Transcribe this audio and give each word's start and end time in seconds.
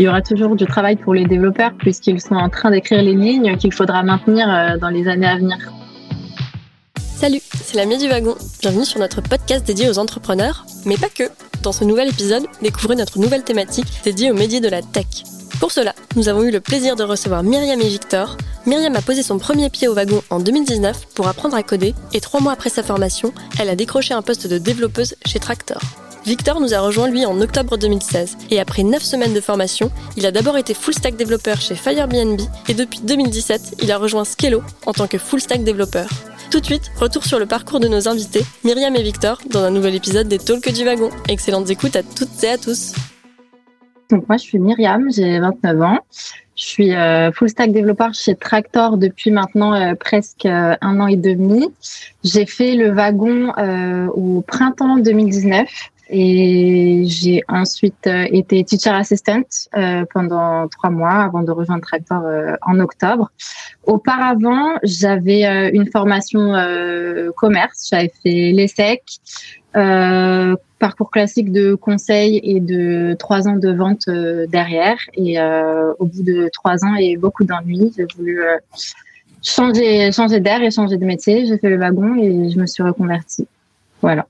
il 0.00 0.04
y 0.04 0.08
aura 0.08 0.22
toujours 0.22 0.56
du 0.56 0.64
travail 0.64 0.96
pour 0.96 1.12
les 1.12 1.26
développeurs 1.26 1.72
puisqu'ils 1.78 2.22
sont 2.22 2.34
en 2.34 2.48
train 2.48 2.70
d'écrire 2.70 3.02
les 3.02 3.12
lignes 3.12 3.58
qu'il 3.58 3.70
faudra 3.70 4.02
maintenir 4.02 4.78
dans 4.80 4.88
les 4.88 5.06
années 5.06 5.26
à 5.26 5.36
venir. 5.36 5.58
Salut, 6.96 7.42
c'est 7.62 7.76
l'ami 7.76 7.98
du 7.98 8.08
wagon. 8.08 8.34
Bienvenue 8.62 8.86
sur 8.86 8.98
notre 8.98 9.20
podcast 9.20 9.66
dédié 9.66 9.90
aux 9.90 9.98
entrepreneurs, 9.98 10.64
mais 10.86 10.96
pas 10.96 11.10
que. 11.10 11.24
Dans 11.62 11.72
ce 11.72 11.84
nouvel 11.84 12.08
épisode, 12.08 12.46
découvrez 12.62 12.96
notre 12.96 13.18
nouvelle 13.18 13.44
thématique 13.44 13.88
dédiée 14.02 14.30
aux 14.30 14.34
médias 14.34 14.60
de 14.60 14.68
la 14.68 14.80
tech. 14.80 15.04
Pour 15.60 15.70
cela, 15.70 15.94
nous 16.16 16.30
avons 16.30 16.44
eu 16.44 16.50
le 16.50 16.60
plaisir 16.60 16.96
de 16.96 17.02
recevoir 17.02 17.42
Myriam 17.42 17.78
et 17.78 17.88
Victor. 17.88 18.38
Myriam 18.64 18.96
a 18.96 19.02
posé 19.02 19.22
son 19.22 19.38
premier 19.38 19.68
pied 19.68 19.86
au 19.86 19.92
wagon 19.92 20.22
en 20.30 20.40
2019 20.40 21.08
pour 21.14 21.28
apprendre 21.28 21.56
à 21.56 21.62
coder 21.62 21.94
et 22.14 22.22
trois 22.22 22.40
mois 22.40 22.52
après 22.52 22.70
sa 22.70 22.82
formation, 22.82 23.34
elle 23.60 23.68
a 23.68 23.76
décroché 23.76 24.14
un 24.14 24.22
poste 24.22 24.46
de 24.46 24.56
développeuse 24.56 25.14
chez 25.26 25.40
Tractor. 25.40 25.82
Victor 26.26 26.60
nous 26.60 26.74
a 26.74 26.80
rejoint 26.80 27.08
lui 27.08 27.24
en 27.24 27.40
octobre 27.40 27.76
2016 27.78 28.36
et 28.50 28.60
après 28.60 28.82
9 28.82 29.02
semaines 29.02 29.32
de 29.32 29.40
formation, 29.40 29.90
il 30.16 30.26
a 30.26 30.30
d'abord 30.30 30.58
été 30.58 30.74
full 30.74 30.94
stack 30.94 31.16
développeur 31.16 31.60
chez 31.60 31.74
Firebnb 31.74 32.40
et 32.68 32.74
depuis 32.74 33.00
2017, 33.00 33.76
il 33.82 33.90
a 33.90 33.98
rejoint 33.98 34.24
Skello 34.24 34.62
en 34.86 34.92
tant 34.92 35.06
que 35.06 35.18
full 35.18 35.40
stack 35.40 35.64
développeur. 35.64 36.08
Tout 36.50 36.60
de 36.60 36.66
suite, 36.66 36.90
retour 36.98 37.24
sur 37.24 37.38
le 37.38 37.46
parcours 37.46 37.80
de 37.80 37.88
nos 37.88 38.08
invités, 38.08 38.42
Myriam 38.64 38.94
et 38.96 39.02
Victor, 39.02 39.40
dans 39.50 39.62
un 39.62 39.70
nouvel 39.70 39.94
épisode 39.94 40.28
des 40.28 40.38
Talks 40.38 40.72
du 40.72 40.84
Wagon. 40.84 41.10
Excellentes 41.28 41.70
écoutes 41.70 41.96
à 41.96 42.02
toutes 42.02 42.44
et 42.44 42.50
à 42.50 42.58
tous. 42.58 42.92
Donc 44.10 44.28
moi, 44.28 44.36
je 44.36 44.42
suis 44.42 44.58
Myriam, 44.58 45.10
j'ai 45.10 45.38
29 45.38 45.82
ans. 45.82 45.98
Je 46.56 46.64
suis 46.64 46.94
euh, 46.94 47.32
full 47.32 47.48
stack 47.48 47.72
développeur 47.72 48.12
chez 48.12 48.34
Tractor 48.34 48.98
depuis 48.98 49.30
maintenant 49.30 49.72
euh, 49.72 49.94
presque 49.94 50.44
euh, 50.44 50.76
un 50.82 51.00
an 51.00 51.06
et 51.06 51.16
demi. 51.16 51.68
J'ai 52.24 52.44
fait 52.44 52.74
le 52.74 52.90
wagon 52.90 53.52
au 54.12 54.42
printemps 54.42 54.98
2019 54.98 55.68
et 56.12 57.04
j'ai 57.06 57.42
ensuite 57.48 58.06
été 58.06 58.64
teacher 58.64 58.90
assistant 58.90 59.42
pendant 60.12 60.68
trois 60.68 60.90
mois 60.90 61.22
avant 61.22 61.42
de 61.42 61.52
rejoindre 61.52 61.82
Tractor 61.82 62.22
en 62.62 62.80
octobre. 62.80 63.30
Auparavant, 63.84 64.74
j'avais 64.82 65.46
euh, 65.46 65.70
une 65.72 65.86
formation 65.86 66.54
euh, 66.54 67.30
commerce. 67.36 67.88
J'avais 67.90 68.12
fait 68.22 68.52
l'ESSEC, 68.52 69.02
euh, 69.76 70.54
parcours 70.78 71.10
classique 71.10 71.50
de 71.50 71.74
conseil 71.74 72.40
et 72.42 72.60
de 72.60 73.16
trois 73.18 73.48
ans 73.48 73.56
de 73.56 73.72
vente 73.72 74.08
derrière. 74.48 74.98
Et 75.14 75.38
au 75.98 76.06
bout 76.06 76.22
de 76.22 76.48
trois 76.52 76.84
ans 76.84 76.94
et 76.94 77.16
beaucoup 77.16 77.44
d'ennuis, 77.44 77.92
j'ai 77.96 78.06
voulu 78.16 78.42
changer, 79.42 80.12
changer 80.12 80.40
d'air 80.40 80.62
et 80.62 80.70
changer 80.70 80.96
de 80.96 81.04
métier. 81.04 81.46
J'ai 81.46 81.58
fait 81.58 81.68
le 81.68 81.76
wagon 81.76 82.16
et 82.16 82.50
je 82.50 82.58
me 82.58 82.66
suis 82.66 82.82
reconvertie. 82.82 83.46
Voilà. 84.02 84.26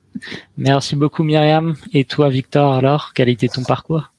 Merci 0.58 0.96
beaucoup 0.96 1.22
Myriam. 1.22 1.74
Et 1.92 2.04
toi 2.04 2.28
Victor 2.28 2.74
alors, 2.74 3.12
quel 3.14 3.28
était 3.28 3.48
ton 3.48 3.62
parcours? 3.62 4.12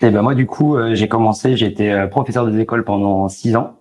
Eh 0.00 0.10
ben 0.10 0.22
moi 0.22 0.34
du 0.34 0.46
coup 0.46 0.76
j'ai 0.92 1.08
commencé, 1.08 1.56
j'ai 1.56 1.66
été 1.66 2.06
professeur 2.10 2.46
des 2.46 2.60
écoles 2.60 2.84
pendant 2.84 3.28
six 3.28 3.56
ans. 3.56 3.78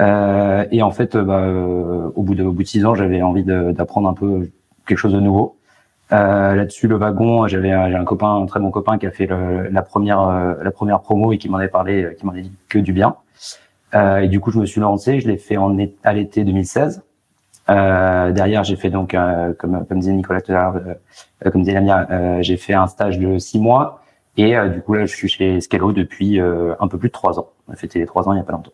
Euh, 0.00 0.64
et 0.70 0.82
en 0.82 0.90
fait, 0.90 1.16
bah, 1.16 1.40
euh, 1.40 2.10
au 2.14 2.22
bout 2.22 2.34
de 2.34 2.44
au 2.44 2.52
bout 2.52 2.62
de 2.62 2.68
six 2.68 2.84
ans, 2.86 2.94
j'avais 2.94 3.22
envie 3.22 3.44
d'apprendre 3.44 4.08
un 4.08 4.14
peu 4.14 4.50
quelque 4.86 4.98
chose 4.98 5.12
de 5.12 5.20
nouveau. 5.20 5.56
Euh, 6.12 6.54
Là-dessus, 6.54 6.88
le 6.88 6.96
wagon, 6.96 7.46
j'avais 7.46 7.70
un 7.70 8.04
copain, 8.04 8.34
un 8.34 8.46
très 8.46 8.60
bon 8.60 8.70
copain, 8.70 8.98
qui 8.98 9.06
a 9.06 9.10
fait 9.10 9.26
le, 9.26 9.68
la 9.68 9.82
première 9.82 10.22
euh, 10.22 10.54
la 10.62 10.70
première 10.70 11.00
promo 11.00 11.32
et 11.32 11.38
qui 11.38 11.48
m'en 11.48 11.58
avait 11.58 11.68
parlé, 11.68 12.16
qui 12.18 12.26
m'en 12.26 12.32
a 12.32 12.40
dit 12.40 12.52
que 12.68 12.78
du 12.78 12.92
bien. 12.92 13.16
Euh, 13.94 14.18
et 14.18 14.28
du 14.28 14.40
coup, 14.40 14.50
je 14.50 14.58
me 14.58 14.66
suis 14.66 14.80
lancé. 14.80 15.20
Je 15.20 15.28
l'ai 15.28 15.36
fait 15.36 15.56
en 15.56 15.76
à 16.02 16.12
l'été 16.12 16.44
2016. 16.44 17.02
Euh, 17.70 18.32
derrière, 18.32 18.64
j'ai 18.64 18.76
fait 18.76 18.90
donc, 18.90 19.16
comme, 19.58 19.86
comme 19.86 20.00
disait 20.00 20.12
Nicolas 20.12 20.40
tout 20.40 20.52
à 20.52 20.54
l'heure, 20.54 20.80
comme 21.52 21.62
disait 21.62 21.74
Lamia, 21.74 22.42
j'ai 22.42 22.56
fait 22.56 22.74
un 22.74 22.86
stage 22.86 23.18
de 23.18 23.38
six 23.38 23.58
mois. 23.58 24.02
Et 24.36 24.54
du 24.68 24.80
coup, 24.82 24.94
là, 24.94 25.06
je 25.06 25.14
suis 25.14 25.28
chez 25.28 25.60
Scalo 25.60 25.92
depuis 25.92 26.40
un 26.40 26.88
peu 26.88 26.98
plus 26.98 27.08
de 27.08 27.12
trois 27.12 27.38
ans. 27.38 27.48
On 27.68 27.72
a 27.72 27.76
fêté 27.76 27.98
les 27.98 28.06
trois 28.06 28.28
ans 28.28 28.32
il 28.32 28.38
y 28.38 28.40
a 28.40 28.44
pas 28.44 28.52
longtemps. 28.52 28.72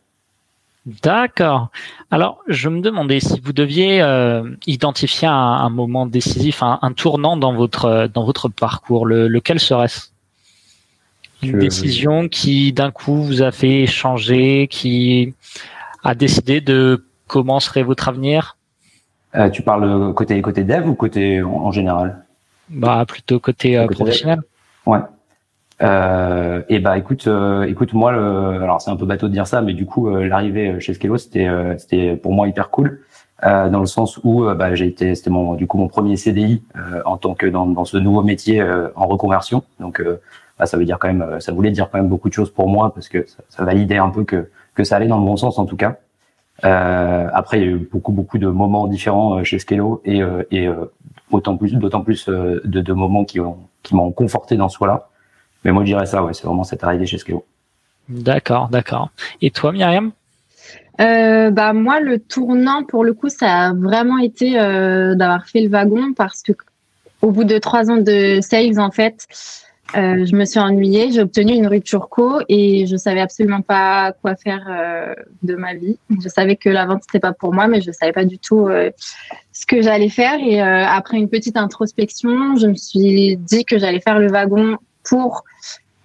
D'accord. 0.87 1.71
Alors, 2.13 2.43
je 2.47 2.69
me 2.69 2.81
demandais 2.81 3.19
si 3.19 3.41
vous 3.41 3.53
deviez 3.53 4.01
euh, 4.01 4.49
identifier 4.69 5.27
un, 5.27 5.69
moment 5.69 6.07
décisif, 6.07 6.63
un, 6.63 6.79
tournant 6.93 7.37
dans 7.37 7.53
votre 7.53 8.09
dans 8.15 8.25
votre 8.25 8.49
parcours, 8.49 9.05
lequel 9.05 9.59
serait-ce? 9.59 10.11
Une 11.43 11.59
décision 11.59 12.29
qui 12.29 12.73
d'un 12.73 12.93
coup 12.93 13.21
vous 13.21 13.43
a 13.43 13.51
fait 13.51 13.87
changer, 13.87 14.69
qui 14.69 15.35
a 16.05 16.15
décidé 16.15 16.61
de 16.61 17.05
comment 17.27 17.59
serait 17.59 17.83
votre 17.83 18.09
avenir? 18.09 18.57
Euh, 19.37 19.51
Tu 19.51 19.63
parles 19.63 20.15
côté 20.15 20.41
côté 20.43 20.65
dev 20.65 20.89
ou 20.89 20.95
côté 20.95 21.43
en, 21.43 21.71
général? 21.71 22.25
Bah 22.69 23.05
plutôt 23.07 23.39
côté, 23.39 23.79
euh, 23.79 23.87
professionnel. 23.87 24.41
Ouais. 24.87 24.99
Euh, 25.83 26.63
et 26.69 26.79
bah 26.79 26.97
écoute, 26.97 27.27
euh, 27.27 27.65
écoute 27.65 27.93
moi, 27.93 28.13
le, 28.13 28.63
alors 28.63 28.81
c'est 28.81 28.91
un 28.91 28.97
peu 28.97 29.05
bateau 29.05 29.29
de 29.29 29.33
dire 29.33 29.47
ça, 29.47 29.61
mais 29.61 29.75
du 29.75 29.85
coup 29.85 30.09
euh, 30.09 30.27
l'arrivée 30.27 30.81
chez 30.81 30.95
Skello 30.95 31.19
c'était 31.19 31.49
c'était 31.79 32.17
pour 32.17 32.33
moi 32.33 32.49
hyper 32.49 32.71
cool 32.71 33.03
dans 33.43 33.81
le 33.81 33.87
sens 33.87 34.19
où 34.25 34.47
bah, 34.55 34.75
j'ai 34.75 34.87
été 34.87 35.15
c'était 35.15 35.29
mon 35.29 35.55
du 35.55 35.67
coup 35.67 35.77
mon 35.77 35.89
premier 35.89 36.17
CDI 36.17 36.63
en 37.05 37.19
tant 37.19 37.35
que 37.35 37.47
dans, 37.47 37.67
dans 37.67 37.85
ce 37.85 37.99
nouveau 37.99 38.23
métier 38.23 38.65
en 38.97 39.07
reconversion. 39.07 39.63
Donc 39.79 40.03
bah, 40.59 40.65
ça 40.65 40.79
veut 40.79 40.87
dire 40.87 40.99
quand 40.99 41.09
même 41.09 41.41
ça 41.41 41.53
voulait 41.53 41.71
dire 41.71 41.91
quand 41.91 41.99
même 41.99 42.09
beaucoup 42.09 42.31
de 42.31 42.35
choses 42.35 42.51
pour 42.51 42.69
moi 42.69 42.95
parce 42.95 43.11
que 43.11 43.27
ça, 43.27 43.43
ça 43.51 43.65
validait 43.65 43.99
un 43.99 44.09
peu 44.09 44.25
que 44.25 44.49
que 44.75 44.85
ça 44.85 44.97
allait 44.97 45.09
dans 45.09 45.19
le 45.19 45.25
bon 45.27 45.37
sens 45.37 45.59
en 45.59 45.67
tout 45.67 45.77
cas. 45.77 45.99
Après 46.63 47.61
il 47.61 47.65
y 47.65 47.69
a 47.69 47.71
eu 47.71 47.89
beaucoup 47.93 48.13
beaucoup 48.13 48.39
de 48.39 48.49
moments 48.49 48.87
différents 48.87 49.45
chez 49.45 49.59
Skello 49.59 50.01
et 50.05 50.21
et 50.51 50.69
autant 51.31 51.57
plus 51.57 51.75
d'autant 51.75 52.03
plus 52.03 52.29
de, 52.29 52.61
de 52.65 52.93
moments 52.93 53.25
qui 53.25 53.41
ont 53.41 53.59
qui 53.83 53.95
m'ont 53.95 54.11
conforté 54.11 54.57
dans 54.57 54.69
ce 54.69 54.77
choix-là. 54.79 55.09
Mais 55.65 55.73
moi, 55.73 55.83
je 55.83 55.87
dirais 55.87 56.07
ça, 56.07 56.23
ouais, 56.23 56.33
c'est 56.33 56.45
vraiment 56.45 56.65
cette 56.65 56.85
arrivée 56.85 57.07
chez 57.07 57.19
Skeo. 57.19 57.45
D'accord, 58.09 58.69
d'accord. 58.69 59.11
Et 59.43 59.51
toi, 59.51 59.73
Myriam? 59.73 60.13
Euh, 61.01 61.51
bah 61.51 61.75
moi 61.75 62.01
le 62.01 62.19
tournant 62.19 62.83
pour 62.83 63.05
le 63.05 63.13
coup 63.13 63.29
ça 63.29 63.67
a 63.67 63.73
vraiment 63.75 64.17
été 64.17 64.59
euh, 64.59 65.15
d'avoir 65.15 65.45
fait 65.47 65.61
le 65.61 65.69
wagon 65.69 66.15
parce 66.15 66.41
que 66.41 66.53
au 67.21 67.33
bout 67.33 67.45
de 67.45 67.59
trois 67.59 67.91
ans 67.91 67.99
de 67.99 68.41
sales 68.41 68.81
en 68.81 68.91
fait 68.91 69.27
euh, 69.95 70.25
je 70.27 70.35
me 70.35 70.45
suis 70.45 70.59
ennuyée 70.59 71.13
j'ai 71.13 71.23
obtenu 71.23 71.53
une 71.53 71.67
rupture 71.67 72.09
co 72.09 72.41
et 72.49 72.87
je 72.87 72.97
savais 72.97 73.21
absolument 73.21 73.63
pas 73.63 74.13
quoi 74.21 74.35
faire 74.35 74.67
euh, 74.69 75.15
de 75.43 75.55
ma 75.55 75.75
vie 75.75 75.99
je 76.21 76.29
savais 76.29 76.57
que 76.57 76.69
la 76.69 76.87
vente 76.87 77.03
c'était 77.05 77.21
pas 77.21 77.33
pour 77.33 77.55
moi 77.55 77.69
mais 77.69 77.81
je 77.81 77.93
savais 77.93 78.13
pas 78.13 78.25
du 78.25 78.39
tout 78.39 78.67
euh, 78.67 78.91
ce 79.53 79.65
que 79.65 79.83
j'allais 79.83 80.09
faire 80.09 80.39
et 80.41 80.61
après 80.61 81.19
une 81.19 81.29
petite 81.29 81.57
introspection 81.57 82.57
je 82.57 82.67
me 82.67 82.75
suis 82.75 83.37
dit 83.37 83.65
que 83.65 83.79
j'allais 83.79 84.01
faire 84.01 84.19
le 84.19 84.29
wagon 84.29 84.77
pour 85.05 85.45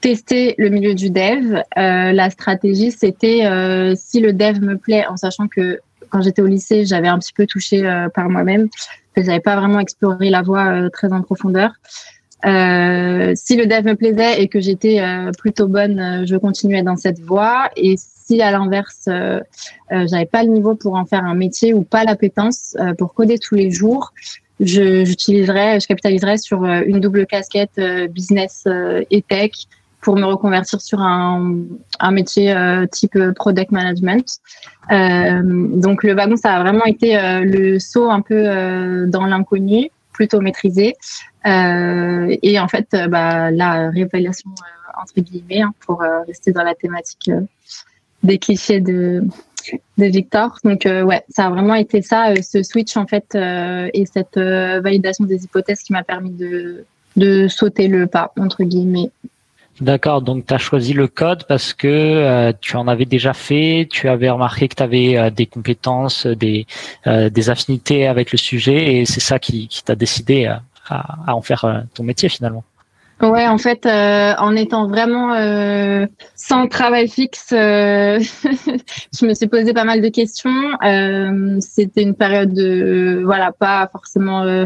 tester 0.01 0.55
le 0.57 0.69
milieu 0.69 0.95
du 0.95 1.09
dev. 1.09 1.61
Euh, 1.77 2.11
la 2.11 2.29
stratégie, 2.29 2.91
c'était 2.91 3.45
euh, 3.45 3.93
si 3.95 4.19
le 4.19 4.33
dev 4.33 4.59
me 4.59 4.77
plaît, 4.77 5.05
en 5.07 5.15
sachant 5.15 5.47
que 5.47 5.79
quand 6.09 6.21
j'étais 6.21 6.41
au 6.41 6.47
lycée, 6.47 6.85
j'avais 6.85 7.07
un 7.07 7.19
petit 7.19 7.33
peu 7.33 7.45
touché 7.45 7.85
euh, 7.85 8.09
par 8.09 8.27
moi-même, 8.29 8.67
que 9.15 9.23
j'avais 9.23 9.39
pas 9.39 9.55
vraiment 9.55 9.79
exploré 9.79 10.29
la 10.29 10.41
voie 10.41 10.89
très 10.89 11.13
en 11.13 11.21
profondeur. 11.21 11.71
Si 12.43 13.55
le 13.55 13.65
dev 13.65 13.85
me 13.85 13.95
plaisait 13.95 14.41
et 14.41 14.47
que 14.47 14.59
j'étais 14.59 15.01
plutôt 15.37 15.67
bonne, 15.67 16.25
je 16.25 16.35
continuais 16.37 16.83
dans 16.83 16.95
cette 16.95 17.19
voie. 17.19 17.69
Et 17.75 17.95
si 17.97 18.41
à 18.41 18.51
l'inverse, 18.51 19.07
j'avais 19.89 20.25
pas 20.25 20.43
le 20.43 20.49
niveau 20.49 20.75
pour 20.75 20.95
en 20.95 21.05
faire 21.05 21.23
un 21.23 21.35
métier 21.35 21.73
ou 21.73 21.83
pas 21.83 22.03
l'appétence 22.03 22.75
pour 22.97 23.13
coder 23.13 23.37
tous 23.37 23.55
les 23.55 23.71
jours, 23.71 24.11
j'utiliserais, 24.61 25.79
je, 25.79 25.87
capitaliserais 25.87 26.37
sur 26.37 26.63
euh, 26.63 26.81
une 26.85 26.99
double 26.99 27.25
casquette 27.25 27.71
euh, 27.79 28.07
business 28.07 28.63
euh, 28.67 29.03
et 29.09 29.21
tech 29.21 29.51
pour 30.01 30.15
me 30.15 30.25
reconvertir 30.25 30.81
sur 30.81 30.99
un, 30.99 31.55
un 31.99 32.11
métier 32.11 32.55
type 32.91 33.15
product 33.35 33.69
management. 33.69 34.25
donc 34.89 36.03
le 36.03 36.15
wagon, 36.15 36.37
ça 36.37 36.55
a 36.55 36.63
vraiment 36.63 36.85
été 36.85 37.15
le 37.43 37.77
saut 37.77 38.09
un 38.09 38.21
peu 38.21 39.05
dans 39.05 39.27
l'inconnu, 39.27 39.91
plutôt 40.13 40.41
maîtrisé. 40.41 40.95
et 41.45 42.59
en 42.59 42.67
fait, 42.67 42.87
bah, 43.09 43.51
la 43.51 43.89
révélation 43.89 44.51
entre 45.01 45.21
guillemets 45.21 45.61
hein, 45.61 45.73
pour 45.79 46.03
rester 46.27 46.51
dans 46.51 46.63
la 46.63 46.75
thématique 46.75 47.31
des 48.23 48.37
clichés 48.37 48.81
de 48.81 49.23
de 49.97 50.05
Victor. 50.05 50.57
Donc 50.63 50.85
euh, 50.85 51.03
ouais, 51.03 51.23
ça 51.29 51.45
a 51.45 51.49
vraiment 51.49 51.75
été 51.75 52.01
ça, 52.01 52.31
euh, 52.31 52.35
ce 52.41 52.63
switch 52.63 52.97
en 52.97 53.05
fait 53.05 53.35
euh, 53.35 53.89
et 53.93 54.05
cette 54.05 54.37
validation 54.37 55.25
des 55.25 55.43
hypothèses 55.43 55.81
qui 55.81 55.93
m'a 55.93 56.03
permis 56.03 56.31
de, 56.31 56.85
de 57.15 57.47
sauter 57.47 57.87
le 57.87 58.07
pas 58.07 58.33
entre 58.39 58.63
guillemets. 58.63 59.11
D'accord, 59.81 60.21
donc 60.21 60.45
tu 60.45 60.53
as 60.53 60.59
choisi 60.59 60.93
le 60.93 61.07
code 61.07 61.45
parce 61.47 61.73
que 61.73 62.51
tu 62.61 62.75
en 62.77 62.87
avais 62.87 63.05
déjà 63.05 63.33
fait, 63.33 63.87
tu 63.91 64.07
avais 64.07 64.29
remarqué 64.29 64.67
que 64.67 64.75
tu 64.75 64.83
avais 64.83 65.31
des 65.31 65.47
compétences, 65.47 66.27
des, 66.27 66.67
des 67.05 67.49
affinités 67.49 68.05
avec 68.05 68.31
le 68.31 68.37
sujet 68.37 68.95
et 68.95 69.05
c'est 69.05 69.19
ça 69.19 69.39
qui, 69.39 69.67
t'a 69.83 69.95
décidé 69.95 70.45
à, 70.45 70.61
à, 70.87 71.35
en 71.35 71.41
faire 71.41 71.83
ton 71.95 72.03
métier 72.03 72.29
finalement. 72.29 72.63
Ouais, 73.21 73.47
en 73.47 73.59
fait, 73.59 73.85
euh, 73.85 74.33
en 74.39 74.55
étant 74.55 74.87
vraiment 74.87 75.33
euh, 75.35 76.07
sans 76.35 76.67
travail 76.67 77.07
fixe, 77.07 77.49
euh, 77.53 78.19
je 79.19 79.25
me 79.25 79.35
suis 79.35 79.47
posé 79.47 79.73
pas 79.73 79.83
mal 79.83 80.01
de 80.01 80.09
questions. 80.09 80.49
C'était 81.59 82.01
une 82.01 82.15
période 82.15 82.51
de, 82.51 83.21
voilà, 83.23 83.51
pas 83.51 83.87
forcément 83.91 84.65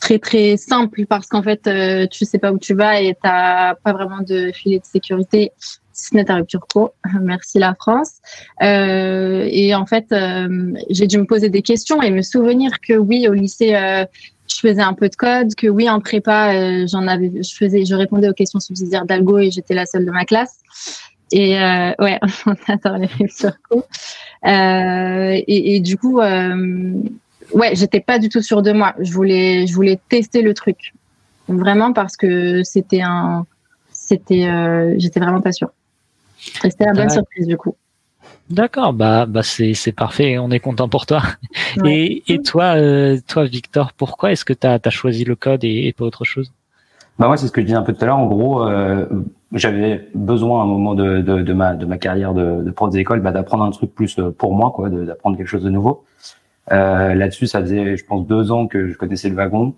très 0.00 0.18
très 0.18 0.56
simple 0.56 1.06
parce 1.06 1.26
qu'en 1.26 1.42
fait, 1.42 1.68
tu 2.10 2.24
sais 2.24 2.38
pas 2.38 2.52
où 2.52 2.58
tu 2.58 2.74
vas 2.74 3.00
et 3.00 3.16
t'as 3.20 3.74
pas 3.76 3.92
vraiment 3.92 4.20
de 4.20 4.52
filet 4.52 4.78
de 4.78 4.84
sécurité. 4.84 5.52
si 5.92 6.08
ce 6.08 6.32
rupture 6.32 6.66
co. 6.72 6.92
Merci 7.22 7.58
la 7.58 7.74
France. 7.74 8.14
Euh, 8.62 9.46
et 9.50 9.74
en 9.74 9.86
fait, 9.86 10.06
euh, 10.12 10.72
j'ai 10.90 11.06
dû 11.06 11.18
me 11.18 11.24
poser 11.24 11.48
des 11.48 11.62
questions 11.62 12.02
et 12.02 12.10
me 12.10 12.22
souvenir 12.22 12.80
que 12.86 12.94
oui, 12.94 13.28
au 13.28 13.32
lycée, 13.32 13.74
euh, 13.74 14.04
je 14.48 14.56
faisais 14.60 14.82
un 14.82 14.92
peu 14.92 15.08
de 15.08 15.16
code, 15.16 15.54
que 15.54 15.68
oui, 15.68 15.88
en 15.88 16.00
prépa, 16.00 16.86
j'en 16.86 17.06
avais, 17.06 17.30
je 17.42 17.54
faisais, 17.56 17.84
je 17.84 17.94
répondais 17.94 18.28
aux 18.28 18.34
questions 18.34 18.60
subsidiaires 18.60 19.06
d'algo 19.06 19.38
et 19.38 19.50
j'étais 19.50 19.74
la 19.74 19.86
seule 19.86 20.04
de 20.04 20.10
ma 20.10 20.24
classe. 20.24 20.58
Et 21.32 21.54
ouais, 21.54 22.20
on 22.46 22.54
adore 22.68 22.98
les 22.98 23.06
ruptures 23.06 23.56
co. 23.70 23.84
Et, 24.46 25.76
et, 25.76 25.80
du 25.80 25.96
coup, 25.96 26.20
ouais, 27.54 27.74
j'étais 27.74 28.00
pas 28.00 28.18
du 28.18 28.28
tout 28.28 28.42
sûre 28.42 28.62
de 28.62 28.72
moi. 28.72 28.94
Je 29.00 29.12
voulais, 29.12 29.66
je 29.66 29.74
voulais 29.74 29.98
tester 30.08 30.42
le 30.42 30.54
truc, 30.54 30.92
vraiment 31.48 31.92
parce 31.92 32.16
que 32.16 32.62
c'était 32.62 33.02
un, 33.02 33.46
c'était, 33.90 34.48
j'étais 34.98 35.20
vraiment 35.20 35.40
pas 35.40 35.52
sûre. 35.52 35.70
C'était 36.62 36.84
la 36.84 36.92
bonne 36.92 37.10
surprise 37.10 37.46
du 37.46 37.56
coup. 37.56 37.74
D'accord, 38.50 38.92
bah, 38.92 39.24
bah 39.26 39.42
c'est, 39.42 39.72
c'est 39.72 39.92
parfait, 39.92 40.38
on 40.38 40.50
est 40.50 40.60
content 40.60 40.88
pour 40.88 41.06
toi. 41.06 41.22
Et, 41.84 42.22
et 42.28 42.42
toi, 42.42 42.76
euh, 42.76 43.18
toi 43.26 43.44
Victor, 43.44 43.92
pourquoi 43.94 44.32
est-ce 44.32 44.44
que 44.44 44.52
tu 44.52 44.66
as, 44.66 44.90
choisi 44.90 45.24
le 45.24 45.34
code 45.34 45.64
et, 45.64 45.94
pas 45.96 46.04
autre 46.04 46.24
chose? 46.24 46.52
Bah 47.18 47.26
moi, 47.26 47.36
c'est 47.36 47.46
ce 47.46 47.52
que 47.52 47.60
je 47.60 47.66
disais 47.66 47.78
un 47.78 47.82
peu 47.82 47.94
tout 47.94 48.02
à 48.02 48.06
l'heure. 48.06 48.18
En 48.18 48.26
gros, 48.26 48.68
euh, 48.68 49.06
j'avais 49.52 50.08
besoin 50.14 50.60
à 50.60 50.64
un 50.64 50.66
moment 50.66 50.94
de, 50.94 51.20
de, 51.20 51.40
de, 51.40 51.52
ma, 51.52 51.74
de 51.74 51.86
ma 51.86 51.96
carrière 51.96 52.34
de, 52.34 52.62
de 52.62 52.70
prof 52.70 52.90
d'école 52.90 53.20
bah, 53.20 53.32
d'apprendre 53.32 53.64
un 53.64 53.70
truc 53.70 53.94
plus 53.94 54.18
euh, 54.18 54.30
pour 54.30 54.54
moi, 54.54 54.72
quoi, 54.72 54.90
d'apprendre 54.90 55.36
quelque 55.36 55.48
chose 55.48 55.62
de 55.62 55.70
nouveau. 55.70 56.04
Euh, 56.72 57.14
là-dessus, 57.14 57.46
ça 57.46 57.60
faisait, 57.60 57.96
je 57.96 58.04
pense, 58.04 58.26
deux 58.26 58.50
ans 58.52 58.66
que 58.66 58.88
je 58.88 58.96
connaissais 58.96 59.28
le 59.28 59.34
wagon, 59.34 59.74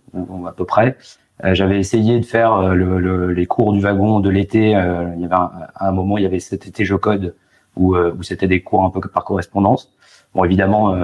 à 0.46 0.52
peu 0.52 0.64
près. 0.64 0.96
Euh, 1.44 1.54
j'avais 1.54 1.78
essayé 1.78 2.18
de 2.20 2.24
faire 2.24 2.54
euh, 2.54 2.74
le, 2.74 3.32
les 3.32 3.46
cours 3.46 3.72
du 3.72 3.80
wagon 3.80 4.20
de 4.20 4.30
l'été. 4.30 4.74
Euh, 4.76 5.12
il 5.16 5.22
y 5.22 5.24
avait 5.24 5.34
un, 5.34 5.50
un 5.78 5.92
moment, 5.92 6.16
il 6.18 6.22
y 6.22 6.26
avait 6.26 6.40
cet 6.40 6.66
été 6.66 6.84
je 6.84 6.94
code 6.94 7.34
où, 7.76 7.94
où 7.96 8.22
c'était 8.22 8.48
des 8.48 8.62
cours 8.62 8.84
un 8.84 8.90
peu 8.90 9.00
par 9.00 9.24
correspondance. 9.24 9.92
Bon, 10.34 10.44
évidemment, 10.44 10.96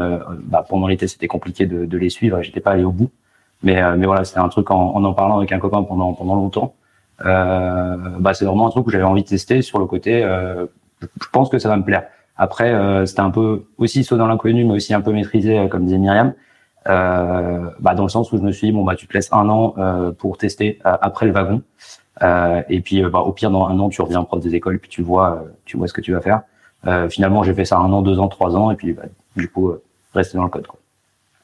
bah, 0.44 0.64
pendant 0.68 0.86
l'été, 0.86 1.06
c'était 1.06 1.28
compliqué 1.28 1.66
de, 1.66 1.84
de, 1.84 1.98
les 1.98 2.08
suivre. 2.10 2.40
J'étais 2.42 2.60
pas 2.60 2.72
allé 2.72 2.84
au 2.84 2.92
bout, 2.92 3.10
mais 3.62 3.80
mais 3.98 4.06
voilà, 4.06 4.24
c'était 4.24 4.40
un 4.40 4.48
truc 4.48 4.70
en, 4.70 4.94
en, 4.94 5.04
en 5.04 5.12
parlant 5.14 5.38
avec 5.38 5.52
un 5.52 5.58
copain 5.58 5.82
pendant 5.82 6.14
pendant 6.14 6.34
longtemps. 6.34 6.74
Euh, 7.24 7.96
bah, 8.18 8.34
c'est 8.34 8.44
vraiment 8.44 8.66
un 8.66 8.70
truc 8.70 8.86
que 8.86 8.92
j'avais 8.92 9.04
envie 9.04 9.22
de 9.22 9.28
tester 9.28 9.62
sur 9.62 9.78
le 9.78 9.86
côté. 9.86 10.24
Euh, 10.24 10.66
je 11.00 11.28
pense 11.32 11.48
que 11.48 11.58
ça 11.58 11.68
va 11.68 11.76
me 11.76 11.84
plaire. 11.84 12.04
Après, 12.42 12.72
euh, 12.72 13.06
c'était 13.06 13.20
un 13.20 13.30
peu 13.30 13.66
aussi 13.78 14.02
saut 14.02 14.16
dans 14.16 14.26
l'inconnu, 14.26 14.64
mais 14.64 14.74
aussi 14.74 14.92
un 14.92 15.00
peu 15.00 15.12
maîtrisé, 15.12 15.68
comme 15.70 15.84
disait 15.84 15.98
Myriam. 15.98 16.34
Euh, 16.88 17.70
bah, 17.78 17.94
dans 17.94 18.02
le 18.02 18.08
sens 18.08 18.32
où 18.32 18.36
je 18.38 18.42
me 18.42 18.50
suis 18.50 18.66
dit 18.66 18.72
bon 18.72 18.82
bah 18.82 18.96
tu 18.96 19.06
te 19.06 19.12
laisses 19.12 19.32
un 19.32 19.48
an 19.48 19.74
euh, 19.78 20.10
pour 20.10 20.36
tester 20.36 20.80
euh, 20.84 20.96
après 21.00 21.26
le 21.26 21.32
wagon 21.32 21.62
et 22.68 22.80
puis 22.80 23.02
bah, 23.04 23.20
au 23.20 23.30
pire 23.30 23.52
dans 23.52 23.66
un 23.66 23.78
an 23.78 23.88
tu 23.88 24.02
reviens 24.02 24.24
prof 24.24 24.40
des 24.40 24.56
écoles 24.56 24.80
puis 24.80 24.90
tu 24.90 25.00
vois 25.00 25.44
tu 25.64 25.76
vois 25.76 25.86
ce 25.86 25.92
que 25.92 26.00
tu 26.00 26.12
vas 26.12 26.20
faire 26.20 26.42
finalement 27.08 27.44
j'ai 27.44 27.54
fait 27.54 27.64
ça 27.64 27.78
un 27.78 27.92
an 27.92 28.02
deux 28.02 28.18
ans 28.18 28.26
trois 28.26 28.56
ans 28.56 28.72
et 28.72 28.74
puis 28.74 28.92
bah, 28.94 29.04
du 29.36 29.48
coup 29.48 29.72
rester 30.12 30.36
dans 30.36 30.44
le 30.44 30.50
code 30.50 30.66
quoi. 30.66 30.78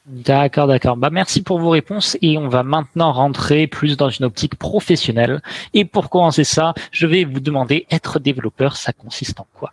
D'accord, 0.05 0.65
d'accord. 0.67 0.97
Bah, 0.97 1.09
merci 1.11 1.43
pour 1.43 1.59
vos 1.59 1.69
réponses 1.69 2.17
et 2.21 2.37
on 2.37 2.47
va 2.47 2.63
maintenant 2.63 3.11
rentrer 3.11 3.67
plus 3.67 3.95
dans 3.95 4.09
une 4.09 4.25
optique 4.25 4.55
professionnelle. 4.55 5.39
Et 5.75 5.85
pour 5.85 6.09
commencer 6.09 6.43
ça, 6.43 6.73
je 6.91 7.05
vais 7.05 7.25
vous 7.25 7.39
demander, 7.39 7.85
être 7.91 8.17
développeur, 8.17 8.75
ça 8.75 8.91
consiste 8.91 9.39
en 9.39 9.45
quoi? 9.53 9.71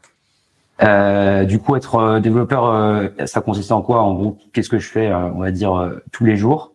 Euh, 0.82 1.44
du 1.44 1.58
coup, 1.58 1.76
être 1.76 1.94
euh, 1.96 2.20
développeur, 2.20 2.66
euh, 2.66 3.08
ça 3.24 3.40
consiste 3.40 3.72
en 3.72 3.80
quoi? 3.82 4.02
En 4.02 4.14
gros, 4.14 4.38
qu'est-ce 4.52 4.68
que 4.68 4.78
je 4.78 4.88
fais, 4.88 5.12
on 5.12 5.40
va 5.40 5.50
dire, 5.50 5.90
tous 6.12 6.24
les 6.24 6.36
jours? 6.36 6.72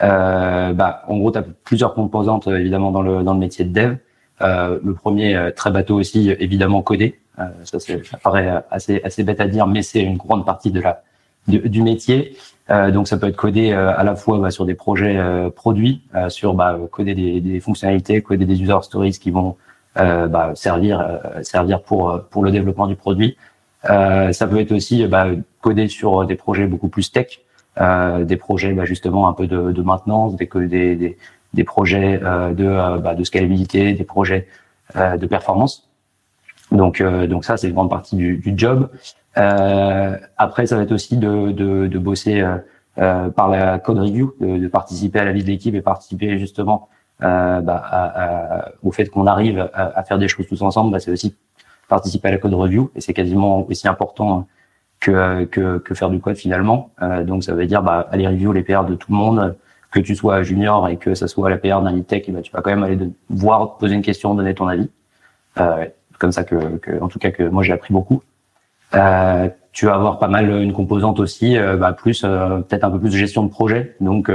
Bah, 0.00 1.02
En 1.08 1.18
gros, 1.18 1.32
tu 1.32 1.38
as 1.38 1.44
plusieurs 1.64 1.94
composantes, 1.94 2.46
évidemment, 2.46 2.90
dans 2.90 3.02
le, 3.02 3.22
dans 3.22 3.34
le 3.34 3.40
métier 3.40 3.64
de 3.64 3.72
dev. 3.72 3.96
le 4.40 4.94
premier, 4.94 5.50
très 5.56 5.70
bateau 5.70 5.96
aussi, 5.96 6.30
évidemment, 6.30 6.82
coder. 6.82 7.18
ça, 7.64 7.80
ça 7.80 7.94
paraît 8.22 8.62
assez, 8.70 9.00
assez 9.02 9.24
bête 9.24 9.40
à 9.40 9.48
dire, 9.48 9.66
mais 9.66 9.82
c'est 9.82 10.00
une 10.00 10.16
grande 10.16 10.44
partie 10.44 10.70
de 10.70 10.80
la, 10.80 11.02
du 11.46 11.82
métier. 11.82 12.36
donc, 12.92 13.08
ça 13.08 13.16
peut 13.16 13.26
être 13.26 13.36
codé 13.36 13.72
à 13.72 14.04
la 14.04 14.14
fois 14.14 14.38
bah, 14.38 14.50
sur 14.50 14.66
des 14.66 14.74
projets 14.74 15.18
produits, 15.56 16.02
sur 16.28 16.54
bah, 16.54 16.78
coder 16.92 17.14
des, 17.14 17.40
des, 17.40 17.60
fonctionnalités, 17.60 18.22
coder 18.22 18.44
des 18.44 18.62
user 18.62 18.78
stories 18.82 19.18
qui 19.18 19.30
vont 19.30 19.56
euh, 19.56 19.67
bah, 19.98 20.52
servir 20.54 21.00
euh, 21.00 21.42
servir 21.42 21.82
pour 21.82 22.20
pour 22.30 22.44
le 22.44 22.50
développement 22.50 22.86
du 22.86 22.96
produit. 22.96 23.36
Euh, 23.88 24.32
ça 24.32 24.46
peut 24.46 24.60
être 24.60 24.72
aussi 24.72 25.06
bah, 25.06 25.26
coder 25.60 25.88
sur 25.88 26.24
des 26.24 26.34
projets 26.34 26.66
beaucoup 26.66 26.88
plus 26.88 27.10
tech, 27.12 27.40
des 27.80 28.36
projets 28.36 28.72
bah, 28.72 28.84
justement 28.84 29.28
un 29.28 29.32
peu 29.32 29.46
de, 29.46 29.72
de 29.72 29.82
maintenance, 29.82 30.36
des, 30.36 30.48
des, 30.66 30.96
des, 30.96 31.18
des 31.54 31.64
projets 31.64 32.18
de, 32.18 32.98
bah, 32.98 33.14
de 33.14 33.24
scalabilité, 33.24 33.92
des 33.92 34.04
projets 34.04 34.48
de 34.96 35.26
performance. 35.26 35.88
Donc, 36.72 37.02
donc 37.02 37.44
ça, 37.44 37.56
c'est 37.56 37.68
une 37.68 37.74
grande 37.74 37.90
partie 37.90 38.16
du, 38.16 38.38
du 38.38 38.54
job. 38.56 38.90
Euh, 39.36 40.16
après, 40.36 40.66
ça 40.66 40.76
va 40.76 40.82
être 40.82 40.92
aussi 40.92 41.16
de, 41.16 41.52
de, 41.52 41.86
de 41.86 41.98
bosser 41.98 42.44
euh, 42.98 43.28
par 43.30 43.48
la 43.48 43.78
code 43.78 43.98
review, 44.00 44.34
de, 44.40 44.58
de, 44.58 44.66
participer 44.66 45.20
à 45.20 45.24
la 45.24 45.30
vie 45.30 45.44
de 45.44 45.46
l'équipe 45.46 45.74
et 45.74 45.82
participer 45.82 46.36
justement 46.36 46.88
euh, 47.22 47.60
bah, 47.60 48.72
au 48.82 48.92
fait 48.92 49.06
qu'on 49.06 49.26
arrive 49.26 49.68
à, 49.74 50.02
faire 50.04 50.18
des 50.18 50.28
choses 50.28 50.46
tous 50.46 50.62
ensemble, 50.62 50.92
bah, 50.92 51.00
c'est 51.00 51.10
aussi 51.10 51.34
participer 51.88 52.28
à 52.28 52.30
la 52.32 52.38
code 52.38 52.54
review 52.54 52.90
et 52.94 53.00
c'est 53.00 53.14
quasiment 53.14 53.66
aussi 53.68 53.88
important 53.88 54.46
que, 55.00 55.44
que, 55.44 55.78
que, 55.78 55.94
faire 55.94 56.10
du 56.10 56.20
code 56.20 56.36
finalement. 56.36 56.90
Euh, 57.02 57.24
donc 57.24 57.44
ça 57.44 57.54
veut 57.54 57.66
dire 57.66 57.82
bah, 57.82 58.06
aller 58.10 58.26
review 58.26 58.52
les 58.52 58.62
PR 58.62 58.84
de 58.84 58.94
tout 58.94 59.10
le 59.10 59.16
monde, 59.16 59.56
que 59.90 60.00
tu 60.00 60.14
sois 60.14 60.42
junior 60.42 60.88
et 60.88 60.96
que 60.96 61.14
ça 61.14 61.28
soit 61.28 61.48
la 61.48 61.56
PR 61.56 61.80
d'un 61.80 62.00
tech, 62.02 62.30
bah, 62.30 62.42
tu 62.42 62.52
vas 62.52 62.60
quand 62.60 62.70
même 62.70 62.82
aller 62.82 62.96
de, 62.96 63.10
voir, 63.30 63.78
poser 63.78 63.94
une 63.94 64.02
question, 64.02 64.34
donner 64.34 64.54
ton 64.54 64.68
avis. 64.68 64.90
Euh, 65.58 65.86
comme 66.18 66.32
ça 66.32 66.44
que, 66.44 66.76
que, 66.78 67.00
en 67.00 67.08
tout 67.08 67.18
cas 67.18 67.30
que 67.30 67.42
moi 67.44 67.62
j'ai 67.62 67.72
appris 67.72 67.92
beaucoup. 67.92 68.22
Euh, 68.94 69.48
tu 69.72 69.86
vas 69.86 69.94
avoir 69.94 70.18
pas 70.18 70.28
mal 70.28 70.50
une 70.50 70.72
composante 70.72 71.20
aussi, 71.20 71.56
euh, 71.56 71.76
bah, 71.76 71.92
plus 71.92 72.22
euh, 72.24 72.60
peut-être 72.60 72.84
un 72.84 72.90
peu 72.90 72.98
plus 72.98 73.10
de 73.10 73.16
gestion 73.16 73.44
de 73.44 73.50
projet. 73.50 73.96
Donc 74.00 74.30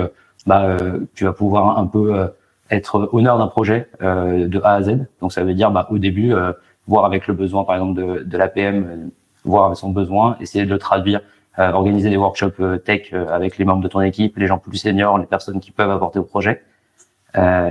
bah, 0.45 0.77
tu 1.15 1.25
vas 1.25 1.33
pouvoir 1.33 1.77
un 1.77 1.87
peu 1.87 2.29
être 2.69 3.09
honneur 3.13 3.37
d'un 3.37 3.47
projet 3.47 3.89
euh, 4.01 4.47
de 4.47 4.59
A 4.63 4.73
à 4.73 4.81
Z. 4.81 5.05
Donc 5.21 5.31
ça 5.33 5.43
veut 5.43 5.53
dire 5.53 5.71
bah, 5.71 5.87
au 5.89 5.97
début 5.97 6.33
euh, 6.33 6.53
voir 6.87 7.05
avec 7.05 7.27
le 7.27 7.33
besoin 7.33 7.63
par 7.63 7.75
exemple 7.75 7.99
de, 8.01 8.23
de 8.23 8.37
l'APM, 8.37 8.85
euh, 8.85 9.07
voir 9.45 9.65
avec 9.65 9.77
son 9.77 9.89
besoin, 9.89 10.37
essayer 10.39 10.65
de 10.65 10.69
le 10.69 10.79
traduire, 10.79 11.21
euh, 11.59 11.71
organiser 11.71 12.09
des 12.09 12.17
workshops 12.17 12.59
euh, 12.59 12.77
tech 12.77 13.13
avec 13.13 13.57
les 13.57 13.65
membres 13.65 13.83
de 13.83 13.87
ton 13.87 14.01
équipe, 14.01 14.37
les 14.37 14.47
gens 14.47 14.57
plus 14.57 14.77
seniors, 14.77 15.17
les 15.17 15.25
personnes 15.25 15.59
qui 15.59 15.71
peuvent 15.71 15.91
apporter 15.91 16.19
au 16.19 16.23
projet. 16.23 16.63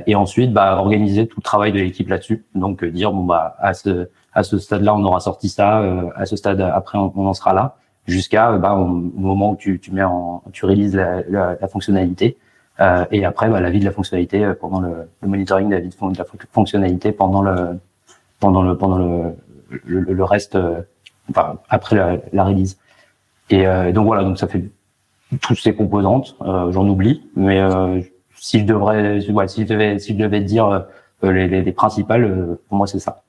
et 0.06 0.14
ensuite 0.16 0.52
bah, 0.52 0.76
organiser 0.76 1.26
tout 1.28 1.38
le 1.40 1.44
travail 1.44 1.72
de 1.72 1.78
l'équipe 1.78 2.08
là-dessus. 2.08 2.44
Donc 2.54 2.84
dire 2.84 3.12
bon 3.12 3.24
bah 3.24 3.56
à 3.60 3.74
ce 3.74 4.08
à 4.34 4.42
ce 4.42 4.58
stade-là 4.58 4.94
on 4.94 5.04
aura 5.04 5.20
sorti 5.20 5.48
ça, 5.48 5.82
à 6.16 6.26
ce 6.26 6.36
stade 6.36 6.60
après 6.60 6.98
on, 6.98 7.26
en 7.26 7.34
sera 7.34 7.52
là, 7.52 7.76
jusqu'à 8.06 8.52
bah, 8.58 8.74
au, 8.74 8.86
moment 8.86 9.52
où 9.52 9.56
tu, 9.56 9.78
tu 9.78 9.92
mets 9.92 10.02
en 10.02 10.42
tu 10.52 10.66
réalises 10.66 10.96
la, 10.96 11.54
la 11.60 11.68
fonctionnalité. 11.68 12.38
Euh, 12.82 13.04
et 13.12 13.24
après, 13.24 13.48
bah, 13.48 13.60
la 13.60 13.70
vie 13.70 13.80
de 13.80 13.84
la 13.84 13.92
fonctionnalité 13.92 14.44
euh, 14.44 14.54
pendant 14.54 14.80
le, 14.80 15.08
le 15.20 15.28
monitoring 15.28 15.68
de 15.68 15.74
la 15.74 15.80
vie 15.80 15.88
de, 15.88 16.18
la 16.18 16.24
fonctionnalité 16.50 17.12
pendant 17.12 17.42
le 17.42 17.78
pendant 18.40 18.62
le 18.62 18.76
pendant 18.76 18.98
le 18.98 19.36
le, 19.84 20.00
le 20.00 20.24
reste, 20.24 20.56
euh, 20.56 20.82
enfin 21.30 21.58
après 21.68 21.96
la, 21.96 22.18
la 22.32 22.44
release. 22.44 22.78
Et 23.50 23.64
donc 23.92 24.06
voilà, 24.06 24.22
donc 24.22 24.38
ça 24.38 24.46
fait 24.46 24.64
toutes 25.42 25.58
ces 25.58 25.74
composantes. 25.74 26.36
J'en 26.40 26.88
oublie, 26.88 27.22
mais 27.36 27.60
si 28.34 28.60
je 28.60 28.64
devrais, 28.64 29.20
si 29.20 29.62
je 29.62 29.66
devais, 29.66 29.98
si 29.98 30.14
je 30.14 30.18
devais 30.18 30.40
dire 30.40 30.86
les, 31.22 31.48
les, 31.48 31.60
les 31.60 31.72
principales, 31.72 32.56
pour 32.68 32.78
moi 32.78 32.86
c'est 32.86 32.98
ça. 32.98 33.24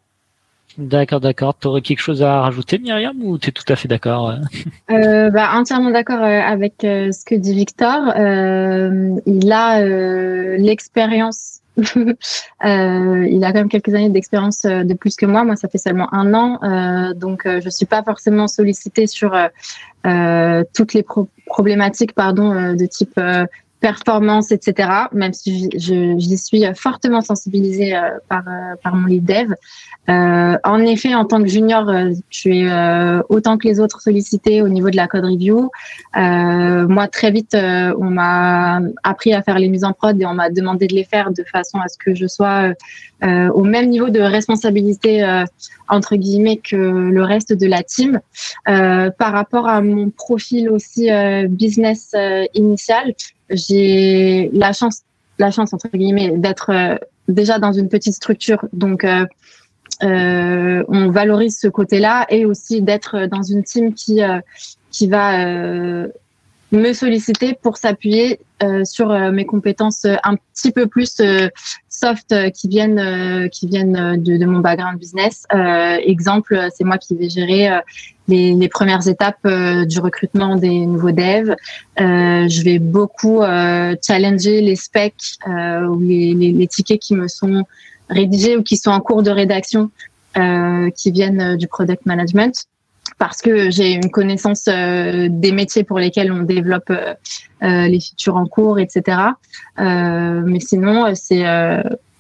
D'accord, 0.78 1.20
d'accord. 1.20 1.56
Tu 1.60 1.68
aurais 1.68 1.82
quelque 1.82 2.00
chose 2.00 2.24
à 2.24 2.42
rajouter, 2.42 2.80
Myriam, 2.80 3.22
ou 3.24 3.38
tu 3.38 3.50
es 3.50 3.52
tout 3.52 3.66
à 3.68 3.76
fait 3.76 3.88
d'accord 3.88 4.32
euh? 4.32 4.36
euh, 4.92 5.30
bah, 5.30 5.52
Entièrement 5.54 5.92
d'accord 5.92 6.22
euh, 6.22 6.42
avec 6.42 6.84
euh, 6.84 7.12
ce 7.12 7.26
que 7.26 7.36
dit 7.36 7.54
Victor. 7.54 8.14
Euh, 8.18 9.16
il 9.26 9.52
a 9.52 9.82
l'expérience. 10.58 11.60
il 11.78 11.84
a 12.64 13.48
quand 13.48 13.54
même 13.54 13.70
quelques 13.70 13.94
années 13.94 14.10
d'expérience 14.10 14.62
de 14.64 14.94
plus 14.94 15.16
que 15.16 15.26
moi. 15.26 15.44
Moi, 15.44 15.56
ça 15.56 15.68
fait 15.68 15.80
seulement 15.80 16.14
un 16.14 16.34
an, 16.36 17.14
donc 17.16 17.48
je 17.48 17.68
suis 17.70 17.88
pas 17.88 18.04
forcément 18.04 18.48
sollicitée 18.48 19.08
sur 19.08 19.36
toutes 20.04 20.94
les 20.94 21.04
problématiques, 21.48 22.14
pardon, 22.14 22.76
de 22.76 22.86
type 22.86 23.20
performance, 23.88 24.52
etc. 24.52 24.90
Même 25.12 25.34
si 25.34 25.70
j'y 25.76 26.38
suis 26.38 26.64
fortement 26.74 27.22
sensibilisée 27.22 27.94
par, 28.30 28.46
par 28.82 28.96
mon 28.96 29.08
lead 29.08 29.26
dev. 29.26 29.54
Euh, 30.10 30.58
en 30.66 30.80
effet, 30.80 31.16
en 31.16 31.24
tant 31.24 31.42
que 31.42 31.48
junior, 31.48 31.88
euh, 31.88 32.12
tu 32.30 32.58
es 32.58 32.70
euh, 32.70 33.22
autant 33.30 33.58
que 33.58 33.68
les 33.68 33.80
autres 33.80 34.02
sollicité 34.02 34.62
au 34.62 34.68
niveau 34.68 34.90
de 34.90 34.98
la 34.98 35.08
code 35.08 35.24
review. 35.24 35.70
Euh, 36.18 36.88
moi, 36.88 37.08
très 37.08 37.32
vite, 37.32 37.54
euh, 37.56 37.94
on 37.98 38.10
m'a 38.10 38.82
appris 39.04 39.34
à 39.34 39.42
faire 39.42 39.58
les 39.60 39.70
mises 39.70 39.86
en 39.86 39.94
prod 39.94 40.20
et 40.22 40.26
on 40.26 40.34
m'a 40.34 40.50
demandé 40.50 40.88
de 40.88 40.96
les 40.96 41.06
faire 41.06 41.32
de 41.32 41.44
façon 41.44 41.80
à 41.80 41.88
ce 41.88 41.98
que 41.98 42.14
je 42.16 42.28
sois 42.28 42.74
au 43.54 43.64
même 43.64 43.88
niveau 43.88 44.10
de 44.10 44.20
responsabilité 44.20 45.24
entre 45.94 46.16
guillemets 46.16 46.58
que 46.58 46.76
le 46.76 47.24
reste 47.24 47.54
de 47.54 47.68
la 47.68 47.84
team. 47.84 48.20
par 48.66 49.32
rapport 49.32 49.68
à 49.68 49.82
mon 49.82 50.10
profil 50.10 50.70
aussi 50.70 51.10
business 51.50 52.16
initial, 52.54 53.14
j'ai 53.50 54.50
la 54.54 54.74
chance, 54.74 55.04
la 55.40 55.52
chance 55.52 55.74
entre 55.74 55.90
guillemets 55.94 56.32
d'être 56.38 57.00
déjà 57.28 57.60
dans 57.60 57.74
une 57.74 57.90
petite 57.90 58.16
structure, 58.16 58.66
donc 58.74 59.06
on 60.02 61.10
valorise 61.10 61.60
ce 61.60 61.68
côté-là 61.68 62.26
et 62.30 62.46
aussi 62.46 62.82
d'être 62.82 63.28
dans 63.28 63.44
une 63.44 63.64
team 63.64 63.94
qui 63.94 64.22
qui 64.92 65.08
va 65.08 66.08
me 66.74 66.92
solliciter 66.94 67.54
pour 67.54 67.78
s'appuyer 67.78 68.40
euh, 68.64 68.84
sur 68.84 69.12
euh, 69.12 69.32
mes 69.32 69.46
compétences 69.46 70.06
euh, 70.06 70.16
un 70.24 70.36
petit 70.36 70.72
peu 70.72 70.88
plus 70.88 71.22
soft 71.88 72.52
qui 72.52 72.68
viennent 72.68 73.50
qui 73.50 73.68
viennent 73.68 74.18
de, 74.22 74.38
de, 74.38 74.46
mon 74.46 74.60
background 74.60 75.00
business. 75.00 75.46
exemple, 75.52 76.68
c'est 76.76 76.84
moi 76.84 76.98
qui 76.98 77.16
vais 77.16 77.30
gérer 77.30 77.70
les, 78.28 78.54
les, 78.54 78.68
premières 78.68 79.08
étapes 79.08 79.48
du 79.88 80.00
recrutement 80.00 80.56
des 80.56 80.86
nouveaux 80.86 81.12
devs. 81.12 81.56
je 81.98 82.64
vais 82.64 82.80
beaucoup 82.80 83.42
challenger 84.06 84.62
les 84.62 84.76
specs 84.76 85.38
ou 85.48 86.00
les, 86.00 86.34
les, 86.34 86.52
les, 86.52 86.68
tickets 86.68 87.00
qui 87.00 87.16
me 87.16 87.28
sont 87.28 87.64
rédigés 88.10 88.58
ou 88.58 88.64
qui 88.64 88.76
sont 88.76 88.92
en 88.92 89.00
cours 89.00 89.24
de 89.24 89.32
rédaction 89.32 89.92
qui 90.34 91.12
viennent 91.12 91.56
du 91.56 91.68
product 91.68 92.06
management 92.06 92.68
parce 93.18 93.42
que 93.42 93.70
j'ai 93.70 93.94
une 93.94 94.10
connaissance 94.10 94.66
euh, 94.68 95.28
des 95.30 95.52
métiers 95.52 95.84
pour 95.84 96.00
lesquels 96.00 96.32
on 96.32 96.44
développe 96.44 96.90
euh, 96.90 97.14
euh, 97.64 97.88
les 97.88 98.00
features 98.00 98.36
en 98.36 98.48
cours, 98.48 98.80
etc. 98.80 99.18
mais 99.78 100.60
sinon, 100.60 101.14
c'est 101.16 101.46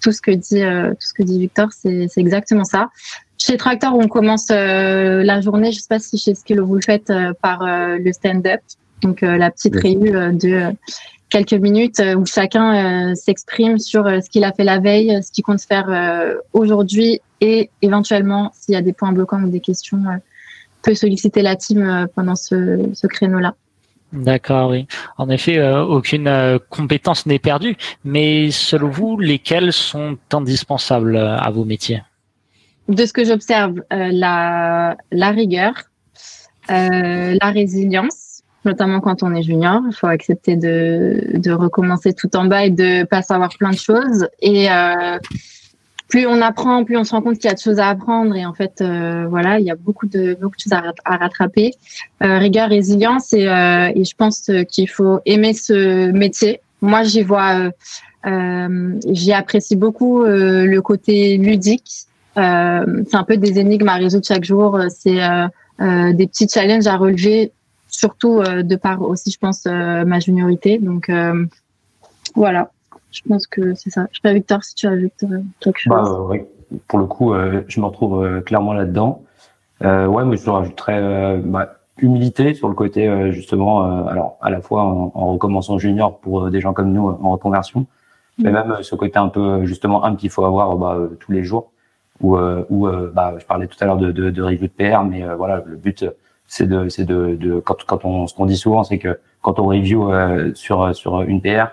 tout 0.02 0.12
ce 0.12 0.22
que 0.22 0.32
dit 0.32 0.62
tout 0.62 1.08
ce 1.08 1.14
que 1.14 1.24
dit 1.24 1.40
Victor, 1.40 1.70
c'est 1.72 2.10
exactement 2.18 2.64
ça. 2.64 2.90
Chez 3.38 3.58
Tractor, 3.58 3.94
on 3.94 4.08
commence 4.08 4.50
la 4.50 5.42
journée, 5.42 5.72
je 5.72 5.80
sais 5.80 5.88
pas 5.90 6.00
si 6.00 6.18
chez 6.18 6.34
Skillo 6.34 6.66
vous 6.66 6.76
le 6.76 6.82
faites, 6.82 7.12
par 7.42 7.66
le 7.66 8.14
stand-up, 8.14 8.62
donc 9.02 9.22
la 9.22 9.52
petite 9.52 9.76
réunion 9.76 10.32
de 10.32 10.74
quelques 11.30 11.54
minutes 11.54 12.02
où 12.18 12.26
chacun 12.26 13.14
s'exprime 13.16 13.80
sur 13.80 14.06
ce 14.06 14.30
qu'il 14.30 14.46
a 14.46 14.54
fait 14.54 14.64
la 14.64 14.80
veille, 14.80 15.22
ce 15.22 15.32
qu'il 15.32 15.44
compte 15.44 15.62
faire 15.62 15.88
aujourd'hui 16.54 17.20
et 17.42 17.70
éventuellement 17.82 18.54
s'il 18.54 18.76
y 18.76 18.78
a 18.78 18.82
des 18.82 18.94
points 18.94 19.12
bloquants 19.12 19.44
ou 19.44 19.50
des 19.50 19.60
questions 19.60 20.04
peut 20.84 20.94
solliciter 20.94 21.42
la 21.42 21.56
team 21.56 21.82
euh, 21.82 22.06
pendant 22.14 22.36
ce, 22.36 22.90
ce 22.94 23.08
créneau-là. 23.08 23.56
D'accord, 24.12 24.70
oui. 24.70 24.86
En 25.18 25.28
effet, 25.30 25.58
euh, 25.58 25.84
aucune 25.84 26.28
euh, 26.28 26.60
compétence 26.70 27.26
n'est 27.26 27.40
perdue, 27.40 27.76
mais 28.04 28.52
selon 28.52 28.90
vous, 28.90 29.18
lesquelles 29.18 29.74
sont 29.74 30.18
indispensables 30.32 31.18
à 31.18 31.50
vos 31.50 31.66
métiers? 31.66 32.04
De 32.90 33.06
ce 33.06 33.14
que 33.14 33.24
j'observe, 33.26 33.82
la, 33.90 34.98
la 35.12 35.32
rigueur, 35.32 35.74
la 36.68 37.50
résilience, 37.50 38.44
notamment 38.66 39.00
quand 39.00 39.24
on 39.24 39.34
est 39.34 39.42
junior, 39.42 39.82
il 39.90 39.96
faut 39.96 40.08
accepter 40.08 40.58
de, 40.58 41.38
de 41.38 41.52
recommencer 41.52 42.14
tout 42.14 42.36
en 42.36 42.46
bas 42.46 42.66
et 42.66 42.70
de 42.70 43.06
pas 43.06 43.22
savoir 43.22 43.50
plein 43.58 43.72
de 43.72 43.78
choses. 43.78 44.28
Et 44.42 44.68
plus 46.14 46.28
on 46.28 46.44
apprend, 46.44 46.84
plus 46.84 46.96
on 46.96 47.04
se 47.04 47.12
rend 47.12 47.24
compte 47.24 47.40
qu'il 47.40 47.46
y 47.46 47.52
a 47.52 47.56
de 47.56 47.60
choses 47.60 47.80
à 47.80 47.90
apprendre 47.90 48.36
et 48.36 48.46
en 48.46 48.54
fait, 48.54 48.82
euh, 48.82 49.26
voilà, 49.28 49.60
il 49.60 49.66
y 49.66 49.72
a 49.72 49.76
beaucoup 49.76 50.06
de 50.06 50.38
beaucoup 50.40 50.56
de 50.58 50.62
choses 50.62 50.80
à, 51.06 51.18
rattraper. 51.18 51.72
Euh, 52.22 52.38
rigueur, 52.38 52.70
résilience 52.70 53.34
et, 53.34 53.48
euh, 53.48 53.92
et 53.96 54.06
je 54.06 54.16
pense 54.16 54.52
qu'il 54.70 54.88
faut 54.88 55.22
aimer 55.26 55.56
ce 55.56 56.12
métier. 56.12 56.62
Moi, 56.84 57.02
j'y 57.02 57.24
vois, 57.24 57.72
j'y 58.24 59.34
apprécie 59.34 59.76
beaucoup 59.76 60.24
le 60.24 60.80
côté 60.82 61.38
ludique. 61.38 62.06
c'est 62.36 62.42
un 62.42 63.26
peu 63.28 63.38
des 63.38 63.58
énigmes 63.58 63.90
à 63.90 63.96
résoudre 63.96 64.28
chaque 64.28 64.44
jour. 64.44 64.80
C'est 64.90 65.20
des 65.80 66.28
petits 66.28 66.48
challenges 66.48 66.86
à 66.86 66.96
relever, 66.96 67.52
surtout 67.90 68.44
de 68.44 68.76
par 68.76 69.02
aussi, 69.02 69.32
je 69.32 69.40
pense, 69.40 69.66
ma 69.66 70.20
juniorité. 70.20 70.78
Donc 70.78 71.10
voilà. 72.36 72.70
Je 73.14 73.22
pense 73.28 73.48
que 73.48 73.76
c'est 73.76 73.92
ça. 73.92 74.08
Je 74.12 74.18
sais 74.18 74.22
pas, 74.22 74.34
Victor, 74.34 74.64
si 74.64 74.76
tu 74.76 74.88
ajoutes 74.88 75.24
euh, 75.24 75.40
quelque 75.60 75.80
chose. 75.80 75.94
Bah, 75.94 76.20
oui. 76.30 76.42
Pour 76.88 77.00
le 77.00 77.06
coup, 77.06 77.34
euh, 77.34 77.64
je 77.68 77.80
me 77.80 77.86
retrouve 77.86 78.24
euh, 78.24 78.42
clairement 78.42 78.74
là-dedans. 78.74 79.24
Euh, 79.84 80.08
ouais, 80.08 80.26
mais 80.26 80.38
je 80.38 80.50
rajouterais 80.50 81.38
bah, 81.44 81.76
humilité 81.98 82.54
sur 82.54 82.70
le 82.70 82.74
côté 82.74 83.32
justement. 83.32 84.08
alors, 84.08 84.38
à 84.42 84.50
la 84.50 84.62
fois 84.62 84.84
en, 84.84 85.12
en, 85.14 85.34
recommençant 85.34 85.78
junior 85.78 86.20
pour 86.20 86.50
des 86.50 86.62
gens 86.62 86.74
comme 86.74 86.92
nous 86.92 87.08
en 87.08 87.32
reconversion, 87.32 87.86
mais 88.40 88.50
mm. 88.50 88.54
même 88.54 88.78
ce 88.82 88.96
côté 88.96 89.20
un 89.20 89.28
peu 89.28 89.66
justement 89.66 90.04
un 90.04 90.16
qu'il 90.16 90.30
faut 90.30 90.46
avoir 90.46 90.76
bah, 90.78 90.98
tous 91.20 91.32
les 91.32 91.44
jours. 91.44 91.72
Ou 92.22 92.38
où 92.38 92.88
bah, 93.14 93.36
je 93.38 93.46
parlais 93.46 93.68
tout 93.68 93.78
à 93.82 93.86
l'heure 93.86 93.98
de, 93.98 94.12
de, 94.12 94.30
de 94.30 94.42
review 94.42 94.68
de 94.68 94.72
PR, 94.72 95.04
mais 95.04 95.24
voilà, 95.36 95.62
le 95.66 95.76
but 95.76 96.06
c'est 96.48 96.68
de, 96.68 96.88
c'est 96.88 97.04
de, 97.04 97.36
de, 97.36 97.60
quand, 97.60 97.84
quand 97.86 98.06
on, 98.06 98.28
ce 98.28 98.34
qu'on 98.34 98.46
dit 98.46 98.56
souvent, 98.56 98.84
c'est 98.84 99.00
que 99.00 99.20
quand 99.42 99.60
on 99.60 99.66
review 99.66 100.10
sur 100.54 100.96
sur 100.96 101.22
une 101.24 101.42
PR, 101.42 101.48
euh, 101.48 101.66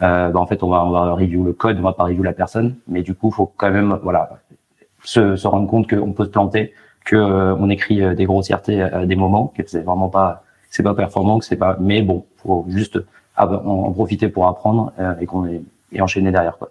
bah, 0.00 0.32
en 0.34 0.46
fait, 0.46 0.62
on 0.62 0.68
va, 0.68 0.84
on 0.84 0.90
va 0.90 1.12
review 1.12 1.44
le 1.44 1.52
code, 1.52 1.78
on 1.78 1.82
va 1.82 1.92
pas 1.92 2.04
review 2.04 2.22
la 2.22 2.32
personne, 2.32 2.76
mais 2.86 3.02
du 3.02 3.14
coup, 3.14 3.30
faut 3.30 3.52
quand 3.56 3.70
même, 3.70 3.98
voilà, 4.02 4.30
se, 5.02 5.36
se 5.36 5.46
rendre 5.46 5.68
compte 5.68 5.88
qu'on 5.88 6.12
peut 6.12 6.24
se 6.24 6.30
planter, 6.30 6.72
que 7.04 7.16
euh, 7.16 7.54
on 7.56 7.70
écrit 7.70 8.02
euh, 8.02 8.14
des 8.14 8.26
grossièretés 8.26 8.82
à 8.82 9.06
des 9.06 9.16
moments, 9.16 9.52
que 9.56 9.62
c'est 9.66 9.80
vraiment 9.80 10.08
pas, 10.08 10.44
c'est 10.70 10.82
pas 10.82 10.94
performant, 10.94 11.38
que 11.38 11.44
c'est 11.44 11.56
pas, 11.56 11.76
mais 11.80 12.02
bon, 12.02 12.26
faut 12.36 12.66
juste 12.68 12.98
en, 13.36 13.92
profiter 13.92 14.28
pour 14.28 14.46
apprendre 14.46 14.92
euh, 14.98 15.14
et 15.20 15.26
qu'on 15.26 15.46
est 15.46 15.62
et 15.90 16.02
enchaîner 16.02 16.30
derrière 16.30 16.58
quoi. 16.58 16.70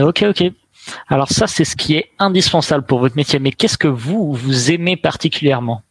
Ok, 0.00 0.24
ok. 0.28 0.52
Alors 1.06 1.28
ça, 1.28 1.46
c'est 1.46 1.64
ce 1.64 1.76
qui 1.76 1.94
est 1.94 2.10
indispensable 2.18 2.84
pour 2.84 2.98
votre 2.98 3.14
métier. 3.14 3.38
Mais 3.38 3.52
qu'est-ce 3.52 3.78
que 3.78 3.86
vous 3.86 4.32
vous 4.32 4.72
aimez 4.72 4.96
particulièrement? 4.96 5.82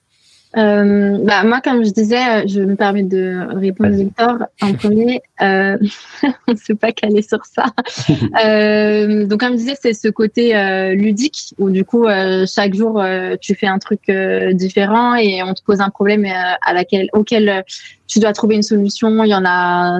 Euh, 0.57 1.17
bah, 1.23 1.43
moi, 1.43 1.59
comme 1.61 1.83
je 1.83 1.91
disais, 1.91 2.47
je 2.47 2.61
me 2.61 2.75
permets 2.75 3.03
de 3.03 3.45
répondre 3.49 3.93
Victor 3.95 4.37
en 4.61 4.73
premier. 4.73 5.21
Euh, 5.41 5.77
on 6.47 6.53
ne 6.53 6.57
s'est 6.57 6.75
pas 6.75 6.93
calé 6.93 7.21
sur 7.21 7.45
ça. 7.45 7.65
euh, 8.45 9.25
donc, 9.25 9.41
comme 9.41 9.53
je 9.53 9.57
disais, 9.57 9.77
c'est 9.81 9.93
ce 9.93 10.07
côté 10.07 10.55
euh, 10.55 10.93
ludique 10.93 11.53
où 11.57 11.69
du 11.69 11.83
coup, 11.83 12.05
euh, 12.05 12.45
chaque 12.47 12.73
jour, 12.73 13.01
euh, 13.01 13.35
tu 13.39 13.55
fais 13.55 13.67
un 13.67 13.79
truc 13.79 14.09
différent 14.53 15.15
et 15.15 15.43
on 15.43 15.53
te 15.53 15.61
pose 15.63 15.81
un 15.81 15.89
problème 15.89 16.25
à 16.25 16.73
laquelle, 16.73 17.09
auquel 17.13 17.63
tu 18.07 18.19
dois 18.19 18.31
trouver 18.31 18.55
une 18.55 18.63
solution. 18.63 19.23
Il 19.23 19.29
y 19.29 19.35
en 19.35 19.45
a 19.45 19.99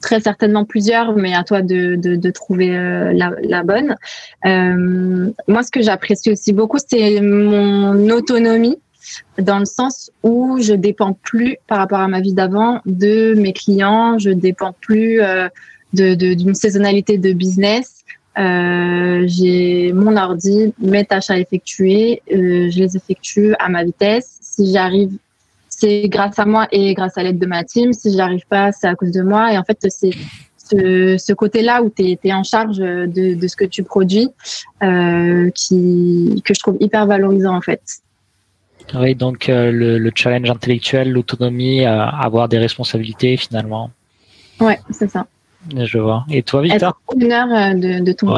très 0.00 0.20
certainement 0.20 0.64
plusieurs, 0.64 1.14
mais 1.16 1.34
à 1.34 1.42
toi 1.42 1.62
de, 1.62 1.96
de, 1.96 2.16
de 2.16 2.30
trouver 2.30 2.68
la, 2.68 3.32
la, 3.42 3.62
bonne. 3.62 3.96
moi, 4.44 5.62
ce 5.62 5.70
que 5.70 5.82
j'apprécie 5.82 6.30
aussi 6.30 6.52
beaucoup, 6.52 6.78
c'est 6.78 7.20
mon 7.20 8.08
autonomie 8.10 8.78
dans 9.38 9.58
le 9.58 9.64
sens 9.64 10.10
où 10.22 10.58
je 10.60 10.74
dépends 10.74 11.12
plus 11.12 11.56
par 11.66 11.78
rapport 11.78 12.00
à 12.00 12.08
ma 12.08 12.20
vie 12.20 12.34
d'avant 12.34 12.80
de 12.86 13.34
mes 13.34 13.52
clients, 13.52 14.18
je 14.18 14.30
dépends 14.30 14.74
plus 14.80 15.20
euh, 15.20 15.48
de 15.92 16.14
d'une 16.14 16.54
saisonnalité 16.54 17.18
de 17.18 17.32
business. 17.32 18.04
Euh, 18.38 19.24
j'ai 19.26 19.92
mon 19.92 20.16
ordi, 20.16 20.72
mes 20.78 21.04
tâches 21.04 21.30
à 21.30 21.38
effectuer, 21.38 22.22
euh, 22.32 22.70
je 22.70 22.78
les 22.78 22.96
effectue 22.96 23.54
à 23.58 23.68
ma 23.68 23.84
vitesse. 23.84 24.38
Si 24.40 24.72
j'arrive, 24.72 25.12
c'est 25.68 26.08
grâce 26.08 26.38
à 26.38 26.46
moi 26.46 26.68
et 26.70 26.94
grâce 26.94 27.18
à 27.18 27.22
l'aide 27.22 27.38
de 27.38 27.46
ma 27.46 27.64
team. 27.64 27.92
Si 27.92 28.16
j'arrive 28.16 28.46
pas, 28.48 28.72
c'est 28.72 28.86
à 28.86 28.94
cause 28.94 29.10
de 29.10 29.22
moi. 29.22 29.52
Et 29.52 29.58
en 29.58 29.64
fait, 29.64 29.78
c'est 29.88 30.12
ce, 30.70 31.16
ce 31.18 31.32
côté-là 31.32 31.82
où 31.82 31.90
tu 31.90 32.16
es, 32.22 32.32
en 32.32 32.44
charge 32.44 32.78
de, 32.78 33.34
de, 33.34 33.48
ce 33.48 33.56
que 33.56 33.64
tu 33.64 33.82
produis 33.82 34.30
euh, 34.82 35.50
qui, 35.50 36.42
que 36.44 36.54
je 36.54 36.60
trouve 36.60 36.76
hyper 36.80 37.06
valorisant 37.06 37.56
en 37.56 37.60
fait. 37.60 37.82
Oui, 38.94 39.14
donc 39.14 39.48
euh, 39.48 39.70
le, 39.70 40.10
challenge 40.14 40.50
intellectuel, 40.50 41.12
l'autonomie, 41.12 41.84
euh, 41.84 42.04
avoir 42.04 42.48
des 42.48 42.58
responsabilités 42.58 43.36
finalement. 43.36 43.90
Ouais, 44.60 44.78
c'est 44.90 45.08
ça. 45.08 45.26
Je 45.76 45.98
vois. 45.98 46.24
Et 46.30 46.42
toi, 46.42 46.62
Victor 46.62 46.98
Une 47.16 47.32
heure 47.32 47.52
euh, 47.52 47.74
de, 47.74 48.04
de 48.04 48.12
ton 48.12 48.28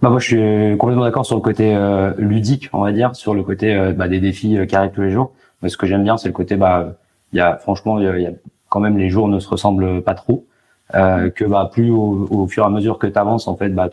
bah 0.00 0.10
moi, 0.10 0.18
je 0.18 0.26
suis 0.26 0.78
complètement 0.78 1.04
d'accord 1.04 1.24
sur 1.24 1.36
le 1.36 1.42
côté 1.42 1.78
ludique, 2.18 2.68
on 2.72 2.80
va 2.80 2.90
dire, 2.90 3.14
sur 3.14 3.34
le 3.34 3.44
côté 3.44 3.92
bah, 3.96 4.08
des 4.08 4.18
défis 4.18 4.58
qui 4.66 4.74
arrivent 4.74 4.90
tous 4.90 5.02
les 5.02 5.12
jours. 5.12 5.30
Mais 5.62 5.68
ce 5.68 5.76
que 5.76 5.86
j'aime 5.86 6.02
bien, 6.02 6.16
c'est 6.16 6.26
le 6.26 6.34
côté, 6.34 6.56
bah, 6.56 6.96
il 7.32 7.36
y 7.36 7.40
a 7.40 7.56
franchement, 7.56 8.00
il 8.00 8.20
y, 8.20 8.26
a 8.26 8.32
quand 8.68 8.80
même 8.80 8.98
les 8.98 9.10
jours 9.10 9.28
ne 9.28 9.38
se 9.38 9.48
ressemblent 9.48 10.02
pas 10.02 10.14
trop. 10.14 10.44
que 10.92 11.44
bah 11.44 11.70
plus 11.72 11.92
au, 11.92 12.48
fur 12.48 12.64
et 12.64 12.66
à 12.66 12.68
mesure 12.68 12.98
que 12.98 13.06
tu 13.06 13.16
avances, 13.16 13.46
en 13.46 13.54
fait, 13.54 13.68
bah, 13.68 13.88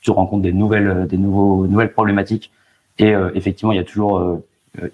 tu 0.00 0.10
rencontres 0.10 0.42
des 0.42 0.54
nouvelles, 0.54 1.06
des 1.06 1.18
nouveaux, 1.18 1.66
nouvelles 1.66 1.92
problématiques. 1.92 2.50
Et 2.98 3.12
effectivement, 3.34 3.72
il 3.72 3.76
y 3.76 3.78
a 3.78 3.84
toujours 3.84 4.20
euh, 4.20 4.42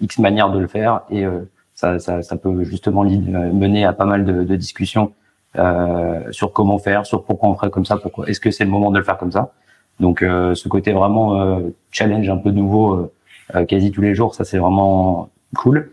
X 0.01 0.19
manières 0.19 0.51
de 0.51 0.59
le 0.59 0.67
faire 0.67 1.01
et 1.09 1.25
euh, 1.25 1.49
ça, 1.73 1.99
ça, 1.99 2.21
ça, 2.21 2.35
peut 2.35 2.63
justement 2.63 3.03
euh, 3.05 3.53
mener 3.53 3.85
à 3.85 3.93
pas 3.93 4.05
mal 4.05 4.25
de, 4.25 4.43
de 4.43 4.55
discussions 4.55 5.13
euh, 5.57 6.31
sur 6.31 6.51
comment 6.51 6.77
faire, 6.77 7.05
sur 7.05 7.23
pourquoi 7.23 7.49
on 7.49 7.55
ferait 7.55 7.69
comme 7.69 7.85
ça, 7.85 7.97
pourquoi 7.97 8.27
est-ce 8.27 8.39
que 8.39 8.51
c'est 8.51 8.65
le 8.65 8.69
moment 8.69 8.91
de 8.91 8.97
le 8.97 9.03
faire 9.03 9.17
comme 9.17 9.31
ça. 9.31 9.53
Donc 9.99 10.21
ce 10.21 10.67
côté 10.69 10.93
vraiment 10.93 11.61
challenge 11.91 12.29
un 12.29 12.37
peu 12.37 12.51
nouveau 12.51 13.11
quasi 13.67 13.91
tous 13.91 13.99
les 13.99 14.15
jours, 14.15 14.33
ça 14.33 14.45
c'est 14.45 14.57
vraiment 14.57 15.27
cool. 15.57 15.91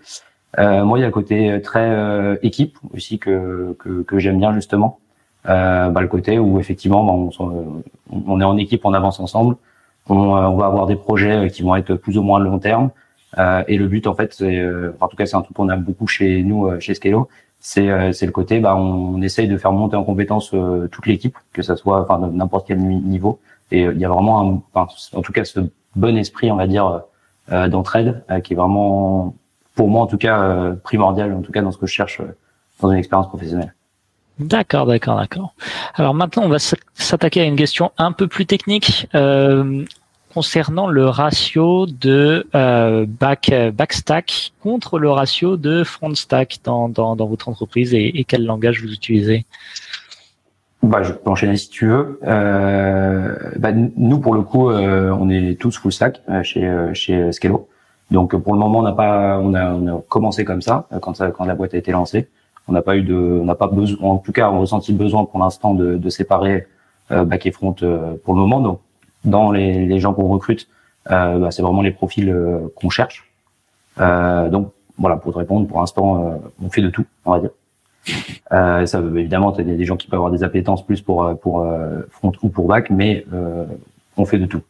moi 0.57 0.97
il 0.97 1.01
y 1.01 1.03
a 1.03 1.07
le 1.07 1.11
côté 1.11 1.61
très 1.61 2.39
équipe 2.43 2.79
aussi 2.95 3.19
que 3.19 3.75
que, 3.81 4.03
que 4.03 4.21
j'aime 4.21 4.39
bien 4.39 4.55
justement. 4.55 5.01
bah, 5.45 5.93
le 6.01 6.07
côté 6.07 6.39
où 6.39 6.61
effectivement 6.61 7.03
bah, 7.03 7.15
on, 7.41 7.83
on, 8.29 8.41
est 8.41 8.45
en 8.45 8.57
équipe, 8.59 8.85
on 8.85 8.95
avance 8.95 9.19
ensemble. 9.19 9.57
On, 10.09 10.17
on, 10.17 10.57
va 10.57 10.67
avoir 10.67 10.87
des 10.87 10.95
projets 10.95 11.51
qui 11.51 11.65
vont 11.65 11.75
être 11.75 11.95
plus 11.95 12.17
ou 12.17 12.23
moins 12.23 12.39
long 12.39 12.61
terme. 12.61 12.91
Euh, 13.39 13.65
et 13.69 13.77
le 13.77 13.89
but, 13.89 14.07
en 14.07 14.15
fait, 14.15 14.35
c'est, 14.35 14.59
euh, 14.59 14.97
en 15.01 15.09
tout 15.09 15.17
cas, 15.17 15.27
c'est 15.27 15.37
un 15.37 15.43
truc 15.43 15.57
qu'on 15.57 15.69
a 15.69 15.77
beaucoup 15.77 16.07
chez 16.07 16.43
nous, 16.43 16.67
euh, 16.67 16.81
chez 16.81 16.95
Scalo, 16.95 17.29
c'est 17.59 18.13
c'est 18.13 18.27
le 18.27 18.33
côté, 18.33 18.61
bah, 18.61 18.77
on, 18.77 19.21
essaye 19.23 19.49
de 19.49 19.57
faire 19.57 19.73
monter 19.73 19.97
en 19.97 20.05
compétence 20.05 20.51
toute 20.93 21.07
l'équipe, 21.07 21.37
que 21.53 21.63
ça 21.63 21.75
soit, 21.75 22.03
enfin, 22.03 22.19
n'importe 22.33 22.69
quel 22.69 22.79
niveau. 22.79 23.41
Et 23.73 23.83
il 23.83 23.99
y 23.99 24.05
a 24.05 24.09
vraiment, 24.09 24.63
un, 24.75 24.81
en 25.15 25.23
tout 25.23 25.33
cas, 25.33 25.45
ce 25.45 25.61
bon 25.97 26.17
esprit, 26.17 26.53
on 26.53 26.57
va 26.57 26.67
dire, 26.67 27.03
d'entraide, 27.51 28.25
qui 28.45 28.53
est 28.53 28.57
vraiment, 28.57 29.35
pour 29.75 29.89
moi 29.89 30.03
en 30.03 30.07
tout 30.07 30.19
cas, 30.19 30.77
primordial, 30.85 31.33
en 31.33 31.41
tout 31.41 31.51
cas 31.51 31.63
dans 31.63 31.73
ce 31.73 31.79
que 31.79 31.87
je 31.87 31.93
cherche 31.93 32.21
dans 32.81 32.91
une 32.93 32.99
expérience 32.99 33.29
professionnelle. 33.29 33.75
D'accord, 34.39 34.85
d'accord, 34.85 35.17
d'accord. 35.17 35.55
Alors 35.95 36.13
maintenant, 36.15 36.43
on 36.45 36.49
va 36.49 36.59
s'attaquer 36.59 37.41
à 37.41 37.45
une 37.45 37.57
question 37.57 37.93
un 37.97 38.13
peu 38.13 38.27
plus 38.27 38.45
technique 38.45 39.09
euh, 39.15 39.85
concernant 40.37 40.89
le 40.89 41.07
ratio 41.07 41.87
de 41.87 42.47
euh, 42.55 43.07
back 43.09 43.51
backstack 43.73 44.53
contre 44.63 44.99
le 44.99 45.11
ratio 45.11 45.57
de 45.57 45.83
front 45.83 46.15
stack 46.15 46.59
dans, 46.63 46.91
dans, 46.91 47.17
dans 47.17 47.27
votre 47.27 47.49
entreprise 47.49 47.95
et, 47.95 48.19
et, 48.19 48.25
quel 48.25 48.45
langage 48.45 48.83
vous 48.83 48.93
utilisez? 48.93 49.47
Bah, 50.83 51.03
je 51.03 51.13
peux 51.15 51.31
enchaîner 51.31 51.57
si 51.57 51.71
tu 51.71 51.87
veux. 51.87 52.21
Euh, 52.27 53.35
bah, 53.57 53.73
nous, 53.73 54.19
pour 54.21 54.35
le 54.35 54.43
coup, 54.43 54.69
euh, 54.69 55.11
on 55.19 55.31
est 55.31 55.59
tous 55.59 55.79
full 55.79 55.91
stack 55.91 56.21
euh, 56.29 56.43
chez 56.43 56.65
chez 56.93 57.33
Scalo. 57.33 57.67
Donc 58.11 58.37
pour 58.37 58.53
le 58.53 58.59
moment, 58.59 58.81
on 58.81 58.89
n'a 58.91 58.93
pas, 58.93 59.39
on 59.39 59.55
a, 59.55 59.73
on 59.73 59.87
a 59.87 60.03
commencé 60.03 60.45
comme 60.45 60.61
ça 60.61 60.87
quand 61.01 61.15
ça, 61.15 61.31
quand 61.31 61.47
la 61.47 61.55
boîte 61.55 61.73
a 61.73 61.79
été 61.79 61.93
lancée 61.93 62.29
on 62.69 62.73
n'a 62.73 62.83
pas 62.83 62.97
eu 62.97 63.03
de, 63.03 63.15
on 63.15 63.45
n'a 63.45 63.55
pas 63.55 63.69
besoin, 63.69 64.11
en 64.11 64.19
tout 64.19 64.33
cas, 64.33 64.51
on 64.51 64.61
ressenti 64.61 64.93
le 64.93 64.99
besoin 64.99 65.25
pour 65.25 65.39
l'instant 65.39 65.75
de, 65.75 65.97
de 65.97 66.11
séparer 66.11 66.67
euh, 67.13 67.25
back 67.25 67.47
et 67.47 67.53
front 67.53 67.77
euh, 67.83 68.17
pour 68.25 68.35
le 68.35 68.41
moment. 68.41 68.61
Donc, 68.61 68.81
dans 69.27 69.51
les, 69.51 69.87
les 69.87 70.01
gens 70.01 70.15
qu'on 70.15 70.29
recrute, 70.29 70.69
euh, 71.11 71.39
bah, 71.39 71.51
c'est 71.51 71.63
vraiment 71.63 71.83
les 71.83 71.91
profils 71.91 72.29
euh, 72.29 72.73
qu'on 72.75 72.91
cherche. 72.91 73.31
Euh, 74.01 74.49
donc, 74.49 74.73
voilà, 74.99 75.17
pour 75.17 75.33
te 75.33 75.39
répondre, 75.39 75.67
pour 75.67 75.81
l'instant, 75.81 76.41
on 76.63 76.71
fait 76.71 76.81
de 76.81 76.89
tout, 76.89 77.05
on 77.27 77.33
va 77.33 77.41
dire. 77.41 77.51
Euh, 78.53 78.87
ça, 78.87 79.01
évidemment, 79.01 79.55
il 79.59 79.71
a 79.71 79.77
des 79.77 79.85
gens 79.85 79.97
qui 79.97 80.07
peuvent 80.07 80.19
avoir 80.19 80.33
des 80.33 80.43
appétences 80.43 80.87
plus 80.87 81.03
pour 81.03 81.39
pour 81.41 81.67
front 82.11 82.33
ou 82.43 82.49
pour 82.49 82.67
back, 82.67 82.89
mais 82.89 83.27
on 84.17 84.25
fait 84.25 84.39
de 84.39 84.47
tout. 84.47 84.63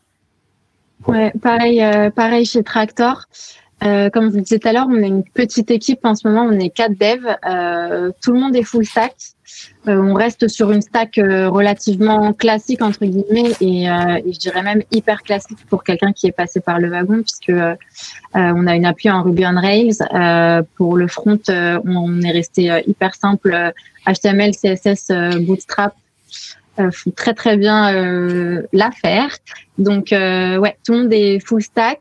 Ouais, 1.07 1.33
pareil, 1.41 1.81
pareil 2.17 2.45
chez 2.45 2.65
Tractor. 2.65 3.27
Euh, 3.85 4.09
comme 4.11 4.31
je 4.31 4.37
vous 4.37 4.41
disais 4.41 4.59
tout 4.59 4.69
à 4.69 4.73
l'heure, 4.73 4.87
on 4.89 4.97
est 4.97 5.09
une 5.09 5.25
petite 5.25 5.71
équipe 5.71 6.05
en 6.05 6.15
ce 6.15 6.27
moment, 6.27 6.45
on 6.45 6.59
est 6.59 6.71
quatre 6.71 6.99
devs. 6.99 7.37
Euh, 7.47 8.11
tout 8.23 8.33
le 8.33 8.41
monde 8.41 8.57
est 8.57 8.63
full 8.63 8.85
stack. 8.85 9.15
Euh, 9.89 9.97
on 9.97 10.15
reste 10.15 10.49
sur 10.49 10.73
une 10.73 10.83
stack 10.83 11.19
euh, 11.19 11.49
relativement 11.49 12.33
classique 12.33 12.83
entre 12.83 13.05
guillemets 13.05 13.53
et, 13.61 13.89
euh, 13.89 14.21
et, 14.25 14.33
je 14.33 14.39
dirais 14.39 14.63
même 14.63 14.83
hyper 14.91 15.23
classique 15.23 15.59
pour 15.69 15.85
quelqu'un 15.85 16.13
qui 16.13 16.27
est 16.27 16.33
passé 16.33 16.61
par 16.61 16.81
le 16.81 16.91
wagon 16.91 17.23
puisque 17.23 17.53
on 18.35 18.67
a 18.67 18.77
une 18.77 18.85
appui 18.85 19.11
en 19.11 19.23
Ruby 19.23 19.45
on 19.47 19.59
Rails. 19.59 20.65
pour 20.77 20.97
le 20.97 21.09
front, 21.09 21.39
on 21.49 22.21
est 22.23 22.31
resté 22.31 22.83
hyper 22.87 23.15
simple 23.15 23.73
HTML, 24.07 24.53
CSS, 24.53 25.11
Bootstrap. 25.41 25.95
font 26.77 27.11
très 27.15 27.33
très 27.33 27.57
bien 27.57 28.63
l'affaire. 28.73 29.31
Donc 29.79 30.09
ouais, 30.11 30.77
tout 30.85 30.93
le 30.93 31.03
monde 31.05 31.13
est 31.13 31.41
full 31.41 31.63
stack. 31.63 32.01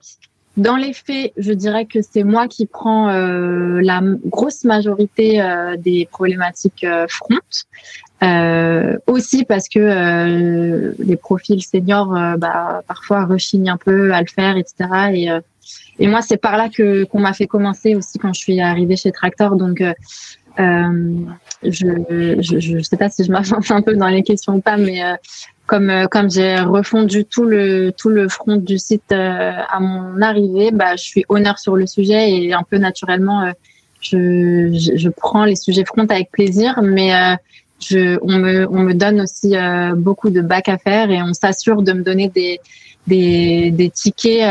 Dans 0.58 0.78
les 0.78 0.94
faits, 0.94 1.34
je 1.36 1.52
dirais 1.52 1.86
que 1.86 2.00
c'est 2.02 2.24
moi 2.24 2.48
qui 2.48 2.66
prends 2.66 3.10
euh, 3.10 3.82
la 3.82 4.02
grosse 4.26 4.64
majorité 4.64 5.42
euh, 5.42 5.76
des 5.76 6.08
problématiques 6.10 6.86
euh, 6.86 7.06
front. 7.10 7.40
Euh, 8.24 8.98
aussi 9.08 9.44
parce 9.44 9.68
que 9.68 9.80
euh, 9.80 10.94
les 11.00 11.18
profils 11.18 11.62
seniors, 11.62 12.08
bah, 12.38 12.82
parfois 12.88 13.26
rechignent 13.26 13.70
un 13.70 13.78
peu 13.78 14.14
à 14.14 14.22
le 14.22 14.28
faire, 14.28 14.56
etc. 14.56 14.76
Et, 15.14 15.28
et 16.00 16.08
moi, 16.08 16.22
c'est 16.22 16.38
par 16.38 16.56
là 16.56 16.70
que 16.70 17.04
qu'on 17.04 17.20
m'a 17.20 17.34
fait 17.34 17.48
commencer 17.48 17.94
aussi 17.96 18.18
quand 18.18 18.34
je 18.34 18.40
suis 18.40 18.62
arrivée 18.62 18.96
chez 18.96 19.12
Tractor. 19.12 19.58
Donc, 19.58 19.84
je, 20.58 21.20
je, 21.64 22.60
je 22.60 22.80
sais 22.80 22.98
pas 22.98 23.10
si 23.10 23.26
je 23.26 23.32
m'avance 23.32 23.70
un 23.72 23.82
peu 23.82 23.96
dans 23.96 24.08
les 24.08 24.24
questions 24.24 24.56
ou 24.56 24.62
pas, 24.62 24.78
mais 24.78 25.02
comme 25.68 25.90
euh, 25.90 26.08
comme 26.08 26.30
j'ai 26.30 26.60
refondu 26.60 27.26
tout 27.26 27.46
le 27.46 27.92
tout 27.92 28.10
le 28.10 28.30
front 28.30 28.58
du 28.58 28.78
site 28.78 29.12
euh, 29.12 29.52
à 29.70 29.80
mon 29.80 30.22
arrivée, 30.22 30.72
bah 30.72 30.96
je 30.96 31.04
suis 31.04 31.26
honneur 31.30 31.60
sur 31.60 31.76
le 31.76 31.88
sujet 31.88 32.32
et 32.32 32.54
un 32.54 32.64
peu 32.64 32.78
naturellement 32.78 33.42
euh, 33.42 33.52
je, 34.02 34.72
je, 34.74 34.98
je 34.98 35.10
prends 35.10 35.46
les 35.46 35.56
sujets 35.56 35.84
front 35.86 36.06
avec 36.06 36.30
plaisir, 36.32 36.80
mais 36.84 37.12
je 37.80 38.20
on 38.22 38.38
me 38.38 38.68
on 38.70 38.84
me 38.84 38.94
donne 38.94 39.22
aussi 39.22 39.56
beaucoup 39.96 40.30
de 40.30 40.42
bac 40.42 40.70
à 40.70 40.78
faire 40.78 41.10
et 41.10 41.24
on 41.24 41.34
s'assure 41.34 41.82
de 41.82 41.92
me 41.94 42.04
donner 42.04 42.30
des 42.30 42.60
des 43.08 43.72
des 43.72 43.90
tickets 43.90 44.48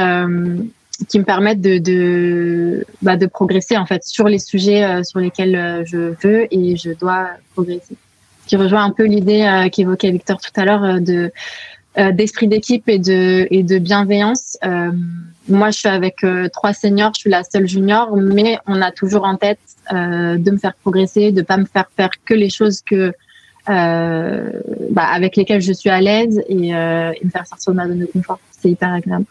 qui 1.08 1.18
me 1.20 1.24
permettent 1.24 1.60
de 1.60 1.78
de 1.78 2.84
bah, 3.00 3.16
de 3.16 3.26
progresser 3.26 3.76
en 3.76 3.86
fait 3.86 4.02
sur 4.02 4.26
les 4.26 4.40
sujets 4.40 5.04
sur 5.04 5.20
lesquels 5.20 5.84
je 5.86 6.14
veux 6.20 6.52
et 6.52 6.74
je 6.76 6.90
dois 6.90 7.28
progresser 7.52 7.96
qui 8.46 8.56
rejoint 8.56 8.84
un 8.84 8.90
peu 8.90 9.04
l'idée 9.04 9.42
euh, 9.42 9.68
qu'évoquait 9.68 10.10
Victor 10.10 10.40
tout 10.40 10.58
à 10.60 10.64
l'heure 10.64 10.84
euh, 10.84 11.00
de 11.00 11.32
euh, 11.98 12.12
d'esprit 12.12 12.48
d'équipe 12.48 12.88
et 12.88 12.98
de 12.98 13.46
et 13.50 13.62
de 13.62 13.78
bienveillance. 13.78 14.58
moi, 15.48 15.70
je 15.70 15.78
suis 15.78 15.88
avec 15.88 16.26
trois 16.52 16.72
seniors, 16.72 17.12
je 17.14 17.20
suis 17.20 17.30
la 17.30 17.44
seule 17.44 17.68
junior, 17.68 18.16
mais 18.16 18.58
on 18.66 18.80
a 18.80 18.90
toujours 18.90 19.24
en 19.24 19.36
tête 19.36 19.60
de 19.92 20.50
me 20.50 20.56
faire 20.56 20.74
progresser, 20.74 21.30
de 21.30 21.42
pas 21.42 21.58
me 21.58 21.66
faire 21.66 21.88
faire 21.96 22.10
que 22.24 22.34
les 22.34 22.50
choses 22.50 22.80
que 22.80 23.12
bah, 23.68 25.06
avec 25.18 25.36
lesquelles 25.36 25.60
je 25.60 25.72
suis 25.72 25.90
à 25.90 26.00
l'aise 26.00 26.42
et, 26.48 26.70
et 26.70 27.24
me 27.24 27.30
faire 27.30 27.46
sortir 27.46 27.72
de 27.72 27.76
ma 27.76 27.86
zone 27.86 28.00
de 28.00 28.06
confort. 28.06 28.40
C'est 28.60 28.70
hyper 28.70 28.92
agréable. 28.92 29.26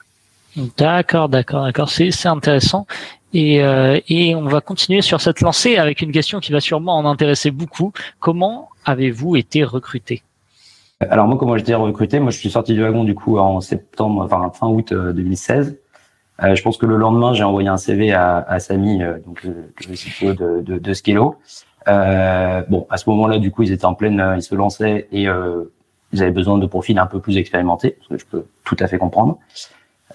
D'accord, 0.77 1.27
d'accord, 1.29 1.63
d'accord. 1.63 1.89
C'est 1.89 2.11
c'est 2.11 2.29
intéressant. 2.29 2.85
Et, 3.33 3.63
euh, 3.63 3.99
et 4.07 4.35
on 4.35 4.45
va 4.45 4.61
continuer 4.61 5.01
sur 5.01 5.19
cette 5.19 5.41
lancée 5.41 5.77
avec 5.77 6.01
une 6.01 6.11
question 6.11 6.39
qui 6.39 6.51
va 6.51 6.59
sûrement 6.59 6.97
en 6.97 7.05
intéresser 7.05 7.51
beaucoup. 7.51 7.91
Comment 8.19 8.69
avez-vous 8.85 9.35
été 9.35 9.63
recruté? 9.63 10.21
Alors 11.09 11.27
moi, 11.27 11.37
comment 11.37 11.55
été 11.55 11.73
recruté? 11.73 12.19
Moi, 12.19 12.31
je 12.31 12.37
suis 12.37 12.51
sorti 12.51 12.73
du 12.73 12.81
wagon 12.81 13.03
du 13.03 13.15
coup 13.15 13.37
en 13.37 13.59
septembre, 13.61 14.21
enfin 14.23 14.51
fin 14.53 14.67
août 14.67 14.93
2016. 14.93 15.69
Euh, 16.41 16.45
euh, 16.45 16.55
je 16.55 16.63
pense 16.63 16.77
que 16.77 16.85
le 16.85 16.95
lendemain, 16.95 17.33
j'ai 17.33 17.43
envoyé 17.43 17.69
un 17.69 17.77
CV 17.77 18.11
à, 18.11 18.37
à 18.37 18.59
Samy, 18.59 19.03
euh, 19.03 19.19
donc 19.25 19.43
le, 19.43 19.53
CTO 19.95 20.33
de, 20.33 20.61
de, 20.61 20.77
de 20.77 20.93
Scalo. 20.93 21.35
Euh, 21.87 22.63
bon, 22.69 22.87
à 22.89 22.97
ce 22.97 23.09
moment-là, 23.09 23.39
du 23.39 23.51
coup, 23.51 23.63
ils 23.63 23.71
étaient 23.71 23.85
en 23.85 23.93
pleine, 23.93 24.23
ils 24.35 24.41
se 24.41 24.55
lançaient 24.55 25.07
et 25.11 25.23
ils 25.23 26.21
avaient 26.21 26.31
besoin 26.31 26.57
de 26.57 26.65
profils 26.65 26.97
un 26.97 27.07
peu 27.07 27.19
plus 27.19 27.37
expérimentés, 27.37 27.97
ce 28.01 28.09
que 28.09 28.17
je 28.17 28.25
peux 28.25 28.45
tout 28.63 28.77
à 28.79 28.87
fait 28.87 28.97
comprendre. 28.97 29.37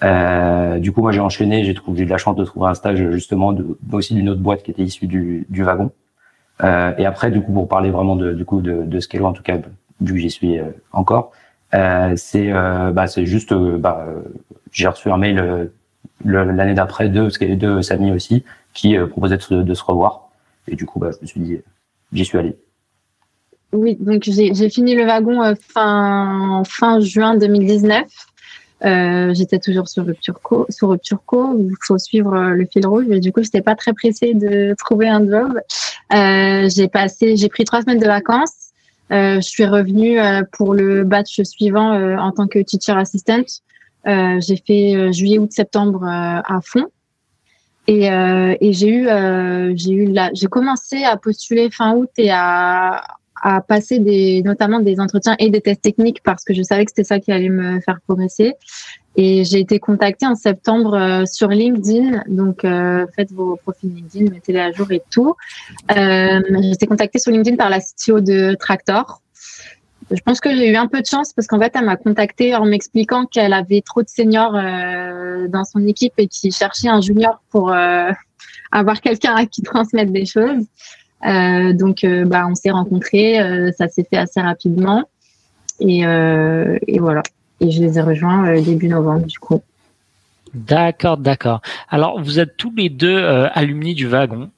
Euh, 0.03 0.79
du 0.79 0.91
coup, 0.91 1.01
moi, 1.01 1.11
j'ai 1.11 1.19
enchaîné. 1.19 1.63
J'ai 1.63 1.73
trouvé, 1.73 1.97
j'ai 1.97 2.03
eu 2.03 2.05
de 2.05 2.11
la 2.11 2.17
chance 2.17 2.35
de 2.35 2.45
trouver 2.45 2.67
un 2.67 2.73
stage 2.73 3.11
justement 3.11 3.53
de, 3.53 3.77
aussi 3.91 4.13
d'une 4.13 4.29
autre 4.29 4.41
boîte 4.41 4.63
qui 4.63 4.71
était 4.71 4.83
issue 4.83 5.07
du, 5.07 5.45
du 5.49 5.63
wagon. 5.63 5.91
Euh, 6.63 6.93
et 6.97 7.05
après, 7.05 7.31
du 7.31 7.41
coup, 7.41 7.53
pour 7.53 7.67
parler 7.67 7.89
vraiment 7.89 8.15
de, 8.15 8.33
du 8.33 8.45
coup 8.45 8.61
de, 8.61 8.83
de 8.83 8.99
Scalo, 8.99 9.25
en 9.25 9.33
tout 9.33 9.43
cas, 9.43 9.57
vu 10.01 10.13
que 10.13 10.19
j'y 10.19 10.29
suis 10.29 10.59
euh, 10.59 10.65
encore, 10.91 11.31
euh, 11.73 12.13
c'est 12.15 12.51
euh, 12.51 12.91
bah, 12.91 13.07
c'est 13.07 13.25
juste, 13.25 13.53
bah, 13.53 14.05
j'ai 14.71 14.87
reçu 14.87 15.11
un 15.11 15.17
mail 15.17 15.69
l'année 16.25 16.73
d'après 16.73 17.09
de 17.09 17.29
de 17.55 17.81
Samy 17.81 18.11
aussi, 18.11 18.43
qui 18.73 18.97
proposait 18.97 19.37
de, 19.37 19.61
de, 19.61 19.73
se 19.73 19.83
revoir. 19.83 20.29
Et 20.67 20.75
du 20.75 20.85
coup, 20.85 20.99
bah, 20.99 21.11
je 21.11 21.21
me 21.21 21.27
suis 21.27 21.39
dit, 21.39 21.59
j'y 22.11 22.25
suis 22.25 22.37
allé. 22.37 22.57
Oui, 23.71 23.97
donc 23.99 24.23
j'ai 24.23 24.69
fini 24.69 24.95
le 24.95 25.05
wagon 25.05 25.53
fin 25.61 26.63
fin 26.65 26.99
juin 26.99 27.37
2019. 27.37 28.28
Euh, 28.85 29.33
j'étais 29.33 29.59
toujours 29.59 29.87
sur 29.87 30.05
Rupture 30.05 30.39
Co. 30.41 30.65
Sur 30.69 30.89
Rupture 30.89 31.21
Co. 31.25 31.57
Il 31.57 31.75
faut 31.81 31.97
suivre 31.97 32.33
euh, 32.33 32.49
le 32.51 32.65
fil 32.65 32.85
rouge. 32.87 33.05
Mais 33.07 33.19
du 33.19 33.31
coup, 33.31 33.43
j'étais 33.43 33.61
pas 33.61 33.75
très 33.75 33.93
pressée 33.93 34.33
de 34.33 34.75
trouver 34.77 35.09
un 35.09 35.25
job. 35.25 35.59
Euh, 36.13 36.69
j'ai 36.69 36.87
passé, 36.87 37.35
j'ai 37.35 37.49
pris 37.49 37.65
trois 37.65 37.81
semaines 37.81 37.99
de 37.99 38.07
vacances. 38.07 38.71
Euh, 39.11 39.35
je 39.35 39.47
suis 39.47 39.65
revenue 39.65 40.19
euh, 40.19 40.43
pour 40.51 40.73
le 40.73 41.03
batch 41.03 41.41
suivant 41.41 42.17
en 42.17 42.31
tant 42.31 42.47
que 42.47 42.59
teacher 42.59 42.93
assistant. 42.93 43.43
j'ai 44.05 44.63
fait 44.65 45.11
juillet, 45.13 45.39
août, 45.39 45.51
septembre 45.51 46.05
à 46.05 46.59
fond. 46.63 46.85
Et, 47.87 48.05
et 48.05 48.73
j'ai 48.73 48.89
eu, 48.89 49.07
j'ai 49.75 49.91
eu 49.91 50.05
la, 50.11 50.29
j'ai 50.33 50.45
commencé 50.45 51.03
à 51.03 51.17
postuler 51.17 51.71
fin 51.71 51.95
août 51.95 52.11
et 52.17 52.29
à 52.31 53.01
à 53.41 53.61
passer 53.61 53.99
des, 53.99 54.41
notamment 54.43 54.79
des 54.79 54.99
entretiens 54.99 55.35
et 55.39 55.49
des 55.49 55.61
tests 55.61 55.81
techniques 55.81 56.21
parce 56.23 56.43
que 56.43 56.53
je 56.53 56.61
savais 56.61 56.85
que 56.85 56.91
c'était 56.91 57.03
ça 57.03 57.19
qui 57.19 57.31
allait 57.31 57.49
me 57.49 57.79
faire 57.81 57.99
progresser. 58.07 58.53
Et 59.15 59.43
j'ai 59.43 59.59
été 59.59 59.79
contactée 59.79 60.25
en 60.25 60.35
septembre 60.35 60.93
euh, 60.93 61.25
sur 61.25 61.49
LinkedIn. 61.49 62.23
Donc, 62.27 62.63
euh, 62.63 63.05
faites 63.15 63.31
vos 63.31 63.57
profils 63.57 63.93
LinkedIn, 63.93 64.31
mettez-les 64.31 64.59
à 64.59 64.71
jour 64.71 64.91
et 64.91 65.01
tout. 65.11 65.35
Euh, 65.91 66.41
j'ai 66.61 66.71
été 66.71 66.87
contactée 66.87 67.19
sur 67.19 67.31
LinkedIn 67.31 67.57
par 67.57 67.69
la 67.69 67.79
CTO 67.79 68.21
de 68.21 68.55
Tractor. 68.57 69.21
Je 70.11 70.21
pense 70.21 70.39
que 70.39 70.55
j'ai 70.55 70.69
eu 70.69 70.75
un 70.75 70.87
peu 70.87 71.01
de 71.01 71.05
chance 71.05 71.33
parce 71.33 71.47
qu'en 71.47 71.59
fait, 71.59 71.71
elle 71.75 71.85
m'a 71.85 71.97
contactée 71.97 72.55
en 72.55 72.65
m'expliquant 72.65 73.25
qu'elle 73.25 73.53
avait 73.53 73.81
trop 73.81 74.01
de 74.01 74.07
seniors 74.07 74.53
dans 74.53 75.65
son 75.65 75.85
équipe 75.85 76.13
et 76.17 76.27
qu'il 76.27 76.51
cherchait 76.51 76.87
un 76.87 77.01
junior 77.01 77.43
pour 77.51 77.71
avoir 78.71 79.01
quelqu'un 79.01 79.35
à 79.35 79.45
qui 79.45 79.61
transmettre 79.61 80.11
des 80.11 80.25
choses. 80.25 80.65
Euh, 81.25 81.73
donc, 81.73 82.03
euh, 82.03 82.25
bah, 82.25 82.47
on 82.49 82.55
s'est 82.55 82.71
rencontrés, 82.71 83.39
euh, 83.39 83.71
ça 83.77 83.87
s'est 83.87 84.05
fait 84.09 84.17
assez 84.17 84.41
rapidement. 84.41 85.09
Et, 85.81 85.99
et, 85.99 86.99
voilà. 86.99 87.23
Et 87.61 87.71
je 87.71 87.81
les 87.81 87.97
ai 87.97 88.01
rejoints 88.01 88.59
début 88.61 88.89
novembre, 88.89 89.25
du 89.25 89.39
coup. 89.39 89.61
D'accord, 90.53 91.15
d'accord. 91.15 91.61
Alors, 91.89 92.21
vous 92.21 92.37
êtes 92.37 92.57
tous 92.57 92.73
les 92.75 92.89
deux 92.89 93.17
alumni 93.53 93.93
du 93.93 94.05
wagon. 94.05 94.49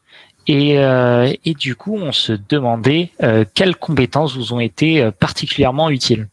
Et, 0.47 0.77
et, 1.45 1.53
du 1.53 1.75
coup, 1.75 1.95
on 1.95 2.11
se 2.11 2.33
demandait 2.49 3.11
quelles 3.53 3.75
compétences 3.75 4.35
vous 4.35 4.53
ont 4.53 4.59
été 4.59 5.11
particulièrement 5.19 5.91
utiles 5.91 6.27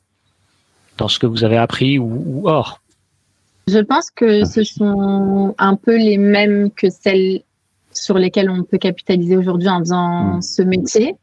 dans 0.97 1.09
ce 1.09 1.19
que 1.19 1.27
vous 1.27 1.45
avez 1.45 1.59
appris 1.59 1.99
ou, 1.99 2.25
ou 2.27 2.49
hors? 2.49 2.81
Je 3.69 3.81
pense 3.81 4.11
que 4.11 4.47
ce 4.47 4.64
sont 4.64 5.55
un 5.59 5.77
peu 5.77 5.99
les 5.99 6.17
mêmes 6.17 6.71
que 6.71 6.88
celles 6.88 7.43
sur 7.99 8.19
lesquelles 8.19 8.51
on 8.51 8.63
peut 8.63 8.79
capitaliser 8.79 9.37
aujourd'hui 9.37 9.69
en 9.69 9.81
faisant 9.81 10.37
hmm. 10.37 10.43
ce 10.43 10.63
métier. 10.63 11.17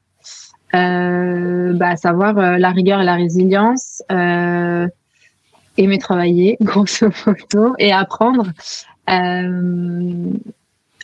Euh, 0.75 1.73
bah, 1.73 1.89
à 1.89 1.95
savoir 1.95 2.37
euh, 2.37 2.57
la 2.57 2.71
rigueur 2.71 3.01
et 3.01 3.05
la 3.05 3.15
résilience, 3.15 4.03
euh, 4.11 4.87
aimer 5.77 5.99
travailler, 5.99 6.57
grosso 6.61 7.07
modo, 7.25 7.75
et 7.79 7.93
apprendre. 7.93 8.51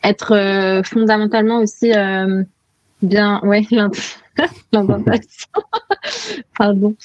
Être 0.03 0.81
fondamentalement 0.83 1.59
aussi 1.59 1.91
bien, 3.01 3.39
ouais, 3.43 3.61
l'intentation. 4.73 5.51
Pardon. 6.57 6.95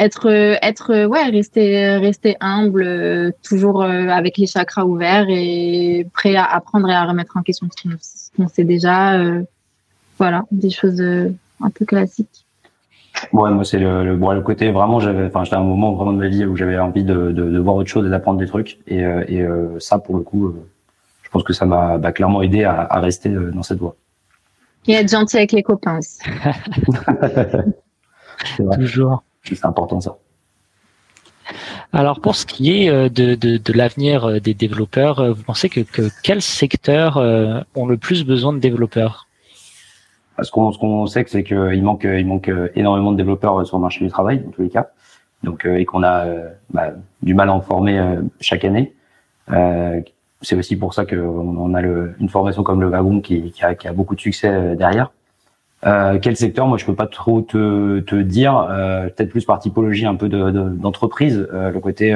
Être, 0.00 0.28
être, 0.62 1.06
ouais, 1.06 1.24
rester, 1.30 1.96
rester 1.96 2.36
humble, 2.40 3.32
toujours 3.42 3.82
avec 3.82 4.38
les 4.38 4.46
chakras 4.46 4.84
ouverts 4.84 5.26
et 5.28 6.06
prêt 6.12 6.36
à 6.36 6.44
apprendre 6.44 6.88
et 6.88 6.94
à 6.94 7.04
remettre 7.04 7.36
en 7.36 7.42
question 7.42 7.68
ce 7.76 8.30
qu'on 8.36 8.48
sait 8.48 8.64
déjà. 8.64 9.20
voilà, 10.18 10.44
des 10.50 10.70
choses 10.70 11.00
un 11.00 11.70
peu 11.70 11.84
classiques. 11.84 12.46
Ouais, 13.32 13.50
moi 13.50 13.64
c'est 13.64 13.78
le, 13.78 14.04
le, 14.04 14.16
le 14.16 14.40
côté 14.40 14.70
vraiment 14.70 14.98
j'avais 15.00 15.26
enfin 15.26 15.44
j'étais 15.44 15.56
à 15.56 15.60
un 15.60 15.64
moment 15.64 15.92
vraiment 15.92 16.12
de 16.12 16.18
ma 16.18 16.28
vie 16.28 16.44
où 16.44 16.56
j'avais 16.56 16.78
envie 16.78 17.04
de, 17.04 17.32
de, 17.32 17.50
de, 17.50 17.58
voir 17.58 17.76
autre 17.76 17.88
chose 17.88 18.06
et 18.06 18.10
d'apprendre 18.10 18.38
des 18.38 18.46
trucs 18.46 18.78
et, 18.86 19.04
euh, 19.04 19.24
et 19.28 19.42
euh, 19.42 19.78
ça 19.78 19.98
pour 19.98 20.16
le 20.16 20.22
coup 20.22 20.46
euh, 20.46 20.66
je 21.22 21.28
pense 21.30 21.42
que 21.42 21.52
ça 21.52 21.66
m'a 21.66 21.98
bah, 21.98 22.12
clairement 22.12 22.42
aidé 22.42 22.64
à, 22.64 22.80
à, 22.82 22.98
rester 23.00 23.28
dans 23.28 23.62
cette 23.62 23.78
voie. 23.78 23.94
Et 24.88 24.94
être 24.94 25.10
gentil 25.10 25.36
avec 25.36 25.52
les 25.52 25.62
copains 25.62 25.98
aussi. 25.98 26.18
Toujours. 28.74 29.22
C'est 29.42 29.64
important 29.64 30.00
ça. 30.00 30.16
Alors 31.92 32.20
pour 32.20 32.36
ce 32.36 32.46
qui 32.46 32.70
est 32.70 32.90
de, 32.90 33.34
de, 33.34 33.56
de 33.56 33.72
l'avenir 33.72 34.40
des 34.40 34.54
développeurs, 34.54 35.34
vous 35.34 35.42
pensez 35.42 35.68
que, 35.68 35.80
que 35.80 36.08
quels 36.22 36.42
secteurs 36.42 37.16
ont 37.74 37.86
le 37.86 37.96
plus 37.96 38.24
besoin 38.24 38.52
de 38.52 38.58
développeurs? 38.58 39.26
Ce 40.40 40.50
qu'on 40.50 40.70
ce 40.72 40.78
qu'on 40.78 41.06
sait, 41.06 41.24
c'est 41.26 41.42
qu'il 41.42 41.82
manque 41.82 42.04
il 42.04 42.26
manque 42.26 42.50
énormément 42.76 43.10
de 43.12 43.16
développeurs 43.16 43.66
sur 43.66 43.78
le 43.78 43.82
marché 43.82 44.04
du 44.04 44.10
travail 44.10 44.40
dans 44.40 44.50
tous 44.50 44.62
les 44.62 44.70
cas. 44.70 44.90
Donc 45.42 45.64
euh, 45.64 45.76
et 45.76 45.84
qu'on 45.84 46.02
a 46.02 46.26
euh, 46.26 46.48
bah, 46.70 46.90
du 47.22 47.34
mal 47.34 47.48
à 47.48 47.52
en 47.52 47.60
former 47.60 47.98
euh, 47.98 48.22
chaque 48.40 48.64
année. 48.64 48.94
c'est 50.42 50.56
aussi 50.56 50.76
pour 50.76 50.94
ça 50.94 51.04
qu'on 51.04 51.16
on 51.16 51.74
a 51.74 51.80
le, 51.80 52.14
une 52.20 52.28
formation 52.28 52.62
comme 52.62 52.80
le 52.80 52.88
wagon 52.88 53.20
qui, 53.20 53.50
qui, 53.50 53.64
a, 53.64 53.74
qui 53.74 53.88
a 53.88 53.92
beaucoup 53.92 54.14
de 54.14 54.20
succès 54.20 54.76
derrière. 54.76 55.10
Euh, 55.86 56.18
quel 56.20 56.36
secteur 56.36 56.66
Moi, 56.66 56.78
je 56.78 56.84
peux 56.84 56.94
pas 56.94 57.06
trop 57.06 57.40
te, 57.40 58.00
te 58.00 58.16
dire. 58.16 58.56
Euh, 58.70 59.08
Peut-être 59.08 59.30
plus 59.30 59.44
par 59.44 59.58
typologie 59.58 60.06
un 60.06 60.16
peu 60.16 60.28
d'entreprise. 60.28 61.38
De, 61.38 61.48
euh, 61.52 61.70
le 61.70 61.80
côté, 61.80 62.12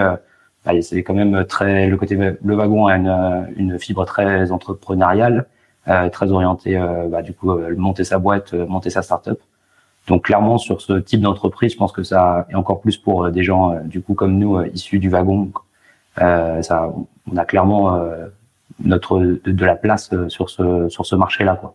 bah, 0.64 0.72
c'est 0.83 1.03
quand 1.03 1.14
même 1.14 1.44
très. 1.46 1.87
Le 1.87 1.96
côté 1.96 2.16
le 2.16 2.55
wagon 2.55 2.87
a 2.87 2.96
une, 2.96 3.48
une 3.57 3.79
fibre 3.79 4.05
très 4.05 4.53
entrepreneuriale. 4.53 5.46
Euh, 5.87 6.09
très 6.09 6.31
orienté, 6.33 6.79
euh, 6.79 7.09
bah, 7.09 7.20
du 7.20 7.35
coup, 7.35 7.50
euh, 7.50 7.74
monter 7.77 8.05
sa 8.05 8.18
boîte, 8.18 8.55
monter 8.55 8.88
sa 8.88 9.03
startup. 9.03 9.38
Donc 10.09 10.24
clairement 10.24 10.57
sur 10.57 10.81
ce 10.81 10.94
type 10.94 11.20
d'entreprise, 11.20 11.72
je 11.72 11.77
pense 11.77 11.92
que 11.92 12.03
ça 12.03 12.46
est 12.50 12.55
encore 12.55 12.81
plus 12.81 12.96
pour 12.96 13.31
des 13.31 13.42
gens 13.42 13.81
du 13.85 14.03
coup 14.03 14.14
comme 14.14 14.38
nous 14.38 14.62
issus 14.64 14.98
du 14.98 15.09
wagon. 15.09 15.50
ça, 16.18 16.92
on 17.33 17.37
a 17.37 17.44
clairement 17.46 17.98
notre 18.85 19.18
de, 19.20 19.64
la 19.64 19.77
place 19.77 20.11
sur 20.29 20.50
ce 20.50 20.88
sur 20.90 21.07
ce 21.07 21.16
marché-là, 21.16 21.57
quoi. 21.57 21.74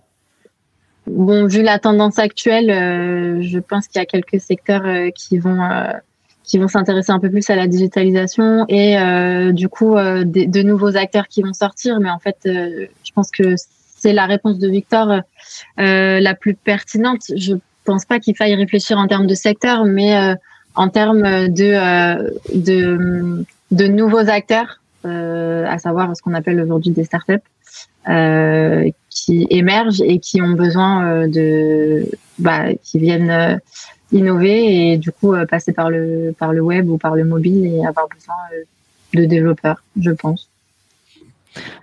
Bon, 1.09 1.47
vu 1.47 1.61
la 1.61 1.79
tendance 1.79 2.19
actuelle, 2.19 2.69
je 3.41 3.59
pense 3.59 3.87
qu'il 3.87 3.99
y 3.99 4.01
a 4.01 4.05
quelques 4.05 4.39
secteurs 4.39 4.83
qui 5.15 5.37
vont 5.37 5.59
qui 6.43 6.57
vont 6.57 6.67
s'intéresser 6.67 7.11
un 7.11 7.19
peu 7.19 7.29
plus 7.29 7.49
à 7.49 7.55
la 7.55 7.67
digitalisation 7.67 8.65
et 8.69 8.95
du 9.53 9.69
coup 9.69 9.95
de, 9.95 10.61
nouveaux 10.61 10.95
acteurs 10.97 11.27
qui 11.27 11.41
vont 11.41 11.53
sortir. 11.53 11.99
Mais 11.99 12.09
en 12.09 12.19
fait, 12.19 12.37
je 12.45 13.11
pense 13.13 13.31
que 13.31 13.55
c'est 13.99 14.13
la 14.13 14.25
réponse 14.25 14.59
de 14.59 14.67
Victor 14.67 15.21
euh, 15.79 16.19
la 16.19 16.33
plus 16.35 16.55
pertinente. 16.55 17.23
Je 17.35 17.55
pense 17.83 18.05
pas 18.05 18.19
qu'il 18.19 18.35
faille 18.35 18.55
réfléchir 18.55 18.97
en 18.97 19.07
termes 19.07 19.27
de 19.27 19.35
secteur, 19.35 19.85
mais 19.85 20.17
euh, 20.17 20.35
en 20.75 20.89
termes 20.89 21.25
euh, 21.25 21.47
de, 21.47 23.45
de 23.71 23.87
nouveaux 23.87 24.29
acteurs, 24.29 24.81
à 25.03 25.77
savoir 25.79 26.15
ce 26.15 26.21
qu'on 26.21 26.33
appelle 26.33 26.61
aujourd'hui 26.61 26.91
des 26.91 27.03
startups, 27.03 27.39
qui 29.25 29.47
émergent 29.49 30.01
et 30.01 30.19
qui 30.19 30.41
ont 30.41 30.53
besoin 30.53 31.27
de, 31.27 32.05
bah, 32.37 32.73
qui 32.83 32.99
viennent 32.99 33.59
innover 34.11 34.91
et 34.91 34.97
du 34.97 35.11
coup 35.11 35.33
passer 35.49 35.71
par 35.71 35.89
le 35.89 36.33
par 36.37 36.51
le 36.51 36.61
web 36.61 36.89
ou 36.89 36.97
par 36.97 37.15
le 37.15 37.25
mobile 37.25 37.65
et 37.65 37.85
avoir 37.85 38.07
besoin 38.07 38.35
de 39.13 39.25
développeurs, 39.25 39.83
je 39.99 40.11
pense. 40.11 40.49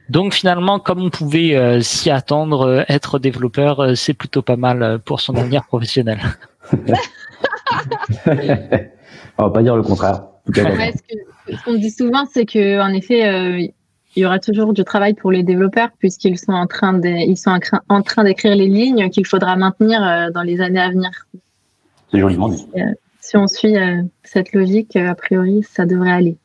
Donc 0.08 0.34
finalement, 0.34 0.78
comme 0.78 1.02
on 1.02 1.10
pouvait 1.10 1.56
euh, 1.56 1.80
s'y 1.80 2.10
attendre, 2.10 2.62
euh, 2.66 2.82
être 2.88 3.18
développeur, 3.18 3.80
euh, 3.80 3.94
c'est 3.94 4.14
plutôt 4.14 4.42
pas 4.42 4.56
mal 4.56 5.00
pour 5.04 5.20
son 5.20 5.34
avenir 5.34 5.64
professionnel. 5.68 6.20
on 9.38 9.44
va 9.44 9.50
pas 9.50 9.62
dire 9.62 9.76
le 9.76 9.82
contraire. 9.82 10.22
ce 10.54 11.64
qu'on 11.64 11.74
dit 11.74 11.90
souvent, 11.90 12.24
c'est 12.32 12.46
que 12.46 12.80
en 12.80 12.92
effet, 12.94 13.72
il 14.16 14.22
y 14.22 14.26
aura 14.26 14.38
toujours 14.38 14.72
du 14.72 14.82
travail 14.84 15.14
pour 15.14 15.30
les 15.30 15.42
développeurs 15.42 15.90
puisqu'ils 15.98 16.38
sont 16.38 16.52
en 16.52 16.66
train 16.66 16.94
de, 16.94 17.08
ils 17.08 17.36
sont 17.36 17.58
en 17.88 18.02
train 18.02 18.24
d'écrire 18.24 18.56
les 18.56 18.68
lignes 18.68 19.10
qu'il 19.10 19.26
faudra 19.26 19.56
maintenir 19.56 20.30
dans 20.32 20.42
les 20.42 20.60
années 20.60 20.80
à 20.80 20.90
venir. 20.90 21.10
C'est 22.10 22.18
joliment 22.18 22.48
dit. 22.48 22.66
Si 23.20 23.36
on 23.36 23.46
suit 23.46 23.74
cette 24.22 24.52
logique, 24.52 24.96
a 24.96 25.14
priori, 25.14 25.62
ça 25.62 25.84
devrait 25.84 26.12
aller. 26.12 26.36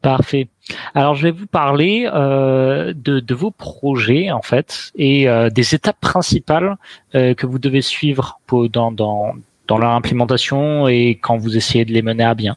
Parfait. 0.00 0.48
Alors 0.94 1.14
je 1.14 1.24
vais 1.24 1.30
vous 1.30 1.46
parler 1.46 2.08
euh, 2.12 2.92
de, 2.94 3.20
de, 3.20 3.34
vos 3.34 3.50
projets 3.50 4.30
en 4.30 4.42
fait 4.42 4.90
et 4.96 5.28
euh, 5.28 5.50
des 5.50 5.74
étapes 5.74 6.00
principales 6.00 6.76
euh, 7.14 7.34
que 7.34 7.46
vous 7.46 7.58
devez 7.58 7.82
suivre 7.82 8.40
pour, 8.46 8.68
dans, 8.68 8.92
dans, 8.92 9.34
dans 9.68 9.78
leur 9.78 9.90
implémentation 9.90 10.88
et 10.88 11.18
quand 11.20 11.36
vous 11.36 11.56
essayez 11.56 11.84
de 11.84 11.92
les 11.92 12.02
mener 12.02 12.24
à 12.24 12.34
bien. 12.34 12.56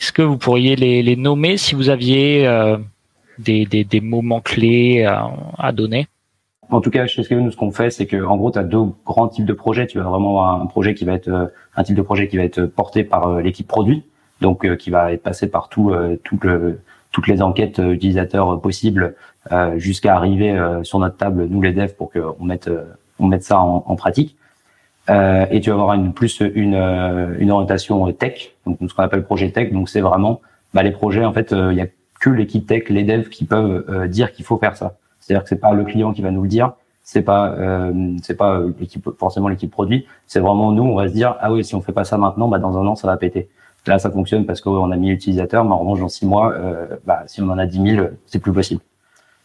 Est-ce 0.00 0.12
que 0.12 0.22
vous 0.22 0.38
pourriez 0.38 0.76
les, 0.76 1.02
les 1.02 1.16
nommer 1.16 1.56
si 1.56 1.74
vous 1.74 1.88
aviez 1.88 2.46
euh, 2.46 2.76
des, 3.38 3.66
des, 3.66 3.84
des, 3.84 4.00
moments 4.00 4.40
clés 4.40 5.04
à, 5.04 5.30
à 5.58 5.72
donner 5.72 6.06
en 6.68 6.80
tout 6.80 6.90
cas, 6.90 7.06
chez 7.06 7.22
Skevin, 7.22 7.42
nous, 7.42 7.52
ce 7.52 7.56
qu'on 7.56 7.70
fait, 7.70 7.90
c'est 7.90 8.06
que, 8.06 8.16
en 8.24 8.36
gros, 8.36 8.50
tu 8.50 8.58
as 8.58 8.64
deux 8.64 8.86
grands 9.04 9.28
types 9.28 9.44
de 9.44 9.52
projets. 9.52 9.86
Tu 9.86 10.00
as 10.00 10.02
vraiment 10.02 10.50
un 10.50 10.66
projet 10.66 10.94
qui 10.94 11.04
va 11.04 11.12
être, 11.12 11.28
euh, 11.28 11.46
un 11.76 11.84
type 11.84 11.94
de 11.94 12.02
projet 12.02 12.26
qui 12.26 12.38
va 12.38 12.42
être 12.42 12.66
porté 12.66 13.04
par 13.04 13.38
l'équipe 13.40 13.68
produit 13.68 14.02
donc 14.40 14.64
euh, 14.64 14.76
qui 14.76 14.90
va 14.90 15.12
être 15.12 15.22
passé 15.22 15.48
par 15.48 15.68
tout, 15.68 15.90
euh, 15.90 16.20
tout 16.24 16.38
le, 16.42 16.80
toutes 17.12 17.28
les 17.28 17.42
enquêtes 17.42 17.78
euh, 17.78 17.92
utilisateurs 17.92 18.60
possibles 18.60 19.14
jusqu'à 19.76 20.16
arriver 20.16 20.60
sur 20.82 20.98
notre 20.98 21.16
table, 21.18 21.46
nous 21.48 21.62
les 21.62 21.72
devs, 21.72 21.94
pour 21.94 22.10
qu'on 22.10 22.44
mette, 22.44 22.68
on 23.20 23.28
mette 23.28 23.44
ça 23.44 23.60
en, 23.60 23.84
en 23.86 23.94
pratique. 23.94 24.36
Euh, 25.08 25.46
et 25.52 25.60
tu 25.60 25.70
vas 25.70 25.76
avoir 25.76 25.94
une 25.94 26.12
plus 26.12 26.40
une, 26.40 26.74
une 27.38 27.52
orientation 27.52 28.12
tech, 28.12 28.56
donc 28.66 28.78
ce 28.80 28.92
qu'on 28.92 29.04
appelle 29.04 29.22
projet 29.22 29.52
tech. 29.52 29.72
Donc 29.72 29.88
c'est 29.88 30.00
vraiment 30.00 30.40
bah, 30.74 30.82
les 30.82 30.90
projets. 30.90 31.24
En 31.24 31.32
fait, 31.32 31.52
il 31.52 31.76
y 31.76 31.80
a 31.80 31.86
que 32.20 32.30
l'équipe 32.30 32.66
tech, 32.66 32.88
les 32.88 33.04
devs 33.04 33.28
qui 33.28 33.44
peuvent 33.44 34.08
dire 34.08 34.32
qu'il 34.32 34.44
faut 34.44 34.58
faire 34.58 34.76
ça. 34.76 34.96
C'est-à-dire 35.20 35.42
que 35.42 35.48
c'est 35.48 35.60
pas 35.60 35.72
le 35.72 35.84
client 35.84 36.12
qui 36.12 36.22
va 36.22 36.30
nous 36.30 36.42
le 36.42 36.48
dire, 36.48 36.72
c'est 37.02 37.22
pas 37.22 37.52
euh, 37.52 38.14
c'est 38.22 38.36
pas 38.36 38.60
l'équipe 38.80 39.08
forcément 39.18 39.48
l'équipe 39.48 39.70
produit. 39.70 40.06
C'est 40.26 40.40
vraiment 40.40 40.72
nous. 40.72 40.84
On 40.84 40.96
va 40.96 41.08
se 41.08 41.12
dire 41.12 41.36
ah 41.40 41.52
oui 41.52 41.64
si 41.64 41.74
on 41.74 41.80
fait 41.80 41.92
pas 41.92 42.04
ça 42.04 42.18
maintenant, 42.18 42.48
bah 42.48 42.58
dans 42.58 42.76
un 42.78 42.86
an 42.86 42.96
ça 42.96 43.06
va 43.06 43.16
péter. 43.16 43.48
Là, 43.86 43.98
ça 43.98 44.10
fonctionne 44.10 44.46
parce 44.46 44.60
qu'on 44.60 44.90
a 44.90 44.96
mis 44.96 45.10
utilisateurs, 45.10 45.64
mais 45.64 45.70
en 45.70 45.78
revanche, 45.78 46.00
dans 46.00 46.08
six 46.08 46.26
mois, 46.26 46.52
euh, 46.54 46.96
bah, 47.06 47.22
si 47.26 47.40
on 47.40 47.48
en 47.48 47.58
a 47.58 47.66
10 47.66 47.94
000, 47.94 48.06
c'est 48.26 48.40
plus 48.40 48.52
possible. 48.52 48.80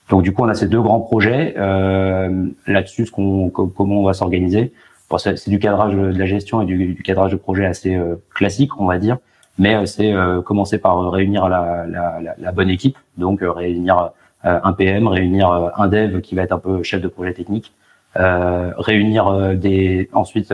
Donc, 0.10 0.24
du 0.24 0.34
coup, 0.34 0.44
on 0.44 0.50
a 0.50 0.56
ces 0.56 0.68
deux 0.68 0.82
grands 0.82 1.00
projets. 1.00 1.54
Euh, 1.58 2.48
Là-dessus, 2.66 3.06
ce 3.06 3.12
qu'on, 3.12 3.50
comment 3.50 4.00
on 4.00 4.04
va 4.04 4.14
s'organiser 4.14 4.74
bon, 5.10 5.18
C'est 5.18 5.48
du 5.50 5.60
cadrage 5.60 5.94
de 5.94 6.18
la 6.18 6.26
gestion 6.26 6.62
et 6.62 6.66
du, 6.66 6.94
du 6.94 7.04
cadrage 7.04 7.32
de 7.32 7.38
projet 7.38 7.66
assez 7.66 7.96
euh, 7.96 8.16
classique, 8.34 8.80
on 8.80 8.86
va 8.86 8.98
dire. 8.98 9.20
Mais 9.62 9.76
euh, 9.76 9.86
c'est 9.86 10.12
euh, 10.12 10.42
commencer 10.42 10.78
par 10.78 11.12
réunir 11.12 11.48
la, 11.48 11.86
la, 11.88 12.20
la, 12.22 12.36
la 12.38 12.52
bonne 12.52 12.70
équipe, 12.70 12.98
donc 13.18 13.40
réunir 13.42 14.12
un 14.44 14.74
PM, 14.74 15.08
réunir 15.08 15.72
un 15.76 15.88
dev 15.88 16.22
qui 16.22 16.34
va 16.34 16.42
être 16.42 16.52
un 16.52 16.58
peu 16.58 16.82
chef 16.82 17.00
de 17.00 17.08
projet 17.08 17.34
technique, 17.34 17.74
réunir 18.16 19.56
des 19.56 20.10
ensuite 20.14 20.52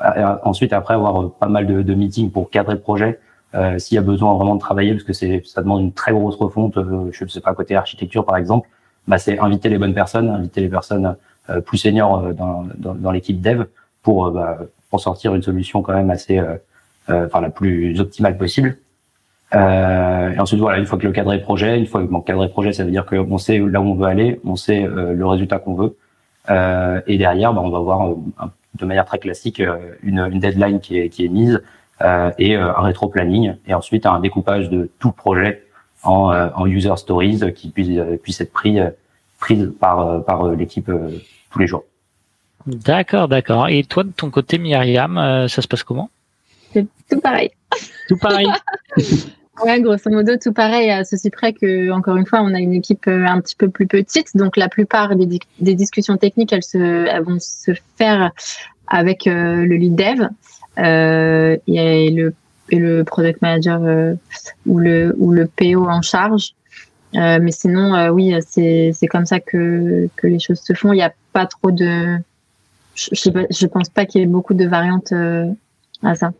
euh, 0.00 0.36
ensuite, 0.44 0.72
après 0.72 0.94
avoir 0.94 1.30
pas 1.32 1.48
mal 1.48 1.66
de, 1.66 1.82
de 1.82 1.94
meetings 1.94 2.30
pour 2.30 2.50
cadrer 2.50 2.74
le 2.74 2.80
projet, 2.80 3.20
euh, 3.54 3.78
s'il 3.78 3.96
y 3.96 3.98
a 3.98 4.02
besoin 4.02 4.34
vraiment 4.34 4.54
de 4.54 4.60
travailler, 4.60 4.92
parce 4.92 5.04
que 5.04 5.12
c'est 5.12 5.42
ça 5.44 5.62
demande 5.62 5.82
une 5.82 5.92
très 5.92 6.12
grosse 6.12 6.36
refonte, 6.36 6.76
euh, 6.78 7.10
je 7.12 7.24
ne 7.24 7.28
sais 7.28 7.40
pas 7.40 7.54
côté 7.54 7.76
architecture 7.76 8.24
par 8.24 8.36
exemple, 8.36 8.68
bah, 9.06 9.18
c'est 9.18 9.38
inviter 9.38 9.68
les 9.68 9.78
bonnes 9.78 9.94
personnes, 9.94 10.28
inviter 10.30 10.60
les 10.62 10.68
personnes 10.68 11.16
euh, 11.50 11.60
plus 11.60 11.78
seniors 11.78 12.32
dans, 12.34 12.66
dans, 12.78 12.94
dans 12.94 13.10
l'équipe 13.10 13.40
dev 13.40 13.64
pour 14.02 14.30
bah, 14.30 14.58
pour 14.90 15.00
sortir 15.00 15.34
une 15.34 15.42
solution 15.42 15.82
quand 15.82 15.94
même 15.94 16.10
assez, 16.10 16.40
enfin 17.08 17.40
la 17.40 17.50
plus 17.50 17.98
optimale 18.00 18.36
possible. 18.36 18.78
et 19.52 20.38
ensuite 20.38 20.60
voilà, 20.60 20.78
une 20.78 20.86
fois 20.86 20.98
que 20.98 21.06
le 21.06 21.12
cadre 21.12 21.32
est 21.32 21.40
projet, 21.40 21.78
une 21.78 21.86
fois 21.86 22.04
que 22.04 22.12
le 22.12 22.20
cadre 22.20 22.44
est 22.44 22.48
projet, 22.48 22.72
ça 22.72 22.84
veut 22.84 22.90
dire 22.90 23.06
qu'on 23.06 23.38
sait 23.38 23.58
là 23.58 23.80
où 23.80 23.84
on 23.84 23.94
veut 23.94 24.06
aller, 24.06 24.40
on 24.44 24.56
sait 24.56 24.86
le 24.86 25.26
résultat 25.26 25.58
qu'on 25.58 25.74
veut, 25.74 25.96
et 27.06 27.18
derrière, 27.18 27.52
bah, 27.52 27.60
on 27.62 27.70
va 27.70 27.80
voir 27.80 28.02
un 28.38 28.50
de 28.74 28.86
manière 28.86 29.04
très 29.04 29.18
classique 29.18 29.60
euh, 29.60 29.76
une, 30.02 30.18
une 30.32 30.38
deadline 30.38 30.80
qui 30.80 30.98
est, 30.98 31.08
qui 31.08 31.24
est 31.24 31.28
mise, 31.28 31.62
et 32.38 32.56
un 32.56 32.80
rétro-planning, 32.80 33.54
et 33.68 33.74
ensuite 33.74 34.06
un 34.06 34.18
découpage 34.18 34.68
de 34.68 34.90
tout 34.98 35.12
projet 35.12 35.62
en, 36.02 36.32
en 36.32 36.66
user 36.66 36.96
stories 36.96 37.52
qui 37.54 37.70
puisse, 37.70 38.00
puisse 38.24 38.40
être 38.40 38.52
pris, 38.52 38.80
prise 39.38 39.72
par, 39.78 40.24
par 40.24 40.48
l'équipe 40.48 40.90
tous 41.52 41.58
les 41.60 41.68
jours. 41.68 41.84
D'accord, 42.66 43.28
d'accord. 43.28 43.68
Et 43.68 43.84
toi, 43.84 44.02
de 44.02 44.10
ton 44.10 44.30
côté, 44.30 44.58
Myriam, 44.58 45.46
ça 45.48 45.62
se 45.62 45.68
passe 45.68 45.84
comment? 45.84 46.10
C'est 46.72 46.86
tout 47.10 47.20
pareil. 47.20 47.50
Tout 48.08 48.16
pareil. 48.16 48.48
Ouais, 49.62 49.80
grosso 49.80 50.10
modo, 50.10 50.32
tout 50.38 50.52
pareil, 50.52 50.90
à 50.90 51.04
ceci 51.04 51.28
près 51.30 51.52
que, 51.52 51.90
encore 51.90 52.16
une 52.16 52.26
fois, 52.26 52.40
on 52.42 52.54
a 52.54 52.58
une 52.58 52.72
équipe 52.72 53.06
euh, 53.06 53.26
un 53.26 53.40
petit 53.40 53.54
peu 53.54 53.68
plus 53.68 53.86
petite. 53.86 54.34
Donc, 54.34 54.56
la 54.56 54.68
plupart 54.68 55.14
des, 55.14 55.38
des 55.60 55.74
discussions 55.74 56.16
techniques, 56.16 56.52
elles, 56.52 56.64
se, 56.64 56.78
elles 56.78 57.22
vont 57.22 57.38
se 57.38 57.72
faire 57.96 58.32
avec 58.88 59.26
euh, 59.26 59.64
le 59.64 59.76
lead 59.76 59.94
dev 59.94 60.28
euh, 60.78 61.56
et, 61.66 62.10
le, 62.10 62.34
et 62.70 62.76
le 62.76 63.04
product 63.04 63.42
manager 63.42 63.82
euh, 63.84 64.14
ou, 64.66 64.78
le, 64.78 65.14
ou 65.18 65.32
le 65.32 65.46
PO 65.46 65.86
en 65.86 66.02
charge. 66.02 66.54
Euh, 67.14 67.38
mais 67.40 67.52
sinon, 67.52 68.08
oui, 68.08 68.34
c'est, 68.48 68.92
c'est 68.94 69.06
comme 69.06 69.26
ça 69.26 69.38
que, 69.38 70.08
que 70.16 70.26
les 70.26 70.38
choses 70.38 70.60
se 70.60 70.72
font. 70.72 70.92
Il 70.92 70.96
n'y 70.96 71.02
a 71.02 71.12
pas 71.32 71.46
trop 71.46 71.70
de. 71.70 72.16
Je, 72.94 73.30
je 73.50 73.66
pense 73.66 73.90
pas 73.90 74.06
qu'il 74.06 74.22
y 74.22 74.24
ait 74.24 74.26
beaucoup 74.26 74.54
de 74.54 74.66
variantes 74.66 75.12
à 76.02 76.14
ça. 76.14 76.32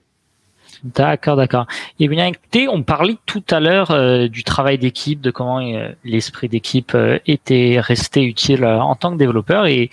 D'accord, 0.85 1.37
d'accord. 1.37 1.67
Et 2.01 2.09
bien 2.09 2.27
écoutez, 2.27 2.67
on 2.67 2.83
parlait 2.83 3.17
tout 3.25 3.45
à 3.51 3.61
l'heure 3.61 3.93
euh, 3.93 4.27
du 4.27 4.43
travail 4.43 4.79
d'équipe, 4.79 5.21
de 5.21 5.31
comment 5.31 5.61
euh, 5.61 5.91
l'esprit 6.03 6.49
d'équipe 6.49 6.93
euh, 6.97 7.21
était 7.25 7.79
resté 7.79 8.25
utile 8.25 8.65
en 8.65 8.97
tant 8.97 9.13
que 9.13 9.17
développeur. 9.17 9.67
Et, 9.67 9.91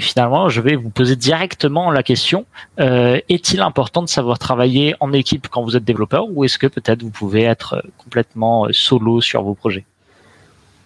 finalement, 0.00 0.48
je 0.48 0.62
vais 0.62 0.74
vous 0.74 0.88
poser 0.88 1.16
directement 1.16 1.90
la 1.90 2.02
question 2.02 2.46
est-il 2.78 3.60
important 3.60 4.02
de 4.02 4.08
savoir 4.08 4.38
travailler 4.38 4.94
en 5.00 5.12
équipe 5.12 5.48
quand 5.48 5.62
vous 5.62 5.76
êtes 5.76 5.84
développeur, 5.84 6.26
ou 6.30 6.44
est-ce 6.44 6.58
que 6.58 6.66
peut-être 6.66 7.02
vous 7.02 7.10
pouvez 7.10 7.42
être 7.42 7.82
complètement 7.98 8.68
solo 8.70 9.20
sur 9.20 9.42
vos 9.42 9.54
projets? 9.54 9.84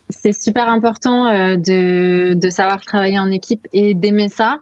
C'est 0.08 0.32
super 0.32 0.68
important 0.68 1.56
de 1.56 2.50
savoir 2.50 2.80
travailler 2.80 3.18
en 3.18 3.30
équipe 3.30 3.66
et 3.72 3.94
d'aimer 3.94 4.28
ça. 4.28 4.60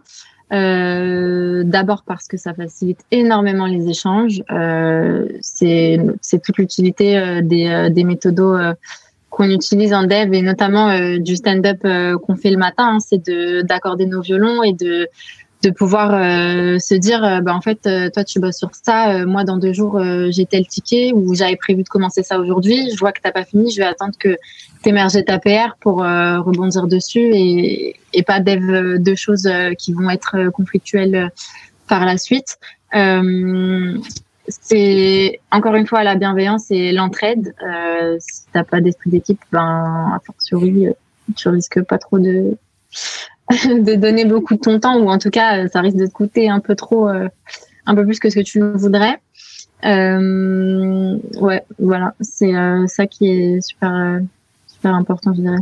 Euh, 0.51 1.63
D'abord 1.63 2.03
parce 2.03 2.27
que 2.27 2.37
ça 2.37 2.53
facilite 2.53 3.01
énormément 3.11 3.65
les 3.65 3.89
échanges. 3.89 4.41
Euh, 4.51 5.27
c'est 5.41 5.99
toute 6.43 6.57
l'utilité 6.57 7.17
euh, 7.17 7.41
des, 7.41 7.67
euh, 7.67 8.05
méthodos 8.05 8.55
euh, 8.55 8.73
qu'on 9.29 9.49
utilise 9.49 9.93
en 9.93 10.03
dev 10.03 10.33
et 10.33 10.41
notamment 10.41 11.17
du 11.19 11.35
stand-up 11.35 11.81
qu'on 12.23 12.35
fait 12.35 12.49
le 12.49 12.57
matin. 12.57 12.95
Hein, 12.95 12.99
c'est 12.99 13.29
d'accorder 13.63 14.07
nos 14.07 14.21
violons 14.21 14.63
et 14.63 14.73
de 14.73 15.07
de 15.63 15.71
pouvoir 15.71 16.13
euh, 16.13 16.79
se 16.79 16.95
dire 16.95 17.23
euh, 17.23 17.41
bah 17.41 17.53
en 17.53 17.61
fait 17.61 17.85
euh, 17.85 18.09
toi 18.09 18.23
tu 18.23 18.39
bosses 18.39 18.57
sur 18.57 18.69
ça 18.71 19.25
moi 19.25 19.43
dans 19.43 19.57
deux 19.57 19.73
jours 19.73 20.01
j'ai 20.29 20.45
tel 20.45 20.65
ticket 20.67 21.11
ou 21.13 21.35
j'avais 21.35 21.57
prévu 21.57 21.83
de 21.83 21.89
commencer 21.89 22.23
ça 22.23 22.39
aujourd'hui 22.39 22.91
je 22.91 22.97
vois 22.97 23.11
que 23.11 23.21
t'as 23.21 23.31
pas 23.31 23.43
fini 23.43 23.71
je 23.71 23.77
vais 23.77 23.87
attendre 23.87 24.13
que 24.17 24.37
t'émerges 24.83 25.23
ta 25.25 25.39
PR 25.39 25.75
pour 25.79 25.97
rebondir 25.97 26.87
dessus 26.87 27.31
et, 27.33 27.95
et 28.13 28.23
pas 28.23 28.39
dev 28.39 28.97
deux 28.99 29.15
choses 29.15 29.49
qui 29.77 29.93
vont 29.93 30.09
être 30.09 30.49
conflictuelles 30.51 31.31
par 31.87 32.05
la 32.05 32.17
suite. 32.17 32.57
C'est 34.47 35.39
encore 35.51 35.75
une 35.75 35.85
fois 35.85 36.03
la 36.03 36.15
bienveillance 36.15 36.71
et 36.71 36.91
l'entraide 36.91 37.53
si 38.19 38.43
t'as 38.53 38.63
pas 38.63 38.79
d'esprit 38.81 39.09
d'équipe 39.09 39.41
ben 39.51 40.13
a 40.15 40.19
fortiori 40.25 40.87
tu 41.35 41.49
risques 41.49 41.83
pas 41.83 41.97
trop 41.97 42.19
de 42.19 42.57
de 43.65 43.95
donner 43.95 44.25
beaucoup 44.25 44.55
de 44.55 44.59
ton 44.59 44.79
temps, 44.79 44.99
ou 44.99 45.09
en 45.09 45.17
tout 45.17 45.31
cas, 45.31 45.67
ça 45.69 45.81
risque 45.81 45.97
de 45.97 46.05
te 46.05 46.11
coûter 46.11 46.49
un 46.49 46.59
peu 46.59 46.75
trop, 46.75 47.09
euh, 47.09 47.27
un 47.85 47.95
peu 47.95 48.05
plus 48.05 48.19
que 48.19 48.29
ce 48.29 48.35
que 48.35 48.43
tu 48.43 48.61
voudrais. 48.61 49.19
Euh, 49.85 51.17
ouais, 51.39 51.63
voilà, 51.79 52.13
c'est 52.21 52.55
euh, 52.55 52.85
ça 52.87 53.07
qui 53.07 53.27
est 53.27 53.61
super, 53.61 54.19
super 54.67 54.93
important, 54.93 55.33
je 55.33 55.41
dirais. 55.41 55.57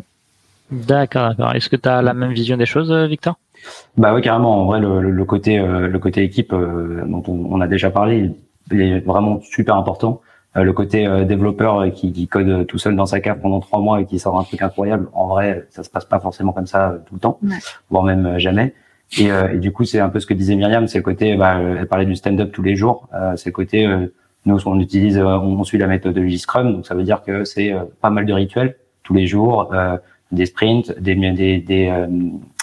D'accord, 0.69 1.29
d'accord. 1.29 1.55
Est-ce 1.55 1.69
que 1.69 1.77
tu 1.77 1.87
as 1.87 2.01
la 2.01 2.13
même 2.13 2.33
vision 2.33 2.57
des 2.57 2.65
choses, 2.65 2.91
Victor? 2.91 3.39
Bah 3.95 4.13
oui, 4.13 4.21
carrément. 4.21 4.63
En 4.63 4.65
vrai, 4.65 4.81
le, 4.81 5.23
côté, 5.23 5.57
le 5.57 5.97
côté 5.99 6.23
équipe 6.23 6.51
dont 6.51 7.23
on, 7.27 7.61
a 7.61 7.67
déjà 7.67 7.89
parlé, 7.89 8.31
il 8.71 8.81
est 8.81 8.99
vraiment 8.99 9.39
super 9.41 9.75
important. 9.77 10.21
Euh, 10.55 10.63
le 10.63 10.73
côté 10.73 11.05
euh, 11.05 11.25
développeur 11.25 11.79
euh, 11.79 11.89
qui, 11.89 12.11
qui, 12.13 12.27
code 12.27 12.65
tout 12.67 12.77
seul 12.77 12.95
dans 12.95 13.05
sa 13.05 13.19
cave 13.19 13.39
pendant 13.41 13.59
trois 13.59 13.79
mois 13.79 14.01
et 14.01 14.05
qui 14.05 14.17
sort 14.17 14.39
un 14.39 14.43
truc 14.43 14.61
incroyable, 14.61 15.09
en 15.13 15.27
vrai, 15.27 15.67
ça 15.69 15.83
se 15.83 15.89
passe 15.89 16.05
pas 16.05 16.19
forcément 16.19 16.53
comme 16.53 16.67
ça 16.67 16.97
tout 17.05 17.15
le 17.15 17.19
temps, 17.19 17.39
voire 17.89 18.03
même 18.03 18.39
jamais. 18.39 18.73
Et, 19.17 19.27
et, 19.27 19.57
du 19.57 19.71
coup, 19.71 19.85
c'est 19.85 19.99
un 19.99 20.09
peu 20.09 20.19
ce 20.19 20.25
que 20.25 20.33
disait 20.33 20.55
Myriam, 20.55 20.87
c'est 20.87 20.97
le 20.97 21.03
côté, 21.03 21.37
bah, 21.37 21.59
elle 21.59 21.87
parlait 21.87 22.05
du 22.05 22.15
stand-up 22.15 22.51
tous 22.51 22.61
les 22.61 22.75
jours, 22.75 23.07
c'est 23.37 23.47
le 23.49 23.53
côté, 23.53 23.87
nous, 24.45 24.67
on 24.67 24.79
utilise, 24.81 25.17
on 25.17 25.63
suit 25.63 25.77
la 25.77 25.87
méthodologie 25.87 26.39
Scrum, 26.39 26.73
donc 26.73 26.85
ça 26.85 26.93
veut 26.93 27.03
dire 27.03 27.23
que 27.23 27.45
c'est 27.45 27.73
pas 28.01 28.09
mal 28.09 28.25
de 28.25 28.33
rituels 28.33 28.75
tous 29.03 29.13
les 29.13 29.25
jours, 29.25 29.73
des 30.33 30.45
sprints, 30.45 30.93
des, 30.99 31.15
des, 31.15 31.59
des, 31.59 32.05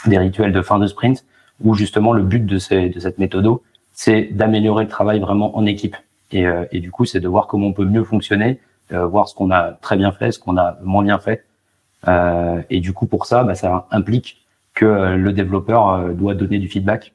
des, 0.07 0.19
rituels 0.19 0.53
de 0.53 0.61
fin 0.61 0.79
de 0.79 0.87
sprint, 0.87 1.25
où 1.63 1.73
justement 1.73 2.13
le 2.13 2.23
but 2.23 2.45
de, 2.45 2.59
ces, 2.59 2.91
de 2.91 3.01
cette 3.01 3.17
méthode, 3.17 3.49
c'est 3.93 4.25
d'améliorer 4.25 4.85
le 4.85 4.91
travail 4.91 5.21
vraiment 5.21 5.57
en 5.57 5.65
équipe. 5.65 5.97
Et, 6.35 6.47
euh, 6.47 6.65
et 6.73 6.81
du 6.81 6.91
coup, 6.91 7.07
c'est 7.07 7.21
de 7.21 7.29
voir 7.29 7.47
comment 7.47 7.69
on 7.69 7.73
peut 7.73 7.85
mieux 7.85 8.03
fonctionner, 8.03 8.59
euh, 8.93 9.07
voir 9.07 9.29
ce 9.29 9.35
qu'on 9.35 9.51
a 9.53 9.71
très 9.81 9.97
bien 9.97 10.11
fait, 10.13 10.33
ce 10.33 10.39
qu'on 10.41 10.59
a 10.59 10.77
moins 10.83 11.05
bien 11.05 11.19
fait. 11.19 11.45
Euh, 12.09 12.61
et 12.69 12.81
du 12.81 12.93
coup, 12.93 13.07
pour 13.07 13.25
ça, 13.25 13.45
bah, 13.45 13.55
ça 13.55 13.87
implique 13.93 14.45
que 14.75 15.15
le 15.15 15.33
développeur 15.33 16.13
doit 16.15 16.35
donner 16.35 16.59
du 16.59 16.69
feedback. 16.69 17.13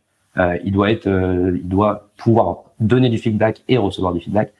il 0.63 0.71
doit 0.71 0.89
être, 0.91 1.07
il 1.07 1.67
doit 1.67 2.09
pouvoir 2.15 2.63
donner 2.79 3.09
du 3.09 3.17
feedback 3.17 3.63
et 3.67 3.77
recevoir 3.77 4.13
du 4.13 4.21
feedback. 4.21 4.53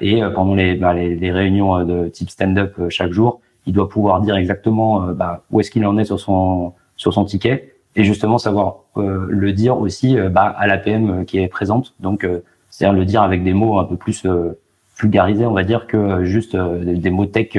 et 0.00 0.22
pendant 0.32 0.54
les, 0.54 0.76
bah, 0.76 0.94
les, 0.94 1.32
réunions 1.32 1.84
de 1.84 2.08
type 2.08 2.30
stand-up 2.30 2.80
chaque 2.90 3.10
jour, 3.10 3.40
il 3.66 3.72
doit 3.72 3.88
pouvoir 3.88 4.20
dire 4.20 4.36
exactement 4.36 5.00
bah, 5.08 5.42
où 5.50 5.58
est-ce 5.58 5.72
qu'il 5.72 5.84
en 5.84 5.98
est 5.98 6.04
sur 6.04 6.20
son 6.20 6.74
sur 6.96 7.12
son 7.12 7.24
ticket 7.24 7.74
et 7.96 8.04
justement 8.04 8.38
savoir 8.38 8.76
le 8.94 9.52
dire 9.52 9.76
aussi 9.76 10.16
bah, 10.30 10.46
à 10.56 10.68
l'APM 10.68 11.24
qui 11.24 11.40
est 11.40 11.48
présente. 11.48 11.94
Donc 11.98 12.24
c'est-à-dire 12.72 12.98
le 12.98 13.04
dire 13.04 13.22
avec 13.22 13.44
des 13.44 13.52
mots 13.52 13.78
un 13.78 13.84
peu 13.84 13.96
plus 13.96 14.24
euh, 14.24 14.58
vulgarisés, 14.98 15.44
on 15.44 15.52
va 15.52 15.62
dire, 15.62 15.86
que 15.86 15.96
euh, 15.96 16.24
juste 16.24 16.54
euh, 16.54 16.82
des 16.82 17.10
mots 17.10 17.26
tech 17.26 17.50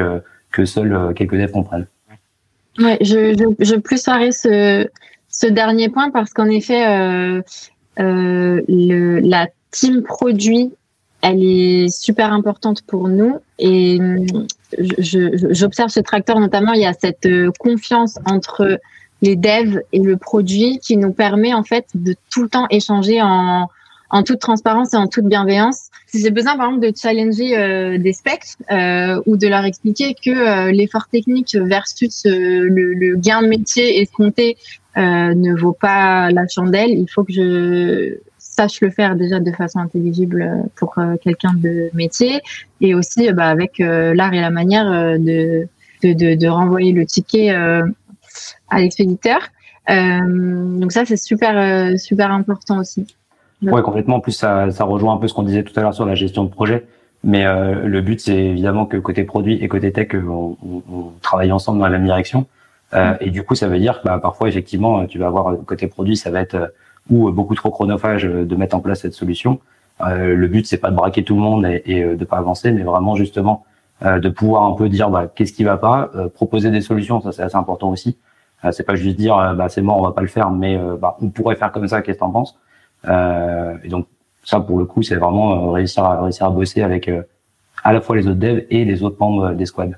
que 0.52 0.65
seuls 0.65 1.13
quelques 1.15 1.36
devs 1.36 1.52
comprennent. 1.52 1.88
Ouais, 2.80 2.97
je, 3.02 3.36
je, 3.38 3.63
je 3.63 3.76
plus 3.76 4.02
ce, 4.02 4.88
ce 5.30 5.47
dernier 5.47 5.89
point 5.89 6.10
parce 6.10 6.34
qu'en 6.34 6.47
effet, 6.47 6.88
euh, 6.88 7.41
euh, 7.99 8.62
le, 8.67 9.19
la 9.19 9.47
team 9.69 10.02
produit, 10.02 10.73
elle 11.21 11.43
est 11.43 11.89
super 11.89 12.34
importante 12.34 12.82
pour 12.82 13.08
nous 13.08 13.38
et 13.60 13.99
j'observe 14.97 15.89
ce 15.89 15.99
tracteur 15.99 16.39
notamment, 16.39 16.73
il 16.73 16.82
y 16.82 16.86
a 16.86 16.93
cette 16.93 17.28
confiance 17.60 18.17
entre 18.26 18.80
les 19.21 19.36
devs 19.36 19.80
et 19.91 19.99
le 19.99 20.17
produit 20.17 20.80
qui 20.80 20.97
nous 20.97 21.13
permet 21.13 21.54
en 21.54 21.63
fait 21.63 21.86
de 21.93 22.15
tout 22.32 22.41
le 22.41 22.49
temps 22.49 22.65
échanger 22.69 23.21
en, 23.21 23.69
en 24.09 24.23
toute 24.23 24.39
transparence 24.39 24.93
et 24.93 24.97
en 24.97 25.07
toute 25.07 25.25
bienveillance. 25.25 25.89
Si 26.07 26.21
j'ai 26.21 26.29
besoin, 26.29 26.55
par 26.55 26.67
exemple, 26.67 26.87
de 26.87 26.93
challenger 26.95 27.57
euh, 27.57 27.97
des 27.97 28.13
specs 28.13 28.43
euh, 28.71 29.19
ou 29.25 29.37
de 29.37 29.47
leur 29.47 29.65
expliquer 29.65 30.13
que 30.13 30.29
euh, 30.29 30.71
l'effort 30.71 31.07
technique 31.07 31.55
versus 31.55 32.23
le, 32.25 32.93
le, 32.93 33.15
gain 33.15 33.41
de 33.41 33.47
métier 33.47 34.01
escompté 34.01 34.57
ne 34.95 35.59
vaut 35.59 35.73
pas 35.73 36.29
la 36.29 36.47
chandelle, 36.47 36.91
il 36.91 37.07
faut 37.09 37.23
que 37.23 37.33
je 37.33 38.17
sache 38.37 38.81
le 38.81 38.91
faire 38.91 39.15
déjà 39.15 39.39
de 39.39 39.51
façon 39.51 39.79
intelligible 39.79 40.47
pour 40.75 40.95
quelqu'un 41.23 41.53
de 41.55 41.89
métier 41.95 42.41
et 42.79 42.93
aussi 42.93 43.31
bah, 43.31 43.47
avec 43.47 43.79
l'art 43.79 44.33
et 44.35 44.41
la 44.41 44.51
manière 44.51 45.17
de, 45.17 45.67
de, 46.03 46.13
de, 46.13 46.35
de 46.35 46.47
renvoyer 46.47 46.91
le 46.91 47.07
ticket 47.07 47.49
à 47.49 48.79
l'expéditeur. 48.79 49.39
donc 49.87 50.91
ça, 50.91 51.05
c'est 51.05 51.17
super, 51.17 51.97
super 51.97 52.31
important 52.31 52.77
aussi. 52.77 53.07
Ouais, 53.71 53.82
complètement. 53.82 54.17
En 54.17 54.19
plus, 54.19 54.34
ça, 54.34 54.71
ça 54.71 54.84
rejoint 54.84 55.13
un 55.13 55.17
peu 55.17 55.28
ce 55.28 55.34
qu'on 55.34 55.43
disait 55.43 55.63
tout 55.63 55.78
à 55.80 55.82
l'heure 55.82 55.93
sur 55.93 56.06
la 56.06 56.15
gestion 56.15 56.43
de 56.43 56.49
projet. 56.49 56.86
Mais 57.23 57.45
euh, 57.45 57.86
le 57.88 58.02
but, 58.02 58.19
c'est 58.19 58.38
évidemment 58.38 58.86
que 58.86 58.97
côté 58.97 59.23
produit 59.23 59.56
et 59.63 59.67
côté 59.67 59.91
tech, 59.91 60.10
on, 60.13 60.58
on, 60.62 61.12
travaille 61.21 61.52
ensemble 61.52 61.80
dans 61.80 61.86
la 61.86 61.91
même 61.91 62.06
direction. 62.06 62.45
Euh, 62.93 63.15
et 63.21 63.32
du 63.32 63.43
coup, 63.43 63.56
ça 63.56 63.67
veut 63.67 63.80
dire 63.80 64.02
que 64.02 64.08
bah, 64.08 64.19
parfois, 64.21 64.49
effectivement, 64.49 65.06
tu 65.06 65.19
vas 65.19 65.28
avoir 65.28 65.56
côté 65.65 65.88
produit, 65.88 66.17
ça 66.17 66.32
va 66.32 66.41
être 66.41 66.56
euh, 66.56 66.67
ou 67.10 67.32
beaucoup 67.32 67.56
trop 67.56 67.69
chronophage 67.69 68.23
de 68.23 68.56
mettre 68.56 68.76
en 68.76 68.80
place 68.80 69.02
cette 69.02 69.13
solution. 69.13 69.60
Euh, 70.02 70.36
le 70.36 70.47
but, 70.47 70.65
c'est 70.67 70.78
pas 70.78 70.89
de 70.89 70.95
braquer 70.95 71.23
tout 71.23 71.36
le 71.36 71.41
monde 71.41 71.65
et, 71.65 71.82
et 71.86 72.04
de 72.04 72.26
pas 72.26 72.38
avancer, 72.38 72.71
mais 72.71 72.84
vraiment 72.84 73.15
justement 73.15 73.65
de 74.02 74.28
pouvoir 74.28 74.63
un 74.63 74.73
peu 74.73 74.89
dire 74.89 75.10
bah, 75.10 75.32
qu'est-ce 75.34 75.54
qui 75.54 75.63
va 75.63 75.78
pas, 75.78 76.12
proposer 76.34 76.71
des 76.71 76.82
solutions, 76.82 77.21
ça 77.21 77.32
c'est 77.32 77.43
assez 77.43 77.56
important 77.56 77.89
aussi. 77.89 78.17
c'est 78.71 78.84
pas 78.86 78.95
juste 78.95 79.15
dire 79.15 79.36
bah, 79.56 79.69
c'est 79.69 79.82
mort, 79.82 79.97
on 79.97 80.02
va 80.02 80.12
pas 80.12 80.21
le 80.21 80.28
faire, 80.28 80.49
mais 80.49 80.78
bah, 80.99 81.15
on 81.21 81.30
pourrait 81.30 81.56
faire 81.56 81.71
comme 81.71 81.88
ça, 81.88 82.02
qu'est-ce 82.02 82.17
que 82.17 82.19
t'en 82.19 82.32
penses? 82.32 82.58
euh, 82.58 82.72
et 83.05 83.87
donc 83.87 84.07
ça, 84.43 84.59
pour 84.59 84.77
le 84.77 84.85
coup, 84.85 85.03
c'est 85.03 85.15
vraiment 85.15 85.69
euh, 85.69 85.71
réussir 85.71 86.03
à 86.03 86.21
réussir 86.21 86.45
à 86.45 86.49
bosser 86.49 86.81
avec 86.81 87.07
euh, 87.07 87.23
à 87.83 87.93
la 87.93 88.01
fois 88.01 88.15
les 88.15 88.27
autres 88.27 88.39
devs 88.39 88.65
et 88.69 88.85
les 88.85 89.03
autres 89.03 89.17
membres 89.19 89.53
des 89.53 89.65
squads. 89.65 89.97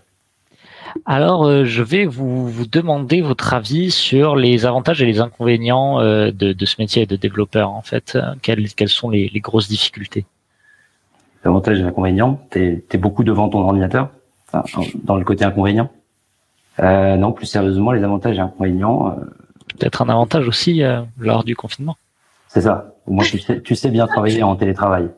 Alors, 1.05 1.65
je 1.65 1.83
vais 1.83 2.05
vous, 2.05 2.47
vous, 2.47 2.65
demander 2.65 3.21
votre 3.21 3.53
avis 3.53 3.91
sur 3.91 4.37
les 4.37 4.65
avantages 4.65 5.01
et 5.01 5.05
les 5.05 5.19
inconvénients 5.19 5.99
de, 5.99 6.31
de 6.31 6.65
ce 6.65 6.75
métier 6.79 7.05
de 7.05 7.17
développeur. 7.17 7.69
En 7.69 7.81
fait, 7.81 8.17
quelles, 8.41 8.73
quelles 8.73 8.87
sont 8.87 9.09
les, 9.09 9.27
les 9.27 9.41
grosses 9.41 9.67
difficultés? 9.67 10.25
Avantages 11.43 11.81
et 11.81 11.83
inconvénients. 11.83 12.39
T'es 12.49 12.81
es 12.89 12.97
beaucoup 12.97 13.25
devant 13.25 13.49
ton 13.49 13.59
ordinateur, 13.59 14.09
dans 15.03 15.17
le 15.17 15.25
côté 15.25 15.43
inconvénient. 15.43 15.89
Euh, 16.79 17.17
non, 17.17 17.31
plus 17.31 17.45
sérieusement, 17.45 17.91
les 17.91 18.03
avantages 18.03 18.37
et 18.37 18.41
inconvénients. 18.41 19.09
Euh, 19.09 19.25
Peut-être 19.77 20.01
un 20.01 20.09
avantage 20.09 20.47
aussi 20.47 20.83
euh, 20.83 21.01
lors 21.17 21.43
du 21.43 21.55
confinement. 21.55 21.97
C'est 22.47 22.61
ça. 22.61 22.94
Au 23.07 23.13
moins, 23.13 23.23
tu 23.23 23.39
sais, 23.39 23.61
tu 23.61 23.75
sais 23.75 23.89
bien 23.89 24.07
travailler 24.07 24.43
en 24.43 24.55
télétravail. 24.55 25.09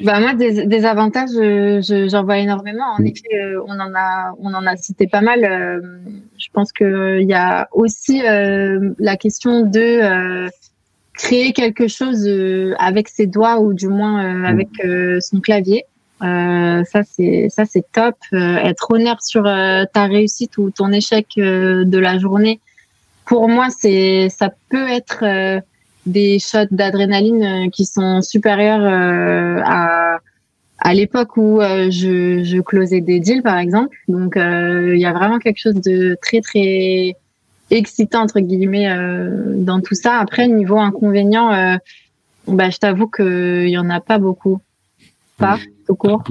Bah 0.00 0.20
moi, 0.20 0.34
des, 0.34 0.66
des 0.66 0.84
avantages, 0.84 1.30
j'en 1.30 2.22
vois 2.22 2.38
énormément. 2.38 2.84
En 2.98 3.02
effet, 3.02 3.56
on 3.66 3.80
en 3.80 3.94
a, 3.94 4.34
on 4.38 4.52
en 4.52 4.66
a 4.66 4.76
cité 4.76 5.06
pas 5.06 5.22
mal. 5.22 5.40
je 6.36 6.46
pense 6.52 6.70
que 6.70 7.18
il 7.20 7.26
y 7.26 7.34
a 7.34 7.66
aussi 7.72 8.20
la 8.20 9.16
question 9.16 9.62
de 9.62 10.50
créer 11.14 11.54
quelque 11.54 11.88
chose 11.88 12.28
avec 12.78 13.08
ses 13.08 13.26
doigts 13.26 13.58
ou 13.60 13.72
du 13.72 13.88
moins 13.88 14.22
mm. 14.22 14.44
avec 14.44 14.68
son 15.22 15.40
clavier. 15.40 15.86
Euh, 16.22 16.82
ça 16.84 17.02
c'est 17.04 17.48
ça 17.48 17.64
c'est 17.64 17.84
top. 17.92 18.16
Euh, 18.32 18.56
être 18.56 18.90
honnête 18.90 19.20
sur 19.20 19.46
euh, 19.46 19.84
ta 19.92 20.06
réussite 20.06 20.58
ou 20.58 20.70
ton 20.70 20.92
échec 20.92 21.26
de 21.36 21.98
la 21.98 22.18
journée. 22.18 22.60
Pour 23.24 23.48
moi, 23.48 23.68
c'est 23.70 24.28
ça 24.30 24.50
peut 24.70 24.88
être 24.88 25.62
des 26.08 26.38
shots 26.38 26.70
d'adrénaline 26.70 27.70
qui 27.70 27.84
sont 27.84 28.22
supérieurs 28.22 28.82
à 29.64 30.18
à 30.80 30.94
l'époque 30.94 31.36
où 31.36 31.60
je, 31.60 32.44
je 32.44 32.60
closais 32.60 33.00
des 33.00 33.18
deals 33.18 33.42
par 33.42 33.58
exemple. 33.58 33.96
Donc 34.06 34.34
il 34.36 34.98
y 34.98 35.06
a 35.06 35.12
vraiment 35.12 35.38
quelque 35.38 35.58
chose 35.58 35.74
de 35.74 36.16
très 36.22 36.40
très 36.40 37.16
excitant 37.70 38.22
entre 38.22 38.40
guillemets 38.40 38.88
dans 39.56 39.80
tout 39.80 39.94
ça. 39.94 40.18
Après 40.18 40.46
niveau 40.46 40.78
inconvénient, 40.78 41.78
bah 42.46 42.70
je 42.70 42.78
t'avoue 42.78 43.08
qu'il 43.08 43.68
y 43.68 43.78
en 43.78 43.90
a 43.90 44.00
pas 44.00 44.18
beaucoup. 44.18 44.60
Pas 45.36 45.58
tout 45.86 45.94
court. 45.94 46.22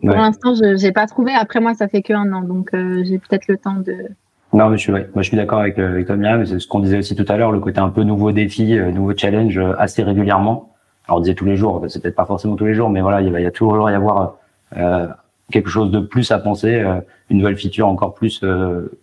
Pour 0.00 0.10
l'instant, 0.10 0.54
je 0.54 0.80
n'ai 0.80 0.92
pas 0.92 1.06
trouvé. 1.06 1.32
Après 1.32 1.60
moi, 1.60 1.74
ça 1.74 1.88
fait 1.88 2.02
que 2.02 2.12
un 2.12 2.32
an, 2.32 2.42
donc 2.42 2.70
euh, 2.74 3.02
j'ai 3.04 3.18
peut-être 3.18 3.48
le 3.48 3.56
temps 3.56 3.76
de. 3.76 4.08
Non, 4.56 4.70
mais 4.70 4.78
je 4.78 4.90
moi, 4.90 5.02
je 5.16 5.28
suis 5.28 5.36
d'accord 5.36 5.60
avec, 5.60 5.78
euh, 5.78 5.90
avec 5.90 6.08
Myriam. 6.08 6.46
C'est 6.46 6.58
ce 6.58 6.66
qu'on 6.66 6.80
disait 6.80 6.98
aussi 6.98 7.14
tout 7.14 7.26
à 7.28 7.36
l'heure, 7.36 7.52
le 7.52 7.60
côté 7.60 7.78
un 7.78 7.90
peu 7.90 8.02
nouveau 8.02 8.32
défi, 8.32 8.78
euh, 8.78 8.90
nouveau 8.90 9.12
challenge 9.14 9.60
assez 9.78 10.02
régulièrement. 10.02 10.72
Alors, 11.06 11.18
on 11.18 11.20
disait 11.20 11.34
tous 11.34 11.44
les 11.44 11.56
jours, 11.56 11.84
c'est 11.88 12.00
peut-être 12.00 12.16
pas 12.16 12.24
forcément 12.24 12.56
tous 12.56 12.64
les 12.64 12.74
jours, 12.74 12.88
mais 12.88 13.02
voilà, 13.02 13.20
il 13.20 13.30
va 13.30 13.40
y 13.40 13.46
a 13.46 13.50
toujours 13.50 13.90
y 13.90 13.94
avoir 13.94 14.36
euh, 14.78 15.08
quelque 15.52 15.68
chose 15.68 15.90
de 15.90 16.00
plus 16.00 16.30
à 16.32 16.38
penser, 16.38 16.82
une 17.30 17.38
nouvelle 17.38 17.56
feature 17.56 17.86
encore 17.86 18.14
plus 18.14 18.44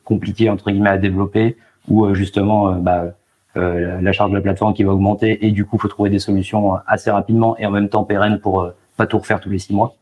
compliquée 0.04 0.50
entre 0.50 0.72
guillemets 0.72 0.90
à 0.90 0.98
développer, 0.98 1.56
ou 1.88 2.14
justement, 2.14 2.74
bah, 2.74 3.14
la 3.56 4.12
charge 4.12 4.32
de 4.32 4.36
la 4.36 4.42
plateforme 4.42 4.74
qui 4.74 4.84
va 4.84 4.92
augmenter, 4.92 5.46
et 5.46 5.52
du 5.52 5.64
coup, 5.64 5.78
faut 5.78 5.88
trouver 5.88 6.10
des 6.10 6.20
solutions 6.20 6.76
assez 6.88 7.12
rapidement 7.12 7.56
et 7.58 7.66
en 7.66 7.72
même 7.72 7.88
temps 7.88 8.04
pérennes 8.04 8.40
pour 8.40 8.70
pas 8.98 9.08
tout 9.08 9.20
refaire 9.20 9.40
tous 9.40 9.50
les 9.50 9.60
six 9.60 9.74
mois. 9.74 9.96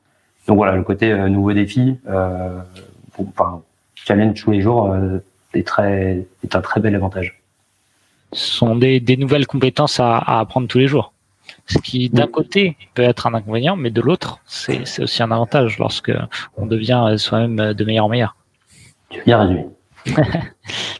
Donc 0.47 0.57
voilà, 0.57 0.75
le 0.75 0.83
côté 0.83 1.11
euh, 1.11 1.29
nouveau 1.29 1.53
défi, 1.53 1.97
euh, 2.09 2.59
enfin 3.19 3.61
challenge 3.95 4.41
tous 4.41 4.51
les 4.51 4.61
jours 4.61 4.91
euh, 4.91 5.19
est 5.53 5.67
très 5.67 6.25
est 6.43 6.55
un 6.55 6.61
très 6.61 6.79
bel 6.79 6.95
avantage. 6.95 7.41
Ce 8.33 8.51
sont 8.51 8.75
des, 8.75 8.99
des 8.99 9.17
nouvelles 9.17 9.47
compétences 9.47 9.99
à, 9.99 10.17
à, 10.17 10.39
apprendre 10.39 10.67
tous 10.67 10.79
les 10.79 10.87
jours. 10.87 11.13
Ce 11.67 11.77
qui 11.79 12.09
d'un 12.09 12.27
côté 12.27 12.77
peut 12.93 13.01
être 13.01 13.27
un 13.27 13.33
inconvénient, 13.33 13.75
mais 13.75 13.89
de 13.89 14.01
l'autre 14.01 14.39
c'est 14.45 15.01
aussi 15.01 15.21
un 15.23 15.31
avantage 15.31 15.77
lorsque 15.79 16.11
on 16.55 16.65
devient 16.65 17.15
soi-même 17.17 17.73
de 17.73 17.83
meilleur 17.83 18.05
en 18.05 18.09
meilleur. 18.09 18.35
Tu 19.09 19.19
as 19.19 19.23
bien 19.23 19.39
résumé. 19.39 19.65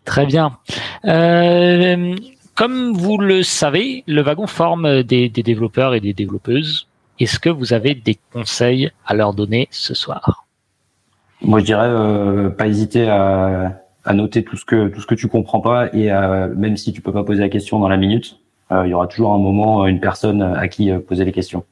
Très 0.06 0.26
bien. 0.26 0.58
Euh, 1.06 2.16
comme 2.56 2.94
vous 2.94 3.18
le 3.18 3.44
savez, 3.44 4.04
le 4.08 4.22
wagon 4.22 4.48
forme 4.48 5.04
des, 5.04 5.30
des 5.30 5.44
développeurs 5.44 5.94
et 5.94 6.02
des 6.02 6.14
développeuses 6.14 6.88
est-ce 7.22 7.40
que 7.40 7.50
vous 7.50 7.74
avez 7.74 7.94
des 7.94 8.18
conseils 8.34 8.90
à 9.06 9.14
leur 9.14 9.36
donner 9.36 9.68
ce 9.70 9.94
soir? 9.94 10.48
Moi, 11.44 11.60
je 11.60 11.66
dirais 11.66 11.88
euh, 11.88 12.50
pas 12.50 12.68
hésiter 12.68 13.08
à, 13.08 13.80
noter 14.08 14.44
tout 14.44 14.58
ce 14.58 14.66
que 14.66 14.88
tout 14.88 15.02
ce 15.02 15.08
que 15.08 15.16
tu 15.16 15.28
comprends 15.28 15.62
pas 15.62 15.94
et 15.94 16.10
même 16.56 16.78
si 16.78 16.94
tu 16.94 17.02
peux 17.02 17.14
pas 17.14 17.24
poser 17.24 17.42
la 17.42 17.50
question 17.50 17.80
dans 17.80 17.88
la 17.88 17.98
minute, 17.98 18.40
euh, 18.72 18.88
il 18.88 18.90
y 18.90 18.94
aura 18.94 19.08
toujours 19.08 19.34
un 19.34 19.38
moment, 19.38 19.86
une 19.86 20.00
personne 20.00 20.42
à 20.42 20.68
qui 20.68 20.92
euh, 20.92 21.00
poser 21.00 21.26
les 21.26 21.32
questions. 21.32 21.66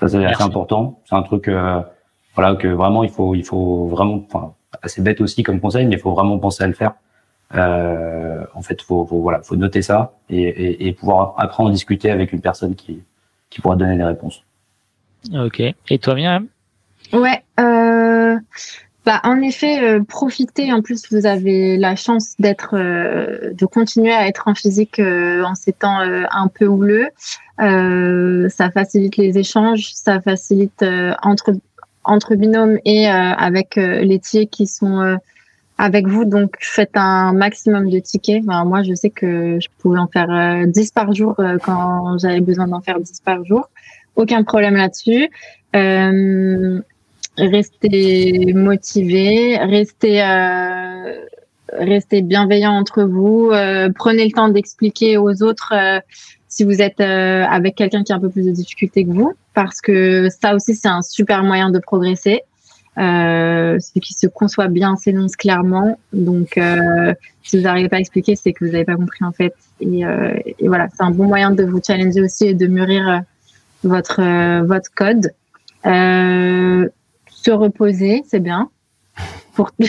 Ça, 0.00 0.08
c'est 0.08 0.24
assez 0.24 0.42
important. 0.42 1.00
C'est 1.06 1.14
un 1.14 1.22
truc, 1.22 1.50
voilà, 2.34 2.54
que 2.54 2.68
vraiment 2.68 3.04
il 3.04 3.10
faut 3.10 3.34
il 3.34 3.44
faut 3.44 3.86
vraiment, 3.88 4.24
enfin, 4.26 4.54
assez 4.82 5.02
bête 5.02 5.20
aussi 5.20 5.42
comme 5.42 5.60
conseil, 5.60 5.86
mais 5.86 5.96
il 5.96 6.00
faut 6.00 6.14
vraiment 6.14 6.38
penser 6.38 6.64
à 6.64 6.66
le 6.66 6.72
faire. 6.72 6.94
en 7.52 8.62
fait, 8.62 8.80
faut, 8.82 9.04
faut 9.04 9.20
voilà, 9.20 9.42
faut 9.42 9.56
noter 9.56 9.82
ça 9.82 10.14
et, 10.30 10.88
et, 10.88 10.92
pouvoir 10.92 11.34
après 11.36 11.62
en 11.62 11.68
discuter 11.68 12.10
avec 12.10 12.32
une 12.32 12.40
personne 12.40 12.74
qui 12.74 13.02
qui 13.50 13.60
pourra 13.60 13.76
donner 13.76 13.96
des 13.96 14.04
réponses. 14.04 14.42
Ok. 15.34 15.60
Et 15.60 15.98
toi, 15.98 16.14
bien 16.14 16.46
Ouais. 17.12 17.42
Euh, 17.58 17.89
bah, 19.06 19.20
en 19.24 19.40
effet, 19.40 19.82
euh, 19.82 20.02
profitez. 20.02 20.72
En 20.72 20.82
plus, 20.82 21.10
vous 21.10 21.24
avez 21.24 21.78
la 21.78 21.96
chance 21.96 22.34
d'être, 22.38 22.74
euh, 22.74 23.52
de 23.54 23.66
continuer 23.66 24.12
à 24.12 24.28
être 24.28 24.46
en 24.46 24.54
physique 24.54 24.98
euh, 24.98 25.42
en 25.42 25.54
ces 25.54 25.72
temps 25.72 26.00
un 26.00 26.48
peu 26.48 26.66
houleux. 26.66 27.08
ça 27.58 28.70
facilite 28.70 29.16
les 29.16 29.38
échanges, 29.38 29.92
ça 29.94 30.20
facilite 30.20 30.84
entre 31.22 31.52
entre 32.04 32.34
binômes 32.34 32.78
et 32.84 33.06
avec 33.06 33.76
les 33.76 34.18
tiers 34.18 34.46
qui 34.50 34.66
sont 34.66 35.18
avec 35.78 36.06
vous. 36.06 36.24
Donc, 36.24 36.56
faites 36.60 36.92
un 36.94 37.32
maximum 37.32 37.90
de 37.90 37.98
tickets. 37.98 38.42
moi, 38.44 38.82
je 38.82 38.94
sais 38.94 39.10
que 39.10 39.58
je 39.60 39.68
pouvais 39.78 39.98
en 39.98 40.08
faire 40.08 40.66
10 40.66 40.90
par 40.92 41.12
jour 41.12 41.36
quand 41.62 42.18
j'avais 42.18 42.40
besoin 42.40 42.68
d'en 42.68 42.80
faire 42.80 42.98
10 43.00 43.20
par 43.20 43.44
jour 43.44 43.68
aucun 44.16 44.42
problème 44.44 44.76
là-dessus. 44.76 45.28
Euh, 45.76 46.80
restez 47.40 48.52
motivés, 48.54 49.56
restez, 49.58 50.22
euh, 50.22 51.26
restez 51.72 52.22
bienveillants 52.22 52.76
entre 52.76 53.02
vous. 53.02 53.50
Euh, 53.52 53.90
prenez 53.94 54.24
le 54.24 54.32
temps 54.32 54.48
d'expliquer 54.48 55.16
aux 55.16 55.42
autres 55.42 55.72
euh, 55.74 56.00
si 56.48 56.64
vous 56.64 56.82
êtes 56.82 57.00
avec 57.00 57.76
quelqu'un 57.76 58.02
qui 58.02 58.12
a 58.12 58.16
un 58.16 58.20
peu 58.20 58.28
plus 58.28 58.44
de 58.44 58.50
difficultés 58.50 59.04
que 59.04 59.10
vous, 59.10 59.34
parce 59.54 59.80
que 59.80 60.28
ça 60.30 60.54
aussi 60.56 60.74
c'est 60.74 60.88
un 60.88 61.02
super 61.02 61.44
moyen 61.44 61.70
de 61.70 61.78
progresser. 61.78 62.42
Euh, 62.98 63.78
celui 63.78 64.00
qui 64.00 64.14
se 64.14 64.26
conçoit 64.26 64.66
bien 64.66 64.96
s'énonce 64.96 65.36
clairement. 65.36 65.96
Donc, 66.12 66.58
si 67.44 67.56
vous 67.56 67.62
n'arrivez 67.62 67.88
pas 67.88 67.96
à 67.96 68.00
expliquer, 68.00 68.34
c'est 68.34 68.52
que 68.52 68.64
vous 68.64 68.72
n'avez 68.72 68.84
pas 68.84 68.96
compris 68.96 69.24
en 69.24 69.30
fait. 69.30 69.54
Et, 69.80 70.00
et 70.00 70.66
voilà, 70.66 70.88
c'est 70.92 71.04
un 71.04 71.12
bon 71.12 71.26
moyen 71.28 71.52
de 71.52 71.62
vous 71.62 71.80
challenger 71.86 72.20
aussi 72.20 72.48
et 72.48 72.54
de 72.54 72.66
mûrir 72.66 73.22
votre 73.84 74.20
votre 74.64 74.92
code. 74.92 75.30
Euh, 77.48 77.50
se 77.50 77.50
reposer, 77.50 78.22
c'est 78.26 78.40
bien. 78.40 78.70
Pour 79.54 79.70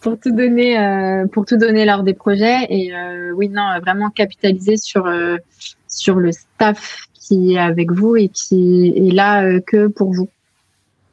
pour 0.00 0.18
tout 0.18 0.32
donner 0.32 0.78
euh, 0.78 1.26
pour 1.26 1.46
tout 1.46 1.56
donner 1.56 1.84
lors 1.84 2.02
des 2.02 2.14
projets 2.14 2.66
et 2.68 2.92
oui 3.34 3.48
non 3.48 3.78
vraiment 3.80 4.10
capitaliser 4.10 4.76
sur 4.76 5.08
sur 5.88 6.16
le 6.16 6.32
staff 6.32 7.06
qui 7.14 7.54
est 7.54 7.58
avec 7.58 7.90
vous 7.92 8.16
et 8.16 8.28
qui 8.28 8.92
est 8.96 9.12
là 9.12 9.60
que 9.60 9.86
pour 9.86 10.12
vous. 10.12 10.28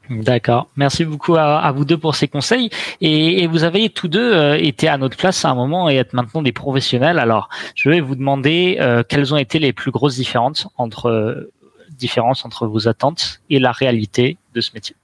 D'accord. 0.09 0.69
Merci 0.75 1.05
beaucoup 1.05 1.35
à, 1.35 1.71
vous 1.71 1.85
deux 1.85 1.97
pour 1.97 2.15
ces 2.15 2.27
conseils. 2.27 2.71
Et, 2.99 3.45
vous 3.45 3.63
avez 3.63 3.89
tous 3.89 4.07
deux 4.07 4.33
euh, 4.33 4.57
été 4.57 4.88
à 4.88 4.97
notre 4.97 5.15
place 5.15 5.45
à 5.45 5.49
un 5.49 5.55
moment 5.55 5.89
et 5.89 5.95
êtes 5.95 6.13
maintenant 6.13 6.41
des 6.41 6.51
professionnels. 6.51 7.19
Alors, 7.19 7.49
je 7.75 7.89
vais 7.89 8.01
vous 8.01 8.15
demander 8.15 8.77
euh, 8.79 9.03
quelles 9.07 9.33
ont 9.33 9.38
été 9.38 9.59
les 9.59 9.71
plus 9.71 9.91
grosses 9.91 10.15
différences 10.15 10.67
entre 10.77 11.07
euh, 11.07 11.51
différences 11.99 12.45
entre 12.45 12.67
vos 12.67 12.88
attentes 12.88 13.41
et 13.49 13.59
la 13.59 13.71
réalité 13.71 14.38
de 14.53 14.62
ce 14.62 14.71
métier. 14.73 14.95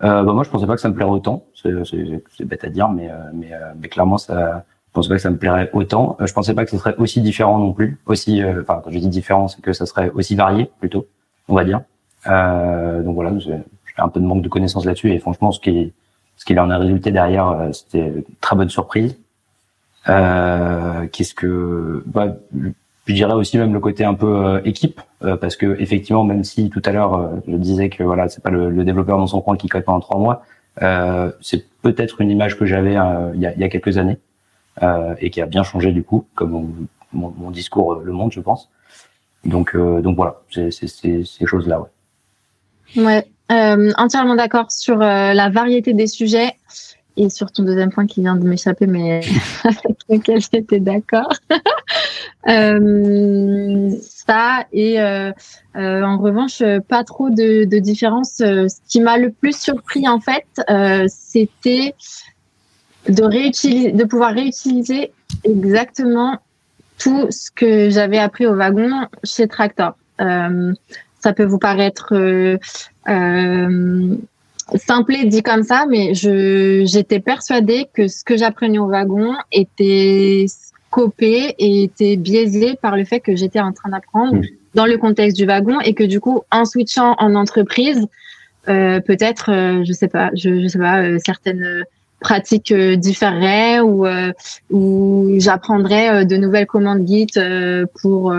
bah 0.00 0.22
moi, 0.22 0.44
je 0.44 0.50
pensais 0.50 0.66
pas 0.66 0.74
que 0.74 0.80
ça 0.80 0.88
me 0.88 0.94
plairait 0.94 1.10
autant. 1.10 1.44
C'est 1.54 2.44
bête 2.44 2.64
à 2.64 2.68
dire, 2.68 2.88
mais 2.88 3.10
mais, 3.32 3.50
mais 3.80 3.88
clairement, 3.88 4.18
ça, 4.18 4.64
je 4.88 4.92
pensais 4.92 5.08
pas 5.08 5.16
que 5.16 5.22
ça 5.22 5.30
me 5.30 5.38
plairait 5.38 5.70
autant. 5.72 6.16
je 6.20 6.32
pensais 6.32 6.54
pas 6.54 6.64
que 6.64 6.70
ce 6.70 6.78
serait 6.78 6.94
aussi 6.96 7.20
différent 7.20 7.58
non 7.58 7.72
plus. 7.72 7.98
Aussi, 8.06 8.42
enfin, 8.44 8.80
quand 8.84 8.90
je 8.90 8.98
dis 8.98 9.08
différent, 9.08 9.48
c'est 9.48 9.62
que 9.62 9.72
ça 9.72 9.86
serait 9.86 10.10
aussi 10.10 10.36
varié 10.36 10.70
plutôt, 10.80 11.06
on 11.48 11.54
va 11.54 11.64
dire. 11.64 11.80
donc 12.26 13.14
voilà, 13.14 13.32
un 13.98 14.08
peu 14.08 14.20
de 14.20 14.26
manque 14.26 14.42
de 14.42 14.48
connaissances 14.48 14.84
là-dessus 14.84 15.12
et 15.12 15.18
franchement 15.18 15.52
ce 15.52 15.60
qui 15.60 15.92
ce 16.36 16.44
qui 16.44 16.58
en 16.58 16.70
a 16.70 16.78
résulté 16.78 17.10
derrière 17.10 17.48
euh, 17.48 17.72
c'était 17.72 18.08
une 18.08 18.24
très 18.40 18.56
bonne 18.56 18.68
surprise 18.68 19.18
euh, 20.08 21.06
qu'est-ce 21.08 21.34
que 21.34 22.02
bah, 22.06 22.36
je 23.06 23.14
dirais 23.14 23.32
aussi 23.32 23.58
même 23.58 23.72
le 23.72 23.80
côté 23.80 24.04
un 24.04 24.14
peu 24.14 24.44
euh, 24.44 24.60
équipe 24.64 25.00
parce 25.40 25.56
que 25.56 25.80
effectivement 25.80 26.24
même 26.24 26.44
si 26.44 26.70
tout 26.70 26.82
à 26.84 26.92
l'heure 26.92 27.30
je 27.48 27.56
disais 27.56 27.88
que 27.88 28.02
voilà 28.02 28.28
c'est 28.28 28.42
pas 28.42 28.50
le, 28.50 28.84
développeur 28.84 29.18
dans 29.18 29.26
son 29.26 29.40
coin 29.40 29.56
qui 29.56 29.68
code 29.68 29.84
pendant 29.84 30.00
trois 30.00 30.18
mois 30.18 30.44
c'est 31.40 31.66
peut-être 31.82 32.20
une 32.20 32.30
image 32.30 32.58
que 32.58 32.66
j'avais 32.66 32.92
il 32.92 33.40
y, 33.40 33.46
a, 33.46 33.54
il, 33.54 33.60
y 33.60 33.64
a, 33.64 33.68
quelques 33.68 33.98
années 33.98 34.18
et 35.20 35.30
qui 35.30 35.40
a 35.40 35.46
bien 35.46 35.62
changé 35.62 35.90
du 35.90 36.04
coup 36.04 36.26
comme 36.34 36.76
mon, 37.12 37.32
mon, 37.38 37.50
discours 37.50 37.94
le 37.94 38.12
montre 38.12 38.34
je 38.34 38.40
pense. 38.40 38.68
Donc 39.44 39.76
donc 39.76 40.16
voilà 40.16 40.42
c'est 40.50 40.70
ces 40.70 41.46
choses 41.46 41.66
là 41.66 41.80
ouais. 41.80 43.02
Ouais 43.02 43.26
euh, 43.52 43.92
entièrement 43.96 44.34
d'accord 44.34 44.72
sur 44.72 45.00
euh, 45.00 45.32
la 45.32 45.50
variété 45.50 45.92
des 45.92 46.08
sujets 46.08 46.54
et 47.16 47.30
sur 47.30 47.50
ton 47.50 47.62
deuxième 47.62 47.90
point 47.90 48.06
qui 48.06 48.20
vient 48.20 48.36
de 48.36 48.46
m'échapper, 48.46 48.86
mais 48.86 49.20
avec 49.64 49.96
lequel 50.08 50.40
j'étais 50.40 50.80
d'accord. 50.80 51.32
Euh, 52.48 53.90
ça 54.00 54.66
et 54.72 55.00
euh, 55.00 55.32
euh, 55.74 56.02
en 56.02 56.16
revanche 56.18 56.62
pas 56.88 57.02
trop 57.02 57.28
de, 57.28 57.64
de 57.64 57.78
différence. 57.78 58.34
Ce 58.36 58.76
qui 58.88 59.00
m'a 59.00 59.18
le 59.18 59.32
plus 59.32 59.56
surpris 59.58 60.06
en 60.08 60.20
fait, 60.20 60.46
c'était 61.08 61.94
de 63.08 63.22
réutiliser, 63.24 63.90
de 63.90 64.04
pouvoir 64.04 64.32
réutiliser 64.32 65.12
exactement 65.42 66.38
tout 66.98 67.26
ce 67.30 67.50
que 67.50 67.90
j'avais 67.90 68.18
appris 68.18 68.46
au 68.46 68.54
wagon 68.54 69.08
chez 69.24 69.48
Tractor. 69.48 69.96
ça 70.18 71.32
peut 71.34 71.44
vous 71.44 71.58
paraître 71.58 72.14
simple 74.74 75.14
dit 75.26 75.42
comme 75.42 75.62
ça, 75.62 75.86
mais 75.88 76.14
je 76.14 76.84
j'étais 76.86 77.20
persuadée 77.20 77.88
que 77.94 78.08
ce 78.08 78.24
que 78.24 78.36
j'apprenais 78.36 78.78
au 78.78 78.88
wagon 78.88 79.34
était 79.52 80.46
copé 80.90 81.54
et 81.58 81.84
était 81.84 82.16
biaisé 82.16 82.76
par 82.80 82.96
le 82.96 83.04
fait 83.04 83.20
que 83.20 83.36
j'étais 83.36 83.60
en 83.60 83.72
train 83.72 83.90
d'apprendre 83.90 84.40
dans 84.74 84.86
le 84.86 84.98
contexte 84.98 85.36
du 85.36 85.46
wagon 85.46 85.80
et 85.80 85.94
que 85.94 86.04
du 86.04 86.20
coup, 86.20 86.42
en 86.50 86.64
switchant 86.64 87.14
en 87.18 87.34
entreprise, 87.34 88.06
euh, 88.68 89.00
peut-être, 89.00 89.50
euh, 89.50 89.84
je 89.84 89.92
sais 89.92 90.08
pas, 90.08 90.30
je, 90.34 90.60
je 90.60 90.68
sais 90.68 90.78
pas, 90.78 91.02
euh, 91.02 91.18
certaines 91.24 91.84
pratiques 92.20 92.72
euh, 92.72 92.96
différeraient 92.96 93.80
ou 93.80 94.06
ou 94.70 95.34
j'apprendrais 95.38 96.24
de 96.24 96.36
nouvelles 96.36 96.66
commandes 96.66 97.06
Git 97.06 97.34
pour 98.00 98.34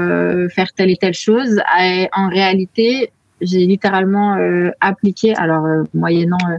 faire 0.49 0.73
telle 0.75 0.89
et 0.89 0.97
telle 0.97 1.13
chose. 1.13 1.59
Et 1.81 2.07
en 2.13 2.29
réalité, 2.29 3.11
j'ai 3.41 3.65
littéralement 3.65 4.35
euh, 4.35 4.71
appliqué, 4.81 5.35
alors 5.35 5.65
euh, 5.65 5.83
moyennant, 5.93 6.37
euh, 6.49 6.57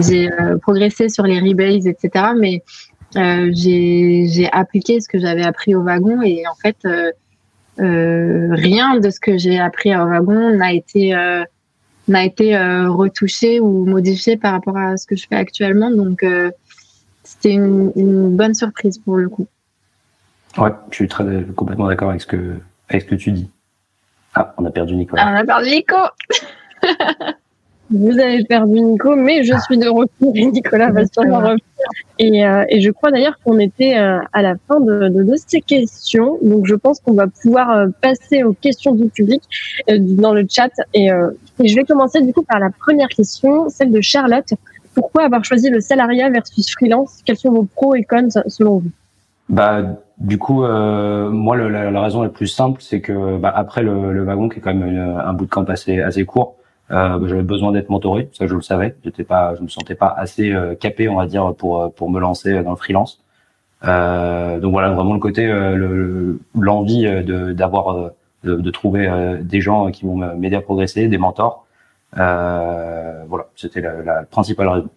j'ai 0.00 0.30
progressé 0.60 1.08
sur 1.08 1.24
les 1.24 1.40
rebates, 1.40 1.86
etc. 1.86 2.26
Mais 2.38 2.62
j'ai 3.14 4.48
appliqué 4.52 5.00
ce 5.00 5.08
que 5.08 5.18
j'avais 5.18 5.42
appris 5.42 5.74
au 5.74 5.82
wagon 5.82 6.22
et 6.22 6.44
en 6.46 6.54
fait, 6.54 6.76
rien 7.78 8.96
de 8.96 9.10
ce 9.10 9.20
que 9.20 9.36
j'ai 9.36 9.58
appris 9.58 9.94
au 9.94 10.06
wagon 10.06 10.56
n'a 10.56 10.72
été 10.72 11.14
n'a 12.08 12.24
été 12.24 12.56
retouché 12.56 13.60
ou 13.60 13.84
modifié 13.84 14.36
par 14.36 14.52
rapport 14.52 14.76
à 14.76 14.96
ce 14.96 15.06
que 15.06 15.16
je 15.16 15.26
fais 15.28 15.36
actuellement. 15.36 15.90
Donc, 15.90 16.24
c'était 17.22 17.52
une, 17.54 18.36
bonne 18.36 18.54
surprise 18.54 18.98
pour 18.98 19.16
le 19.16 19.28
coup. 19.28 19.46
Ouais, 20.58 20.70
je 20.90 20.96
suis 20.96 21.08
complètement 21.54 21.88
d'accord 21.88 22.10
avec 22.10 22.22
ce 22.22 22.26
que 22.26 22.56
avec 22.88 23.02
ce 23.02 23.06
que 23.08 23.14
tu 23.14 23.32
dis. 23.32 23.50
Ah, 24.34 24.54
on 24.58 24.64
a 24.64 24.70
perdu 24.70 24.96
Nicolas. 24.96 25.22
Ah, 25.26 25.32
on 25.32 25.36
a 25.36 25.44
perdu 25.44 25.70
Nico. 25.70 25.96
Vous 27.90 28.18
avez 28.18 28.42
perdu 28.44 28.80
Nico, 28.80 29.14
mais 29.16 29.44
je 29.44 29.54
suis 29.66 29.76
de 29.76 29.88
retour 29.88 30.32
et 30.34 30.46
Nicolas 30.46 30.90
va 30.90 31.04
sûrement 31.06 31.38
revenir. 31.38 31.58
Et, 32.18 32.46
euh, 32.46 32.64
et 32.70 32.80
je 32.80 32.90
crois 32.90 33.10
d'ailleurs 33.10 33.38
qu'on 33.44 33.58
était 33.58 33.98
euh, 33.98 34.18
à 34.32 34.40
la 34.40 34.54
fin 34.66 34.80
de, 34.80 35.08
de, 35.08 35.22
de, 35.22 35.34
ces 35.46 35.60
questions. 35.60 36.38
Donc 36.40 36.66
je 36.66 36.74
pense 36.74 37.00
qu'on 37.00 37.12
va 37.12 37.26
pouvoir 37.26 37.70
euh, 37.70 37.88
passer 38.00 38.44
aux 38.44 38.54
questions 38.54 38.94
du 38.94 39.10
public 39.10 39.42
dans 39.88 40.32
le 40.32 40.46
chat. 40.48 40.70
Et, 40.94 41.08
et, 41.08 41.68
je 41.68 41.74
vais 41.74 41.84
commencer 41.84 42.22
du 42.22 42.32
coup 42.32 42.42
par 42.42 42.60
la 42.60 42.70
première 42.70 43.08
question, 43.08 43.68
celle 43.68 43.90
de 43.90 44.00
Charlotte. 44.00 44.54
Pourquoi 44.94 45.24
avoir 45.24 45.44
choisi 45.44 45.68
le 45.68 45.80
salariat 45.80 46.30
versus 46.30 46.70
freelance? 46.72 47.20
Quels 47.26 47.36
sont 47.36 47.50
vos 47.50 47.64
pros 47.64 47.94
et 47.94 48.04
cons 48.04 48.28
selon 48.46 48.78
vous? 48.78 48.90
Bah, 49.48 49.82
du 50.22 50.38
coup, 50.38 50.64
euh, 50.64 51.30
moi, 51.30 51.56
le, 51.56 51.68
la, 51.68 51.90
la, 51.90 52.00
raison 52.00 52.22
la 52.22 52.28
plus 52.28 52.46
simple, 52.46 52.80
c'est 52.80 53.00
que 53.00 53.38
bah, 53.38 53.52
après 53.54 53.82
le, 53.82 54.12
le, 54.12 54.22
wagon, 54.22 54.48
qui 54.48 54.58
est 54.58 54.62
quand 54.62 54.72
même 54.72 55.18
un 55.18 55.32
bout 55.32 55.46
de 55.46 55.50
camp 55.50 55.68
assez, 55.68 56.00
assez 56.00 56.24
court, 56.24 56.56
euh, 56.92 57.18
bah, 57.18 57.26
j'avais 57.28 57.42
besoin 57.42 57.72
d'être 57.72 57.90
mentoré. 57.90 58.28
Ça, 58.32 58.46
je 58.46 58.54
le 58.54 58.62
savais. 58.62 58.94
J'étais 59.04 59.24
pas, 59.24 59.56
je 59.56 59.62
me 59.62 59.68
sentais 59.68 59.96
pas 59.96 60.14
assez 60.16 60.52
euh, 60.52 60.76
capé, 60.76 61.08
on 61.08 61.16
va 61.16 61.26
dire, 61.26 61.54
pour 61.56 61.92
pour 61.94 62.08
me 62.08 62.20
lancer 62.20 62.62
dans 62.62 62.70
le 62.70 62.76
freelance. 62.76 63.20
Euh, 63.84 64.60
donc 64.60 64.72
voilà, 64.72 64.92
vraiment 64.92 65.14
le 65.14 65.20
côté, 65.20 65.46
euh, 65.48 66.36
l'envie 66.54 67.02
de 67.02 67.52
d'avoir, 67.52 68.12
de, 68.44 68.54
de, 68.54 68.70
trouver 68.70 69.10
des 69.42 69.60
gens 69.60 69.90
qui 69.90 70.04
vont 70.04 70.16
m'aider 70.36 70.54
à 70.54 70.60
progresser, 70.60 71.08
des 71.08 71.18
mentors. 71.18 71.66
voilà, 72.14 73.46
c'était 73.56 73.80
la, 73.80 74.02
la, 74.02 74.22
principale 74.22 74.68
raison. 74.68 74.88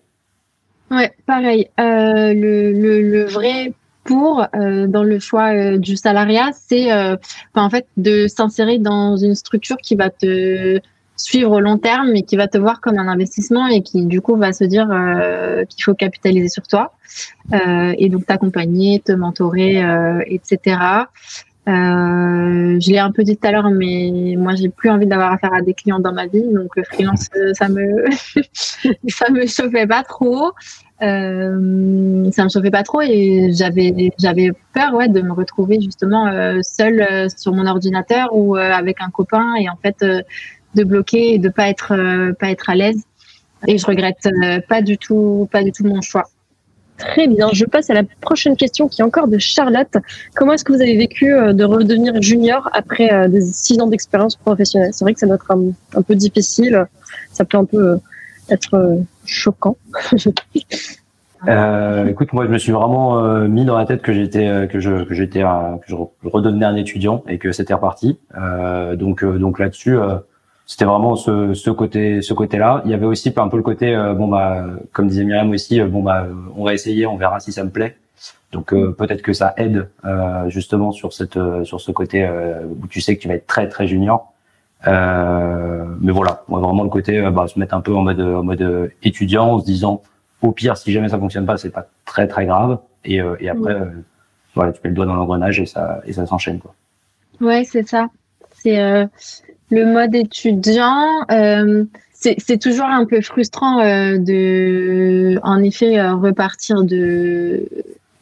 Ouais, 0.92 1.12
pareil. 1.26 1.68
le, 1.80 2.72
le, 2.74 3.02
le 3.02 3.26
vrai 3.26 3.74
pour 4.06 4.46
euh, 4.56 4.88
dans 4.88 5.04
le 5.04 5.20
choix 5.20 5.54
euh, 5.54 5.78
du 5.78 5.98
salariat, 5.98 6.52
c'est 6.54 6.94
euh, 6.94 7.18
en 7.56 7.70
fait 7.70 7.88
de 7.98 8.28
s'insérer 8.28 8.78
dans 8.78 9.18
une 9.18 9.36
structure 9.36 9.78
qui 9.78 9.96
va 9.96 10.10
te 10.10 10.80
suivre 11.18 11.52
au 11.52 11.60
long 11.60 11.78
terme 11.78 12.16
et 12.16 12.24
qui 12.24 12.38
va 12.38 12.48
te 12.48 12.58
voir 12.58 12.82
comme 12.82 13.00
un 13.00 13.08
investissement 13.08 13.68
et 13.68 13.82
qui 13.82 14.06
du 14.06 14.22
coup 14.22 14.36
va 14.36 14.54
se 14.54 14.64
dire 14.64 14.88
qu'il 15.70 15.84
faut 15.84 15.94
capitaliser 15.94 16.50
sur 16.50 16.68
toi 16.68 16.92
et 17.54 18.10
donc 18.10 18.26
t'accompagner, 18.26 19.00
te 19.00 19.14
mentorer, 19.14 19.82
etc. 20.26 20.78
je 21.66 22.92
l'ai 22.92 23.00
un 23.00 23.12
peu 23.14 23.24
dit 23.24 23.38
tout 23.38 23.48
à 23.48 23.52
l'heure, 23.54 23.70
mais 23.72 24.36
moi 24.38 24.56
j'ai 24.56 24.68
plus 24.68 24.90
envie 24.90 25.08
d'avoir 25.08 25.32
affaire 25.32 25.54
à 25.54 25.62
des 25.62 25.74
clients 25.74 26.02
dans 26.02 26.12
ma 26.12 26.28
vie, 26.28 26.44
donc 26.54 26.76
le 26.76 26.84
freelance 26.84 27.30
ça 27.54 27.70
me 27.70 28.08
ça 29.08 29.30
me 29.32 29.48
chauffait 29.48 29.88
pas 29.88 30.04
trop. 30.04 30.52
Euh, 31.02 32.32
ça 32.32 32.46
me 32.46 32.50
chauffait 32.50 32.72
pas 32.72 32.84
trop 32.84 33.02
et 33.02 33.50
j'avais 33.52 34.14
j'avais 34.18 34.52
peur 34.74 34.94
ouais 34.94 35.10
de 35.10 35.22
me 35.22 35.34
retrouver 35.34 35.82
justement 35.82 36.28
euh, 36.28 36.60
seule 36.62 37.02
euh, 37.02 37.28
sur 37.36 37.52
mon 37.52 37.66
ordinateur 37.66 38.30
ou 38.32 38.56
euh, 38.56 38.72
avec 38.72 39.02
un 39.02 39.10
copain 39.10 39.56
et 39.60 39.68
en 39.68 39.76
fait 39.76 39.98
de 40.00 40.84
bloquer 40.86 41.34
et 41.34 41.38
de 41.38 41.50
pas 41.50 41.68
être 41.68 41.94
pas 42.40 42.50
être 42.50 42.70
à 42.70 42.76
l'aise 42.76 43.04
et 43.68 43.78
je 43.78 43.86
regrette 43.86 44.30
pas 44.70 44.82
du 44.82 44.98
tout 44.98 45.50
pas 45.52 45.64
du 45.64 45.74
tout 45.74 45.84
mon 45.84 46.02
choix. 46.02 46.30
Très 46.98 47.28
bien, 47.28 47.50
je 47.52 47.66
passe 47.66 47.90
à 47.90 47.94
la 47.94 48.04
prochaine 48.22 48.56
question 48.56 48.88
qui 48.88 49.02
est 49.02 49.04
encore 49.04 49.28
de 49.28 49.38
Charlotte. 49.38 49.98
Comment 50.34 50.54
est-ce 50.54 50.64
que 50.64 50.72
vous 50.72 50.82
avez 50.82 50.96
vécu 50.96 51.26
de 51.26 51.64
redevenir 51.66 52.22
junior 52.22 52.70
après 52.72 53.28
des 53.28 53.42
six 53.42 53.78
ans 53.82 53.88
d'expérience 53.88 54.38
professionnelle? 54.38 54.92
C'est 54.94 55.04
vrai 55.04 55.14
que 55.14 55.20
ça 55.20 55.26
doit 55.26 55.36
être 55.36 55.52
un, 55.52 55.72
un, 55.94 56.02
peu 56.02 56.16
difficile, 56.16 56.86
ça 57.34 57.44
peut 57.44 57.58
un 57.58 57.66
peu 57.66 58.00
être 58.50 59.00
choquant. 59.26 59.78
Euh, 61.48 62.08
écoute, 62.08 62.34
moi, 62.34 62.46
je 62.46 62.52
me 62.52 62.58
suis 62.58 62.72
vraiment 62.72 63.24
euh, 63.24 63.48
mis 63.48 63.66
dans 63.66 63.78
la 63.78 63.86
tête 63.86 64.02
que 64.02 64.14
j'étais, 64.14 64.48
euh, 64.48 64.68
que 64.68 64.80
je, 64.80 65.04
que 65.04 65.14
j'étais, 65.14 65.42
que 65.42 65.88
je 65.88 65.96
redevenais 66.24 66.66
un 66.66 66.76
étudiant 66.76 67.24
et 67.28 67.38
que 67.38 67.52
c'était 67.52 67.74
reparti. 67.74 68.18
Euh, 68.38 68.96
donc, 68.96 69.24
donc 69.24 69.60
là-dessus, 69.60 69.98
c'était 70.66 70.86
vraiment 70.86 71.16
ce, 71.16 71.54
ce 71.54 71.70
côté, 71.70 72.22
ce 72.22 72.34
côté-là. 72.34 72.82
Il 72.86 72.92
y 72.92 72.94
avait 72.94 73.06
aussi 73.06 73.34
un 73.36 73.48
peu 73.48 73.58
le 73.58 73.64
côté, 73.64 73.96
bon 74.18 74.28
bah, 74.28 74.66
comme 74.92 75.08
disait 75.08 75.24
Myriam 75.24 75.52
aussi, 75.52 75.80
bon 75.82 76.02
bah, 76.02 76.26
on 76.56 76.64
va 76.64 76.74
essayer, 76.74 77.06
on 77.06 77.18
verra 77.18 77.40
si 77.40 77.52
ça 77.52 77.64
me 77.64 77.70
plaît. 77.70 77.98
Donc 78.52 78.70
peut-être 78.70 79.22
que 79.22 79.34
ça 79.34 79.54
aide 79.58 79.90
justement 80.48 80.92
sur 80.92 81.14
cette, 81.14 81.38
sur 81.64 81.82
ce 81.82 81.92
côté 81.92 82.28
où 82.82 82.88
tu 82.88 83.02
sais 83.02 83.16
que 83.16 83.22
tu 83.22 83.28
vas 83.28 83.36
être 83.36 83.48
très 83.48 83.68
très 83.70 83.88
junior. 83.88 84.34
Mais 86.00 86.12
voilà, 86.12 86.44
vraiment 86.48 86.84
le 86.84 86.90
côté, 86.90 87.22
bah, 87.32 87.48
se 87.48 87.60
mettre 87.60 87.76
un 87.76 87.82
peu 87.82 87.94
en 87.96 88.02
mode, 88.02 88.22
en 88.22 88.44
mode 88.44 88.92
étudiant, 89.04 89.54
en 89.54 89.60
se 89.60 89.66
disant 89.66 90.02
au 90.42 90.52
pire, 90.52 90.78
si 90.78 90.92
jamais 90.92 91.10
ça 91.10 91.18
fonctionne 91.18 91.46
pas, 91.46 91.58
c'est 91.58 91.70
pas 91.70 91.88
très 92.06 92.28
très 92.28 92.46
grave. 92.46 92.80
Et, 93.04 93.22
euh, 93.22 93.36
et 93.40 93.50
après, 93.50 93.74
euh, 93.74 93.86
voilà, 94.54 94.72
tu 94.72 94.80
mets 94.84 94.90
le 94.90 94.96
doigt 94.96 95.06
dans 95.06 95.16
l'engrenage 95.16 95.60
et 95.60 95.66
ça 95.66 96.02
et 96.06 96.14
ça 96.14 96.26
s'enchaîne 96.26 96.60
quoi. 96.60 96.74
Ouais, 97.42 97.64
c'est 97.66 97.88
ça. 97.88 98.08
C'est 98.52 98.80
euh, 98.80 99.06
le 99.70 99.86
mode 99.86 100.16
étudiant. 100.16 101.26
c'est 102.14 102.60
toujours 102.60 102.86
un 102.86 103.06
peu 103.06 103.22
frustrant 103.22 103.78
de, 103.78 105.40
en 105.44 105.62
effet, 105.62 106.02
repartir 106.12 106.84
de 106.84 107.68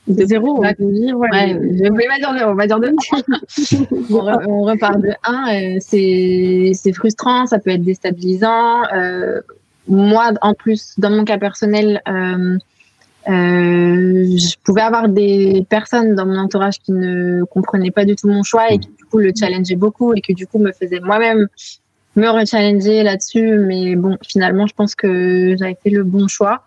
de 0.07 0.25
zéro. 0.25 0.59
Ouais, 0.59 0.75
ouais, 0.79 0.79
je 0.79 1.89
voulais 1.89 2.07
pas 2.07 2.17
dire 2.17 2.33
zéro, 2.37 2.51
on 2.51 2.55
va 2.55 2.67
dire 2.67 2.79
de 2.79 2.91
on, 4.11 4.51
on 4.51 4.61
repart 4.63 4.99
de 4.99 5.13
1, 5.23 5.79
c'est 5.79 6.93
frustrant, 6.93 7.45
ça 7.45 7.59
peut 7.59 7.71
être 7.71 7.83
déstabilisant. 7.83 8.83
Euh, 8.93 9.41
moi, 9.87 10.31
en 10.41 10.53
plus, 10.53 10.93
dans 10.97 11.09
mon 11.09 11.25
cas 11.25 11.37
personnel, 11.37 12.01
euh, 12.07 12.57
euh, 13.29 14.37
je 14.37 14.55
pouvais 14.63 14.81
avoir 14.81 15.07
des 15.07 15.65
personnes 15.69 16.15
dans 16.15 16.25
mon 16.25 16.37
entourage 16.37 16.79
qui 16.79 16.91
ne 16.91 17.43
comprenaient 17.45 17.91
pas 17.91 18.05
du 18.05 18.15
tout 18.15 18.27
mon 18.27 18.43
choix 18.43 18.71
et 18.71 18.79
qui 18.79 18.89
du 18.89 19.05
coup 19.05 19.19
le 19.19 19.31
challengeaient 19.37 19.75
beaucoup 19.75 20.13
et 20.13 20.21
qui 20.21 20.33
du 20.33 20.45
coup 20.45 20.59
me 20.59 20.71
faisaient 20.73 20.99
moi-même 20.99 21.47
me 22.15 22.27
rechallenger 22.29 23.03
là-dessus. 23.03 23.57
Mais 23.59 23.95
bon, 23.95 24.17
finalement, 24.27 24.67
je 24.67 24.73
pense 24.73 24.95
que 24.95 25.55
j'avais 25.57 25.77
fait 25.81 25.89
le 25.89 26.03
bon 26.03 26.27
choix. 26.27 26.63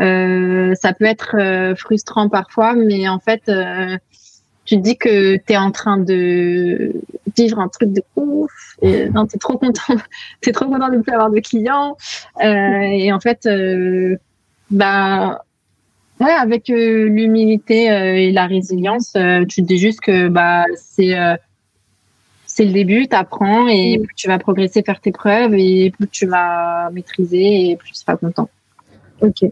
Euh, 0.00 0.74
ça 0.74 0.92
peut 0.92 1.04
être 1.04 1.36
euh, 1.38 1.74
frustrant 1.76 2.28
parfois, 2.28 2.74
mais 2.74 3.08
en 3.08 3.18
fait, 3.18 3.42
euh, 3.48 3.96
tu 4.64 4.76
te 4.76 4.80
dis 4.80 4.96
que 4.96 5.36
tu 5.36 5.52
es 5.52 5.56
en 5.56 5.70
train 5.70 5.98
de 5.98 6.92
vivre 7.36 7.58
un 7.58 7.68
truc 7.68 7.92
de 7.92 8.02
ouf 8.16 8.76
et 8.80 9.08
non 9.10 9.26
t'es 9.26 9.38
trop 9.38 9.58
content 9.58 9.96
t'es 10.40 10.52
trop 10.52 10.66
content 10.66 10.88
de 10.88 10.96
ne 10.96 11.02
plus 11.02 11.12
avoir 11.12 11.30
de 11.30 11.40
clients. 11.40 11.96
Euh, 12.42 12.80
et 12.80 13.12
en 13.12 13.20
fait 13.20 13.46
euh, 13.46 14.16
bah 14.70 15.42
ouais 16.20 16.30
avec 16.30 16.68
l'humilité 16.68 17.86
et 17.86 18.32
la 18.32 18.46
résilience 18.46 19.16
tu 19.48 19.62
te 19.62 19.66
dis 19.66 19.78
juste 19.78 20.00
que 20.00 20.28
bah 20.28 20.64
c'est 20.76 21.14
c'est 22.46 22.64
le 22.64 22.72
début 22.72 23.08
t'apprends 23.08 23.66
et 23.68 23.98
plus 23.98 24.14
tu 24.14 24.28
vas 24.28 24.38
progresser 24.38 24.82
faire 24.82 25.00
tes 25.00 25.12
preuves 25.12 25.54
et 25.54 25.90
plus 25.90 26.08
tu 26.08 26.26
vas 26.26 26.88
maîtriser 26.92 27.70
et 27.70 27.76
plus 27.76 27.90
tu 27.90 27.96
seras 27.96 28.16
content. 28.16 28.48
Ok 29.20 29.44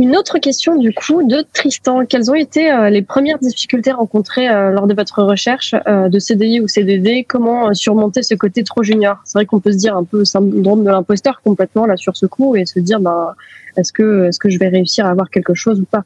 Une 0.00 0.16
autre 0.16 0.38
question 0.38 0.76
du 0.76 0.94
coup 0.94 1.24
de 1.24 1.44
Tristan. 1.52 2.06
Quelles 2.06 2.30
ont 2.30 2.34
été 2.34 2.70
euh, 2.70 2.88
les 2.88 3.02
premières 3.02 3.38
difficultés 3.40 3.90
rencontrées 3.90 4.48
euh, 4.48 4.70
lors 4.70 4.86
de 4.86 4.94
votre 4.94 5.24
recherche 5.24 5.74
euh, 5.88 6.08
de 6.08 6.20
CDI 6.20 6.60
ou 6.60 6.68
CDD 6.68 7.24
Comment 7.28 7.74
surmonter 7.74 8.22
ce 8.22 8.36
côté 8.36 8.62
trop 8.62 8.84
junior? 8.84 9.16
C'est 9.24 9.38
vrai 9.38 9.46
qu'on 9.46 9.58
peut 9.58 9.72
se 9.72 9.76
dire 9.76 9.96
un 9.96 10.04
peu 10.04 10.24
syndrome 10.24 10.84
de 10.84 10.90
l'imposteur 10.90 11.40
complètement 11.42 11.84
là 11.84 11.96
sur 11.96 12.16
ce 12.16 12.26
coup 12.26 12.54
et 12.54 12.64
se 12.64 12.78
dire 12.78 13.00
bah, 13.00 13.34
est-ce 13.76 13.92
que, 13.92 14.26
est-ce 14.26 14.38
que 14.38 14.48
je 14.50 14.58
vais 14.60 14.68
réussir 14.68 15.04
à 15.04 15.10
avoir 15.10 15.30
quelque 15.30 15.54
chose 15.54 15.80
ou 15.80 15.84
pas? 15.84 16.04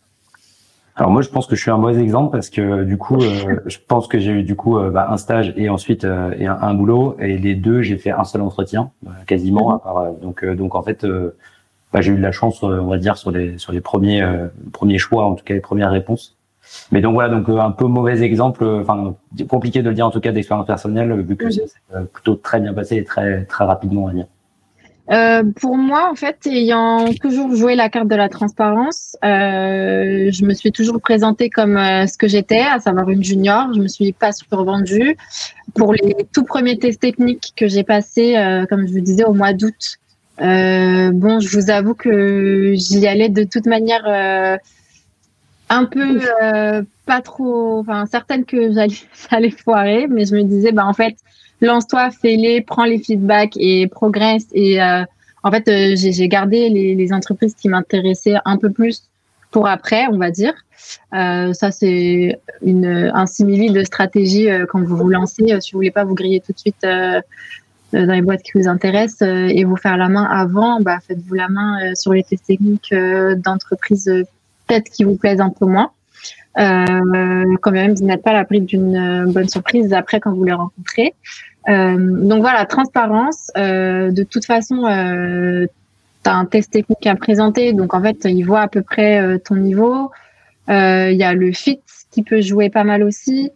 Alors 0.96 1.10
moi, 1.10 1.20
je 1.20 1.28
pense 1.28 1.46
que 1.46 1.54
je 1.54 1.60
suis 1.60 1.70
un 1.70 1.76
mauvais 1.76 2.00
exemple 2.00 2.32
parce 2.32 2.48
que 2.48 2.84
du 2.84 2.96
coup, 2.96 3.20
je 3.66 3.76
pense 3.86 4.08
que 4.08 4.18
j'ai 4.18 4.30
eu 4.32 4.42
du 4.42 4.56
coup 4.56 4.78
bah, 4.90 5.08
un 5.10 5.18
stage 5.18 5.52
et 5.58 5.68
ensuite 5.68 6.04
et 6.04 6.46
un, 6.46 6.72
boulot 6.72 7.16
et 7.18 7.36
les 7.36 7.54
deux, 7.54 7.82
j'ai 7.82 7.98
fait 7.98 8.10
un 8.10 8.24
seul 8.24 8.40
entretien 8.40 8.90
quasiment. 9.26 9.74
À 9.74 9.78
part, 9.80 10.12
donc 10.14 10.46
donc 10.46 10.74
en 10.74 10.82
fait, 10.82 11.06
bah, 11.92 12.00
j'ai 12.00 12.12
eu 12.12 12.16
de 12.16 12.22
la 12.22 12.32
chance, 12.32 12.62
euh, 12.64 12.78
on 12.80 12.86
va 12.86 12.98
dire, 12.98 13.16
sur 13.16 13.30
les 13.30 13.58
sur 13.58 13.72
les 13.72 13.80
premiers 13.80 14.22
euh, 14.22 14.48
premiers 14.72 14.98
choix, 14.98 15.24
en 15.24 15.34
tout 15.34 15.44
cas 15.44 15.54
les 15.54 15.60
premières 15.60 15.90
réponses. 15.90 16.36
Mais 16.90 17.00
donc 17.00 17.14
voilà, 17.14 17.28
donc 17.28 17.48
euh, 17.48 17.58
un 17.58 17.70
peu 17.70 17.86
mauvais 17.86 18.22
exemple, 18.22 18.64
enfin 18.64 19.14
compliqué 19.48 19.82
de 19.82 19.88
le 19.88 19.94
dire 19.94 20.06
en 20.06 20.10
tout 20.10 20.20
cas 20.20 20.32
d'expérience 20.32 20.66
personnelle, 20.66 21.20
vu 21.20 21.36
que 21.36 21.50
c'est 21.50 21.66
plutôt 22.12 22.36
très 22.36 22.60
bien 22.60 22.72
passé 22.72 22.96
et 22.96 23.04
très 23.04 23.44
très 23.44 23.64
rapidement, 23.64 24.04
on 24.04 24.06
va 24.06 24.12
dire. 24.14 24.26
Euh, 25.10 25.42
pour 25.60 25.76
moi, 25.76 26.08
en 26.10 26.14
fait, 26.14 26.46
ayant 26.46 27.12
toujours 27.20 27.54
joué 27.54 27.74
la 27.74 27.90
carte 27.90 28.06
de 28.06 28.14
la 28.14 28.28
transparence, 28.28 29.16
euh, 29.24 30.30
je 30.32 30.44
me 30.44 30.54
suis 30.54 30.70
toujours 30.70 31.00
présentée 31.00 31.50
comme 31.50 31.76
ce 31.76 32.16
que 32.16 32.28
j'étais, 32.28 32.60
à 32.60 32.78
savoir 32.78 33.10
une 33.10 33.22
junior. 33.22 33.74
Je 33.74 33.80
me 33.80 33.88
suis 33.88 34.12
pas 34.12 34.32
survendue. 34.32 35.16
Pour 35.74 35.92
les 35.92 36.16
tout 36.32 36.44
premiers 36.44 36.78
tests 36.78 37.00
techniques 37.00 37.52
que 37.56 37.66
j'ai 37.66 37.82
passés, 37.82 38.36
comme 38.70 38.86
je 38.86 38.92
vous 38.92 39.00
disais, 39.00 39.24
au 39.24 39.34
mois 39.34 39.52
d'août, 39.52 39.98
euh, 40.01 40.01
bon, 40.38 41.40
je 41.40 41.58
vous 41.58 41.70
avoue 41.70 41.94
que 41.94 42.74
j'y 42.74 43.06
allais 43.06 43.28
de 43.28 43.44
toute 43.44 43.66
manière 43.66 44.04
euh, 44.06 44.56
un 45.68 45.84
peu 45.84 46.20
euh, 46.42 46.82
pas 47.06 47.20
trop, 47.20 47.80
enfin 47.80 48.06
certaine 48.06 48.44
que 48.44 48.72
j'allais, 48.72 49.50
foirer, 49.64 50.06
mais 50.08 50.24
je 50.24 50.34
me 50.34 50.42
disais, 50.42 50.72
bah 50.72 50.86
en 50.86 50.94
fait, 50.94 51.16
lance-toi, 51.60 52.10
fais-les, 52.10 52.60
prends 52.60 52.84
les 52.84 52.98
feedbacks 52.98 53.56
et 53.56 53.86
progresse. 53.88 54.46
Et 54.52 54.80
en 54.82 55.50
fait, 55.50 55.96
j'ai 55.96 56.28
gardé 56.28 56.68
les, 56.68 57.12
entreprises 57.12 57.54
qui 57.54 57.68
m'intéressaient 57.68 58.36
un 58.44 58.56
peu 58.56 58.70
plus 58.70 59.08
pour 59.50 59.68
après, 59.68 60.06
on 60.10 60.18
va 60.18 60.30
dire. 60.30 60.54
ça, 61.12 61.70
c'est 61.70 62.40
un 62.64 63.26
simili 63.26 63.70
de 63.70 63.84
stratégie 63.84 64.48
quand 64.68 64.82
vous 64.82 64.96
vous 64.96 65.08
lancez. 65.08 65.44
si 65.60 65.72
vous 65.72 65.78
voulez 65.78 65.90
pas 65.90 66.04
vous 66.04 66.14
griller 66.14 66.40
tout 66.40 66.52
de 66.52 66.58
suite 66.58 66.84
euh, 66.84 67.20
dans 67.92 68.12
les 68.12 68.22
boîtes 68.22 68.42
qui 68.42 68.52
vous 68.54 68.68
intéressent 68.68 69.22
euh, 69.22 69.48
et 69.48 69.64
vous 69.64 69.76
faire 69.76 69.96
la 69.96 70.08
main 70.08 70.24
avant, 70.24 70.80
bah, 70.80 70.98
faites-vous 71.06 71.34
la 71.34 71.48
main 71.48 71.78
euh, 71.82 71.94
sur 71.94 72.12
les 72.12 72.22
tests 72.22 72.46
techniques 72.46 72.94
d'entreprises 73.36 74.10
peut-être 74.66 74.90
qui 74.90 75.04
vous 75.04 75.16
plaisent 75.16 75.40
un 75.40 75.50
peu 75.50 75.66
moins. 75.66 75.90
Euh, 76.58 77.44
quand 77.62 77.70
même, 77.70 77.94
vous 77.94 78.04
n'êtes 78.04 78.22
pas 78.22 78.30
à 78.30 78.34
l'abri 78.34 78.60
d'une 78.60 79.32
bonne 79.32 79.48
surprise 79.48 79.92
après 79.92 80.20
quand 80.20 80.32
vous 80.32 80.44
les 80.44 80.52
rencontrez. 80.52 81.14
Euh, 81.68 82.26
donc 82.26 82.40
voilà, 82.40 82.66
transparence. 82.66 83.50
Euh, 83.56 84.10
de 84.10 84.22
toute 84.22 84.44
façon, 84.44 84.84
euh, 84.84 85.66
tu 86.24 86.30
as 86.30 86.34
un 86.34 86.44
test 86.44 86.72
technique 86.72 87.06
à 87.06 87.14
présenter, 87.14 87.72
donc 87.72 87.94
en 87.94 88.02
fait, 88.02 88.24
il 88.24 88.42
voit 88.42 88.60
à 88.60 88.68
peu 88.68 88.82
près 88.82 89.38
ton 89.40 89.56
niveau. 89.56 90.10
Il 90.68 91.16
y 91.16 91.24
a 91.24 91.34
le 91.34 91.52
fit 91.52 91.80
qui 92.10 92.22
peut 92.22 92.40
jouer 92.40 92.70
pas 92.70 92.84
mal 92.84 93.02
aussi. 93.02 93.50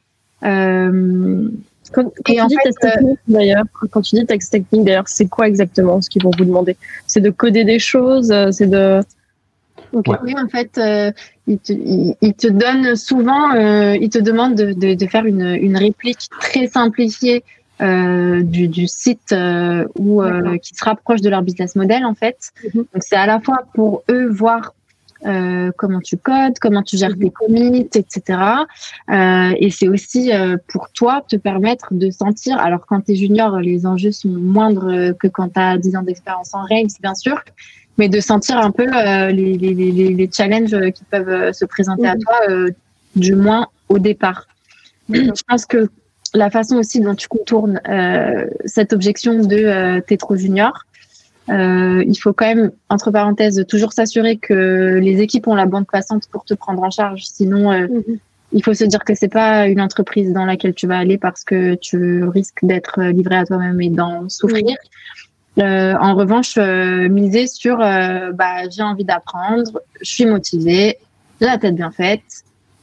Quand, 1.93 2.13
tu 2.25 2.33
dis 2.49 2.57
test 2.63 2.85
euh, 2.85 2.91
technique, 2.91 3.19
d'ailleurs, 3.29 3.65
quand 3.91 4.03
tu 4.03 4.17
dis 4.17 4.27
texte 4.27 4.53
technique, 4.53 4.85
d'ailleurs, 4.85 5.09
c'est 5.09 5.27
quoi 5.27 5.49
exactement 5.49 6.01
ce 6.01 6.11
qu'ils 6.11 6.23
vont 6.23 6.31
vous 6.37 6.45
demander? 6.45 6.77
C'est 7.07 7.21
de 7.21 7.31
coder 7.31 7.65
des 7.65 7.79
choses, 7.79 8.31
euh, 8.31 8.51
c'est 8.51 8.67
de. 8.67 9.01
Oui, 9.93 10.35
en 10.37 10.49
fait, 10.49 10.77
euh, 10.79 11.11
ils, 11.47 11.59
te, 11.59 11.73
il, 11.73 12.35
te 12.35 12.49
donnent 12.49 12.97
souvent, 12.97 13.55
euh, 13.55 13.97
ils 13.99 14.11
te 14.11 14.19
demandent 14.19 14.57
de, 14.57 14.73
de, 14.73 14.95
de, 14.95 15.07
faire 15.07 15.25
une, 15.25 15.55
une 15.55 15.77
réplique 15.77 16.29
très 16.41 16.67
simplifiée 16.67 17.45
euh, 17.81 18.43
du, 18.43 18.69
du, 18.69 18.89
site 18.89 19.35
ou 19.95 20.23
qui 20.61 20.75
se 20.75 20.85
rapproche 20.85 21.23
de 21.23 21.31
leur 21.31 21.43
business 21.43 21.77
model, 21.77 22.05
en 22.05 22.15
fait. 22.15 22.51
Mhm. 22.65 22.71
Donc, 22.75 22.87
c'est 23.01 23.17
à 23.17 23.27
la 23.27 23.41
fois 23.41 23.61
pour 23.75 24.03
eux 24.11 24.29
voir 24.29 24.75
euh, 25.25 25.71
comment 25.77 26.01
tu 26.01 26.17
codes, 26.17 26.59
comment 26.61 26.83
tu 26.83 26.97
gères 26.97 27.17
tes 27.19 27.31
commits, 27.31 27.89
etc. 27.95 28.39
Euh, 29.11 29.53
et 29.59 29.71
c'est 29.71 29.89
aussi 29.89 30.33
euh, 30.33 30.57
pour 30.69 30.91
toi 30.91 31.25
te 31.27 31.37
permettre 31.37 31.95
de 31.95 32.11
sentir, 32.11 32.59
alors 32.59 32.85
quand 32.87 33.01
tu 33.01 33.13
es 33.13 33.17
junior, 33.17 33.59
les 33.61 33.87
enjeux 33.87 34.13
sont 34.13 34.29
moindres 34.29 35.15
que 35.19 35.29
quand 35.29 35.49
tu 35.49 35.61
as 35.61 35.79
10 35.79 35.97
ans 35.97 36.03
d'expérience 36.03 36.55
en 36.55 36.65
Rails, 36.65 36.89
bien 37.01 37.15
sûr, 37.15 37.43
mais 37.99 38.09
de 38.09 38.21
sentir 38.21 38.59
un 38.59 38.71
peu 38.71 38.85
les, 38.85 39.57
les, 39.57 39.75
les, 39.75 39.91
les, 39.91 40.31
challenges 40.31 40.77
qui 40.93 41.05
peuvent 41.05 41.53
se 41.53 41.65
présenter 41.65 42.07
à 42.07 42.17
toi, 42.17 42.37
du 43.15 43.35
moins 43.35 43.69
au 43.89 43.99
départ. 43.99 44.47
Je 45.09 45.43
pense 45.49 45.65
que 45.65 45.89
la 46.35 46.51
façon 46.51 46.77
aussi 46.77 47.01
dont 47.01 47.15
tu 47.15 47.29
contournes 47.29 47.81
cette 48.67 48.93
objection 48.93 49.43
de 49.43 50.01
t'es 50.01 50.19
trop 50.19 50.37
junior, 50.37 50.85
euh, 51.49 52.05
il 52.07 52.17
faut 52.17 52.33
quand 52.33 52.47
même, 52.47 52.73
entre 52.89 53.11
parenthèses, 53.11 53.65
toujours 53.69 53.93
s'assurer 53.93 54.37
que 54.37 54.99
les 55.01 55.21
équipes 55.21 55.47
ont 55.47 55.55
la 55.55 55.67
bande 55.67 55.87
passante 55.87 56.27
pour 56.31 56.45
te 56.45 56.55
prendre 56.55 56.83
en 56.83 56.91
charge. 56.91 57.25
Sinon, 57.27 57.71
euh, 57.71 57.87
mhm. 57.87 58.19
il 58.53 58.65
faut 58.65 58.75
se 58.75 58.85
dire 58.85 59.05
que 59.05 59.15
c'est 59.15 59.29
pas 59.29 59.69
une 59.69 59.81
entreprise 59.81 60.33
dans 60.33 60.45
laquelle 60.45 60.75
tu 60.75 60.87
vas 60.87 60.99
aller 60.99 61.19
parce 61.19 61.45
que 61.45 61.75
tu 61.75 62.25
risques 62.25 62.65
d'être 62.65 63.03
livré 63.03 63.37
à 63.37 63.47
toi-même 63.47 63.81
et 63.81 63.91
d'en 63.91 64.29
souffrir. 64.29 64.77
Euh, 65.59 65.95
en 65.99 66.15
revanche, 66.15 66.55
euh, 66.59 67.09
miser 67.09 67.47
sur, 67.47 67.81
euh, 67.81 68.33
bah, 68.33 68.69
j'ai 68.69 68.83
envie 68.83 69.05
d'apprendre, 69.05 69.81
je 70.03 70.11
suis 70.11 70.27
motivée, 70.27 70.99
j'ai 71.41 71.47
la 71.47 71.57
tête 71.57 71.75
bien 71.75 71.91
faite. 71.91 72.21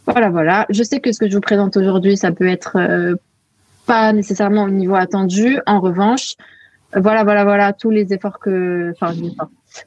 Voilà, 0.07 0.29
voilà. 0.29 0.65
Je 0.69 0.81
sais 0.83 0.99
que 0.99 1.11
ce 1.11 1.19
que 1.19 1.29
je 1.29 1.35
vous 1.35 1.41
présente 1.41 1.77
aujourd'hui, 1.77 2.17
ça 2.17 2.31
peut 2.31 2.47
être 2.47 2.77
pas 3.85 4.11
nécessairement 4.11 4.63
au 4.63 4.69
niveau 4.69 4.95
attendu. 4.95 5.59
En 5.65 5.79
revanche, 5.79 6.35
voilà, 6.95 7.23
voilà, 7.23 7.43
voilà, 7.43 7.73
tous 7.73 7.89
les 7.89 8.13
efforts 8.13 8.39
que, 8.39 8.91
enfin, 8.91 9.13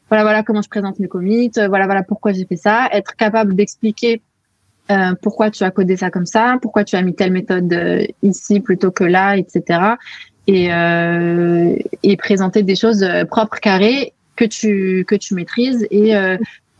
voilà, 0.08 0.22
voilà 0.24 0.42
comment 0.42 0.62
je 0.62 0.68
présente 0.68 0.98
mes 0.98 1.08
commits, 1.08 1.50
voilà, 1.54 1.86
voilà 1.86 2.02
pourquoi 2.02 2.32
j'ai 2.32 2.44
fait 2.44 2.56
ça, 2.56 2.88
être 2.92 3.16
capable 3.16 3.54
d'expliquer 3.54 4.22
euh, 4.90 5.14
pourquoi 5.20 5.50
tu 5.50 5.64
as 5.64 5.70
codé 5.70 5.96
ça 5.96 6.10
comme 6.10 6.26
ça, 6.26 6.58
pourquoi 6.62 6.84
tu 6.84 6.96
as 6.96 7.02
mis 7.02 7.14
telle 7.14 7.32
méthode 7.32 7.72
euh, 7.72 8.06
ici 8.22 8.60
plutôt 8.60 8.90
que 8.92 9.04
là, 9.04 9.36
etc. 9.36 9.80
Et, 10.46 10.72
euh, 10.72 11.74
et 12.04 12.16
présenter 12.16 12.62
des 12.62 12.76
choses 12.76 13.02
euh, 13.02 13.24
propres, 13.24 13.58
carrées, 13.58 14.12
que 14.36 14.44
tu 14.44 15.04
que 15.08 15.14
tu 15.14 15.34
maîtrises 15.34 15.86
et 15.90 16.12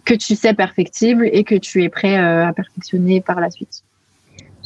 que 0.05 0.13
tu 0.13 0.37
sais 0.37 0.53
perfectible 0.53 1.27
et 1.33 1.43
que 1.43 1.55
tu 1.55 1.83
es 1.83 1.89
prêt 1.89 2.15
à 2.15 2.53
perfectionner 2.53 3.23
par 3.23 3.41
la 3.41 3.51
suite. 3.51 3.83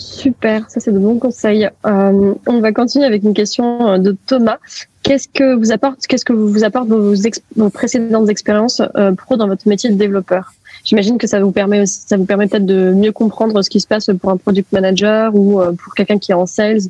Super, 0.01 0.69
ça 0.71 0.81
c'est 0.81 0.93
de 0.93 0.99
bons 0.99 1.19
conseils. 1.19 1.69
Euh, 1.87 2.35
on 2.47 2.61
va 2.61 2.73
continuer 2.73 3.05
avec 3.05 3.23
une 3.23 3.35
question 3.35 3.99
de 3.99 4.17
Thomas 4.27 4.59
Qu'est-ce 5.03 5.29
que 5.29 5.55
vous 5.55 5.73
apporte, 5.73 6.07
qu'est-ce 6.07 6.27
que 6.27 6.35
vous 6.35 6.63
apporte 6.63 6.89
vos, 6.89 7.15
vos 7.57 7.71
précédentes 7.71 8.29
expériences 8.29 8.83
euh, 8.97 9.13
pro 9.13 9.37
dans 9.37 9.49
votre 9.49 9.67
métier 9.67 9.89
de 9.89 9.95
développeur? 9.95 10.53
J'imagine 10.85 11.17
que 11.17 11.27
ça 11.27 11.41
vous 11.41 11.53
permet 11.53 11.81
aussi, 11.81 12.03
ça 12.07 12.19
vous 12.19 12.27
permet 12.27 12.47
peut-être 12.47 12.67
de 12.67 12.93
mieux 12.93 13.13
comprendre 13.13 13.63
ce 13.63 13.71
qui 13.71 13.81
se 13.81 13.87
passe 13.87 14.11
pour 14.21 14.31
un 14.31 14.37
product 14.37 14.71
manager 14.73 15.35
ou 15.35 15.61
euh, 15.61 15.73
pour 15.73 15.95
quelqu'un 15.95 16.19
qui 16.19 16.33
est 16.33 16.35
en 16.35 16.45
sales, 16.45 16.83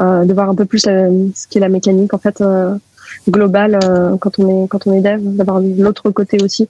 euh, 0.00 0.24
de 0.24 0.32
voir 0.34 0.50
un 0.50 0.56
peu 0.56 0.64
plus 0.64 0.86
euh, 0.88 1.28
ce 1.34 1.46
qui 1.46 1.58
est 1.58 1.60
la 1.60 1.68
mécanique 1.68 2.14
en 2.14 2.18
fait 2.18 2.40
euh, 2.40 2.74
globale 3.28 3.78
quand 4.20 4.38
on 4.40 4.64
est 4.64 4.68
quand 4.68 4.86
on 4.86 4.92
est 4.94 5.00
dev, 5.00 5.20
d'avoir 5.22 5.60
l'autre 5.60 6.10
côté 6.10 6.42
aussi. 6.42 6.68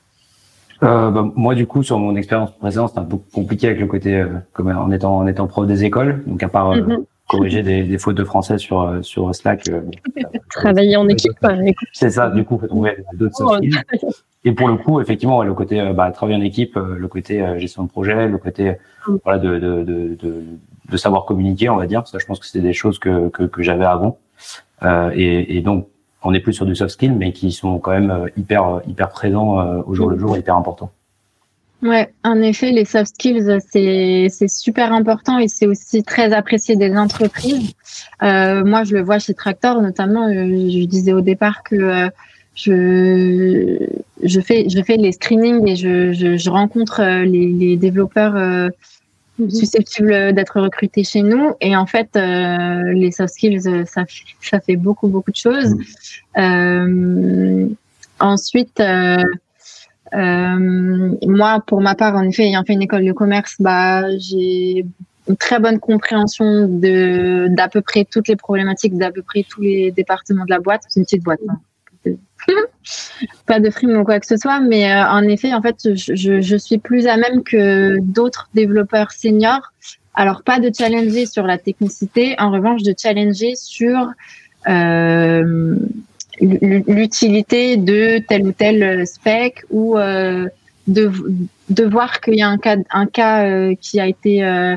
Bah, 0.83 1.25
moi, 1.37 1.55
du 1.55 1.67
coup, 1.67 1.83
sur 1.83 1.99
mon 1.99 2.17
expérience 2.17 2.51
précédente, 2.59 2.89
c'était 2.89 3.01
un 3.01 3.05
peu 3.05 3.17
compliqué 3.33 3.69
avec 3.69 3.81
le 3.81 3.87
côté, 3.87 4.25
comme 4.53 4.69
en 4.69 4.91
étant 4.91 5.17
en 5.17 5.27
étant 5.27 5.47
prof 5.47 5.67
des 5.67 5.85
écoles. 5.85 6.23
Donc, 6.27 6.43
à 6.43 6.49
part 6.49 6.75
mm-hmm 6.75 7.05
corriger 7.33 7.63
des, 7.63 7.83
des, 7.85 7.99
fautes 7.99 8.17
de 8.17 8.25
français 8.25 8.59
sur 8.59 8.83
euh, 8.83 9.03
sur 9.03 9.35
Slack. 9.35 9.69
Euh, 9.69 9.81
Travailler 10.51 10.97
en 10.97 11.09
équipe. 11.09 11.33
C'est 11.93 12.11
ça. 12.11 12.31
Du 12.31 12.45
coup, 12.45 12.59
faut 12.59 12.67
trouver 12.67 12.97
d'autres 13.15 13.35
oh, 13.41 13.57
Et 14.45 14.53
pour 14.53 14.69
le 14.69 14.77
coup, 14.77 15.01
effectivement, 15.01 15.43
le 15.43 15.55
côté 15.55 15.81
euh, 15.81 15.93
bah, 15.93 16.11
travailler 16.11 16.39
en 16.39 16.43
équipe, 16.43 16.77
le 16.77 17.09
côté 17.09 17.45
gestion 17.59 17.85
de 17.85 17.89
projet, 17.89 18.29
le 18.29 18.39
côté 18.39 18.77
mm. 19.07 19.17
voilà 19.25 19.39
de, 19.39 19.59
de, 19.59 19.83
de, 19.83 20.17
de, 20.21 20.43
de 20.91 20.97
savoir 20.97 21.25
communiquer, 21.25 21.69
on 21.71 21.77
va 21.77 21.87
dire. 21.87 22.07
Ça, 22.07 22.19
je 22.19 22.27
pense 22.27 22.39
que 22.39 22.47
c'était 22.47 22.67
des 22.67 22.75
choses 22.75 22.99
que 22.99 23.29
que, 23.29 23.45
que 23.45 23.63
j'avais 23.63 23.87
avant. 23.87 24.19
Euh, 24.83 25.11
et, 25.15 25.57
et, 25.57 25.61
donc, 25.61 25.87
on 26.25 26.35
est 26.35 26.41
plus 26.41 26.53
sur 26.53 26.67
du 26.67 26.75
soft 26.75 26.93
skill, 26.93 27.15
mais 27.15 27.33
qui 27.33 27.53
sont 27.53 27.79
quand 27.79 27.93
même 27.93 28.29
hyper 28.37 28.81
hyper 28.87 29.09
présents 29.09 29.83
au 29.87 29.95
jour 29.95 30.09
le 30.09 30.19
jour, 30.19 30.37
hyper 30.37 30.57
importants. 30.57 30.91
Ouais, 31.83 32.15
en 32.23 32.41
effet, 32.41 32.71
les 32.71 32.85
soft 32.85 33.13
skills, 33.15 33.59
c'est, 33.69 34.29
c'est 34.31 34.49
super 34.49 34.93
important 34.93 35.41
et 35.41 35.49
c'est 35.49 35.67
aussi 35.67 36.05
très 36.05 36.33
apprécié 36.33 36.77
des 36.77 36.97
entreprises. 36.97 37.73
Euh, 38.23 38.65
moi, 38.65 38.85
je 38.85 38.95
le 38.95 39.03
vois 39.03 39.19
chez 39.19 39.35
Tractor, 39.35 39.83
notamment. 39.83 40.29
Euh, 40.29 40.47
je 40.47 40.85
disais 40.85 41.13
au 41.13 41.23
départ 41.23 41.65
que 41.65 41.75
euh, 41.75 42.09
je, 42.55 43.85
je 44.23 44.41
fais, 44.41 44.69
je 44.69 44.81
fais 44.81 44.97
les 44.97 45.11
screenings 45.11 45.67
et 45.67 45.75
je, 45.75 46.13
je, 46.13 46.37
je 46.37 46.51
rencontre 46.51 47.01
euh, 47.01 47.25
les, 47.25 47.51
les 47.51 47.77
développeurs 47.77 48.37
mhm. 49.39 49.51
susceptibles 49.51 50.33
d'être 50.33 50.61
recrutés 50.61 51.05
chez 51.05 51.23
nous. 51.23 51.53
Et 51.61 51.77
en 51.77 51.87
fait, 51.87 52.11
les 52.15 53.11
soft 53.11 53.35
skills, 53.35 53.87
ça, 53.87 54.05
ça 54.41 54.61
fait 54.61 54.77
beaucoup, 54.77 55.09
beaucoup 55.09 55.31
de 55.31 55.37
choses. 55.37 55.75
Mhm. 56.37 57.77
ensuite. 58.21 58.83
moi, 60.13 61.63
pour 61.67 61.81
ma 61.81 61.95
part, 61.95 62.15
en 62.17 62.23
effet, 62.23 62.45
ayant 62.45 62.65
fait 62.65 62.75
une 62.75 62.83
école 62.83 63.05
de 63.05 63.13
commerce, 63.13 63.57
bah, 63.59 64.05
j'ai 64.19 64.85
une 65.29 65.37
très 65.37 65.61
bonne 65.61 65.79
compréhension 65.79 66.67
de 66.69 67.49
d'à 67.51 67.69
peu 67.69 67.81
près 67.81 68.05
toutes 68.05 68.29
les 68.29 68.37
problématiques 68.37 68.97
d'à 68.97 69.11
peu 69.11 69.23
près 69.23 69.45
tous 69.49 69.61
les 69.61 69.93
départements 69.93 70.45
de 70.45 70.51
la 70.51 70.59
boîte. 70.59 70.83
C'est 70.89 71.01
une 71.01 71.05
petite 71.05 71.23
boîte. 71.23 71.41
Hein. 71.49 71.61
Pas 73.47 73.61
de 73.61 73.71
frime 73.71 73.97
ou 73.97 74.05
quoi 74.05 74.21
que 74.21 74.27
ce 74.27 74.37
soit, 74.37 74.61
mais 74.61 74.91
euh, 74.91 75.05
en 75.05 75.23
effet, 75.23 75.55
en 75.55 75.63
fait, 75.63 75.95
je, 75.95 76.41
je, 76.41 76.57
suis 76.57 76.79
plus 76.79 77.07
à 77.07 77.17
même 77.17 77.43
que 77.43 77.99
d'autres 78.01 78.49
développeurs 78.55 79.13
seniors. 79.13 79.73
Alors, 80.15 80.43
pas 80.43 80.61
de 80.61 80.71
challenger 80.77 81.27
sur 81.27 81.47
la 81.47 81.59
technicité, 81.59 82.35
en 82.39 82.51
revanche, 82.51 82.83
de 82.83 82.95
challenger 82.97 83.55
sur 83.57 84.09
euh, 84.69 85.77
l'utilité 86.41 87.77
de 87.77 88.19
tel 88.29 88.47
ou 88.47 88.53
tel 88.53 89.07
spec 89.07 89.65
ou 89.71 89.97
euh, 89.97 90.49
de, 90.87 91.11
de 91.71 91.85
voir 91.85 92.21
qu'il 92.21 92.35
y 92.35 92.43
a 92.43 92.49
un 92.49 92.59
cas, 92.59 92.77
un 92.91 93.07
cas 93.07 93.45
euh, 93.47 93.75
qui 93.81 94.01
a 94.01 94.07
été 94.07 94.45
euh, 94.45 94.77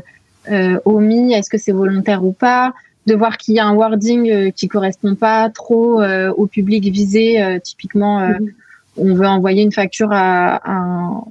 euh, 0.51 0.79
omis, 0.85 1.33
est-ce 1.33 1.49
que 1.49 1.57
c'est 1.57 1.71
volontaire 1.71 2.23
ou 2.23 2.31
pas, 2.31 2.73
de 3.05 3.15
voir 3.15 3.37
qu'il 3.37 3.55
y 3.55 3.59
a 3.59 3.65
un 3.65 3.73
wording 3.75 4.29
euh, 4.29 4.51
qui 4.51 4.67
correspond 4.67 5.15
pas 5.15 5.49
trop 5.49 6.01
euh, 6.01 6.31
au 6.31 6.47
public 6.47 6.83
visé. 6.85 7.59
typiquement, 7.63 8.27
mhm. 8.27 8.53
on 8.97 9.13
veut 9.13 9.27
envoyer 9.27 9.63
une 9.63 9.71
facture 9.71 10.09
à, 10.11 10.61
un, 10.69 11.23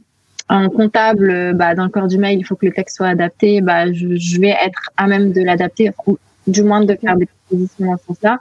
un, 0.49 0.69
comptable, 0.69 1.55
bah, 1.55 1.75
dans 1.75 1.85
le 1.85 1.91
corps 1.91 2.09
du 2.09 2.19
mail, 2.19 2.39
il 2.39 2.45
faut 2.45 2.57
que 2.57 2.67
le 2.67 2.73
texte 2.73 2.97
soit 2.97 3.09
adapté. 3.09 3.61
Bah, 3.61 3.93
je, 3.93 4.17
je 4.17 4.41
vais 4.41 4.55
être 4.65 4.91
à 4.97 5.07
même 5.07 5.33
de 5.33 5.43
l'adapter, 5.43 5.91
ou 6.07 6.19
du 6.47 6.63
moins 6.63 6.85
de 6.85 6.95
faire 6.95 7.17
des 7.17 7.27
propositions 7.27 7.87
dans 7.87 7.97
ce 7.99 8.05
sens-là. 8.07 8.39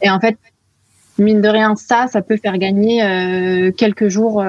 Et 0.00 0.10
en 0.10 0.20
fait, 0.20 0.36
mine 1.18 1.40
de 1.40 1.48
rien, 1.48 1.76
ça, 1.76 2.06
ça 2.08 2.22
peut 2.22 2.36
faire 2.36 2.58
gagner 2.58 3.72
quelques 3.76 4.08
jours 4.08 4.42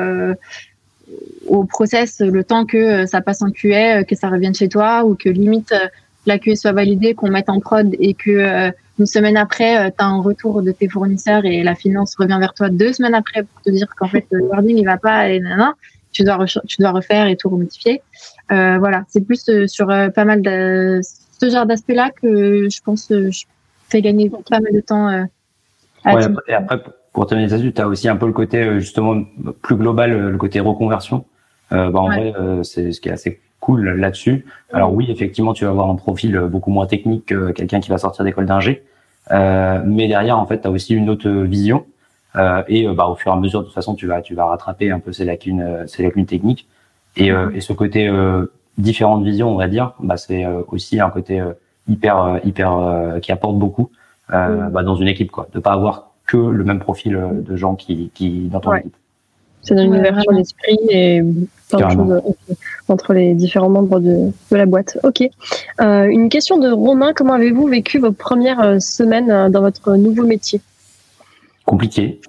au 1.48 1.66
process 1.66 2.20
le 2.20 2.44
temps 2.44 2.66
que 2.66 2.78
euh, 2.78 3.06
ça 3.06 3.22
passe 3.22 3.42
en 3.42 3.52
QA, 3.52 4.00
euh, 4.00 4.04
que 4.04 4.16
ça 4.16 4.30
revienne 4.30 4.56
chez 4.56 4.70
toi 4.70 5.06
ou 5.06 5.16
que 5.16 5.30
limite 5.30 5.72
euh, 5.72 5.88
la 6.26 6.40
QA 6.40 6.56
soit 6.56 6.72
validée, 6.72 7.14
qu'on 7.14 7.30
mette 7.30 7.50
en 7.50 7.60
prod 7.60 7.96
et 8.00 8.14
que 8.14 8.72
une 9.00 9.06
semaine 9.06 9.38
après, 9.38 9.92
tu 9.92 10.04
as 10.04 10.08
un 10.08 10.22
retour 10.22 10.62
de 10.62 10.72
tes 10.72 10.88
fournisseurs 10.88 11.46
et 11.46 11.64
la 11.64 11.76
finance 11.76 12.16
revient 12.16 12.38
vers 12.40 12.54
toi 12.54 12.70
deux 12.70 12.94
semaines 12.94 13.16
après 13.16 13.44
pour 13.44 13.62
te 13.62 13.70
dire 13.72 13.88
qu'en 13.96 14.08
fait 14.08 14.26
le 14.32 14.44
wording 14.44 14.78
il 14.78 14.86
va 14.86 14.98
pas 14.98 15.30
et 15.30 15.40
non 15.40 15.74
tu 16.12 16.24
dois 16.24 16.46
tu 16.46 16.78
dois 16.80 16.92
refaire 16.92 17.28
et 17.28 17.36
tout 17.36 17.50
remodifier. 17.50 18.02
Euh, 18.52 18.78
voilà, 18.78 19.04
c'est 19.08 19.22
plus 19.22 19.50
sur 19.68 19.88
pas 19.88 20.26
mal 20.26 20.42
de 20.42 21.02
ce 21.02 21.50
genre 21.50 21.66
d'aspect 21.66 21.96
là 21.96 22.12
que 22.12 22.70
je 22.70 22.82
pense 22.82 23.08
je 23.10 23.44
fais 23.90 24.02
gagner 24.02 24.30
pas 24.30 24.60
mal 24.60 24.74
de 24.74 24.80
temps. 24.80 25.08
ouais, 26.06 26.22
et 26.48 26.54
après 26.54 26.82
pour 27.14 27.28
terminer 27.28 27.48
là-dessus, 27.48 27.74
tu 27.74 27.82
as 27.82 27.88
aussi 27.88 28.10
un 28.10 28.16
peu 28.16 28.26
le 28.26 28.34
côté 28.34 28.80
justement 28.80 29.24
plus 29.62 29.76
global, 29.76 30.32
le 30.32 30.38
côté 30.38 30.60
reconversion. 30.60 31.26
Euh, 31.72 31.90
bah, 31.90 32.00
en 32.00 32.08
vrai, 32.08 32.34
euh, 32.38 32.64
c'est 32.64 32.92
ce 32.92 33.00
qui 33.00 33.10
est 33.10 33.14
assez 33.14 33.40
cool 33.64 33.90
là-dessus. 33.92 34.46
Alors 34.74 34.94
oui, 34.94 35.06
effectivement, 35.10 35.54
tu 35.54 35.64
vas 35.64 35.72
avoir 35.72 35.90
un 35.90 35.96
profil 35.96 36.38
beaucoup 36.52 36.70
moins 36.70 36.86
technique 36.86 37.28
que 37.28 37.52
quelqu'un 37.52 37.80
qui 37.80 37.90
va 37.90 37.98
sortir 37.98 38.26
d'école 38.26 38.46
d'ingé. 38.46 38.84
Euh, 39.32 39.82
mais 39.86 40.10
derrière, 40.10 40.38
en 40.38 40.46
fait, 40.46 40.60
tu 40.62 40.68
as 40.68 40.72
aussi 40.72 40.94
une 40.94 41.10
autre 41.10 41.30
vision. 41.30 41.86
Euh, 42.36 42.64
et 42.68 42.88
bah, 42.88 43.08
au 43.08 43.16
fur 43.16 43.32
et 43.32 43.36
à 43.36 43.40
mesure, 43.40 43.62
de 43.62 43.66
toute 43.66 43.74
façon, 43.74 43.96
tu 43.96 44.06
vas, 44.06 44.22
tu 44.22 44.36
vas 44.36 44.46
rattraper 44.46 44.92
un 44.92 45.00
peu 45.00 45.14
ces 45.14 45.24
lacunes, 45.24 45.86
ces 45.88 46.04
lacunes 46.04 46.26
techniques. 46.26 46.68
Et, 47.16 47.28
et 47.28 47.62
ce 47.62 47.74
côté 47.74 48.12
différente 48.78 49.24
vision, 49.24 49.50
on 49.50 49.56
va 49.56 49.68
dire, 49.68 49.94
bah, 50.00 50.18
c'est 50.18 50.46
aussi 50.68 51.00
un 51.00 51.10
côté 51.10 51.42
hyper, 51.88 52.40
hyper 52.44 53.20
qui 53.22 53.32
apporte 53.32 53.58
beaucoup 53.58 53.92
bah, 54.30 54.84
dans 54.84 54.96
une 54.96 55.08
équipe, 55.08 55.32
quoi. 55.32 55.48
De 55.54 55.60
pas 55.60 55.72
avoir 55.72 56.12
que 56.26 56.38
le 56.38 56.64
même 56.64 56.80
profil 56.80 57.18
de 57.48 57.56
gens 57.56 57.76
qui, 57.76 58.12
qui 58.14 58.50
dans 58.50 58.60
ton 58.60 58.74
équipe. 58.74 58.96
Ça 59.64 59.76
donne 59.76 59.94
une 59.94 60.00
ouverture 60.00 60.34
d'esprit 60.34 60.78
et 60.90 61.24
plein 61.70 61.88
de 61.88 61.94
choses 61.94 62.22
entre 62.90 63.14
les 63.14 63.34
différents 63.34 63.70
membres 63.70 64.02
de, 64.02 64.32
de 64.52 64.56
la 64.58 64.66
boîte. 64.66 64.98
Ok. 65.04 65.22
Euh, 65.82 66.04
une 66.06 66.28
question 66.28 66.58
de 66.58 66.70
Romain. 66.70 67.14
Comment 67.14 67.34
avez-vous 67.34 67.68
vécu 67.68 68.00
vos 68.00 68.12
premières 68.12 68.60
euh, 68.60 68.80
semaines 68.80 69.32
euh, 69.32 69.50
dans 69.50 69.62
votre 69.62 69.96
nouveau 69.96 70.26
métier? 70.26 70.60
Compliqué. 71.66 72.20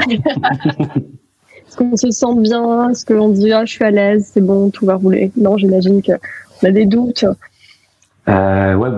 Est-ce 0.00 1.76
qu'on 1.76 1.94
se 1.96 2.10
sent 2.10 2.34
bien? 2.38 2.90
Est-ce 2.90 3.04
qu'on 3.04 3.28
dit 3.28 3.52
ah, 3.52 3.66
je 3.66 3.72
suis 3.72 3.84
à 3.84 3.90
l'aise, 3.90 4.30
c'est 4.32 4.40
bon, 4.40 4.70
tout 4.70 4.86
va 4.86 4.94
rouler? 4.94 5.30
Non, 5.36 5.58
j'imagine 5.58 6.02
qu'on 6.02 6.66
a 6.66 6.70
des 6.70 6.86
doutes. 6.86 7.26
Euh, 8.28 8.74
ouais, 8.74 8.88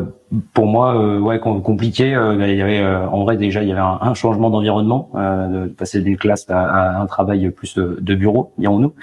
pour 0.54 0.66
moi, 0.66 0.94
euh, 0.94 1.18
ouais, 1.18 1.40
compliqué. 1.40 2.14
Euh, 2.14 2.34
il 2.48 2.56
y 2.56 2.62
avait, 2.62 2.80
euh, 2.80 3.06
en 3.08 3.24
vrai, 3.24 3.36
déjà, 3.36 3.62
il 3.62 3.68
y 3.68 3.72
avait 3.72 3.80
un, 3.80 4.14
changement 4.14 4.50
d'environnement, 4.50 5.10
de 5.14 5.66
passer 5.68 6.00
d'une 6.00 6.16
classe 6.16 6.48
à, 6.48 7.00
un 7.00 7.06
travail 7.06 7.50
plus 7.50 7.76
de 7.76 8.14
bureau, 8.14 8.52
dirons-nous. 8.58 8.94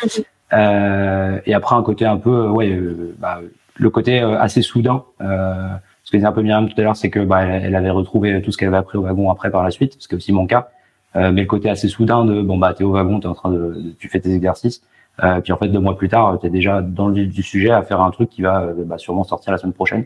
et 0.52 1.54
après, 1.54 1.76
un 1.76 1.84
côté 1.84 2.06
un 2.06 2.18
peu, 2.18 2.48
ouais, 2.48 2.80
bah, 3.20 3.42
le 3.76 3.90
côté 3.90 4.20
assez 4.20 4.62
soudain. 4.62 5.04
ce 5.20 6.12
que 6.12 6.18
disait 6.18 6.28
un 6.28 6.32
peu 6.32 6.42
Myriam 6.42 6.70
tout 6.70 6.80
à 6.80 6.84
l'heure, 6.84 6.96
c'est 6.96 7.10
que 7.10 7.20
bah, 7.20 7.44
elle, 7.44 7.76
avait 7.76 7.90
retrouvé 7.90 8.42
tout 8.42 8.52
ce 8.52 8.58
qu'elle 8.58 8.70
avait 8.70 8.78
appris 8.78 8.98
au 8.98 9.02
wagon 9.02 9.30
après 9.30 9.52
par 9.52 9.64
la 9.64 9.72
suite, 9.72 9.98
ce 10.00 10.08
qui 10.08 10.16
est 10.16 10.18
aussi 10.18 10.32
mon 10.32 10.48
cas. 10.48 10.70
mais 11.16 11.42
le 11.42 11.46
côté 11.46 11.70
assez 11.70 11.90
soudain 11.90 12.24
de 12.26 12.42
bon 12.42 12.58
bah 12.58 12.74
t'es 12.74 12.84
au 12.84 12.92
wagon, 12.92 13.20
t'es 13.20 13.28
en 13.28 13.34
train 13.34 13.52
de, 13.52 13.96
tu 14.00 14.08
fais 14.08 14.20
tes 14.20 14.34
exercices. 14.34 14.82
Euh, 15.24 15.42
puis 15.42 15.52
en 15.52 15.58
fait 15.58 15.68
deux 15.68 15.80
mois 15.80 15.98
plus 15.98 16.10
tard, 16.10 16.38
tu 16.40 16.48
es 16.48 16.50
déjà 16.50 16.82
dans 16.82 17.08
le 17.08 17.16
vif 17.16 17.34
du 17.34 17.42
sujet 17.42 17.72
à 17.72 17.82
faire 17.82 18.02
un 18.02 18.12
truc 18.12 18.30
qui 18.30 18.44
va 18.44 18.68
bah, 18.86 18.98
sûrement 18.98 19.24
sortir 19.24 19.52
la 19.52 19.58
semaine 19.58 19.74
prochaine. 19.74 20.06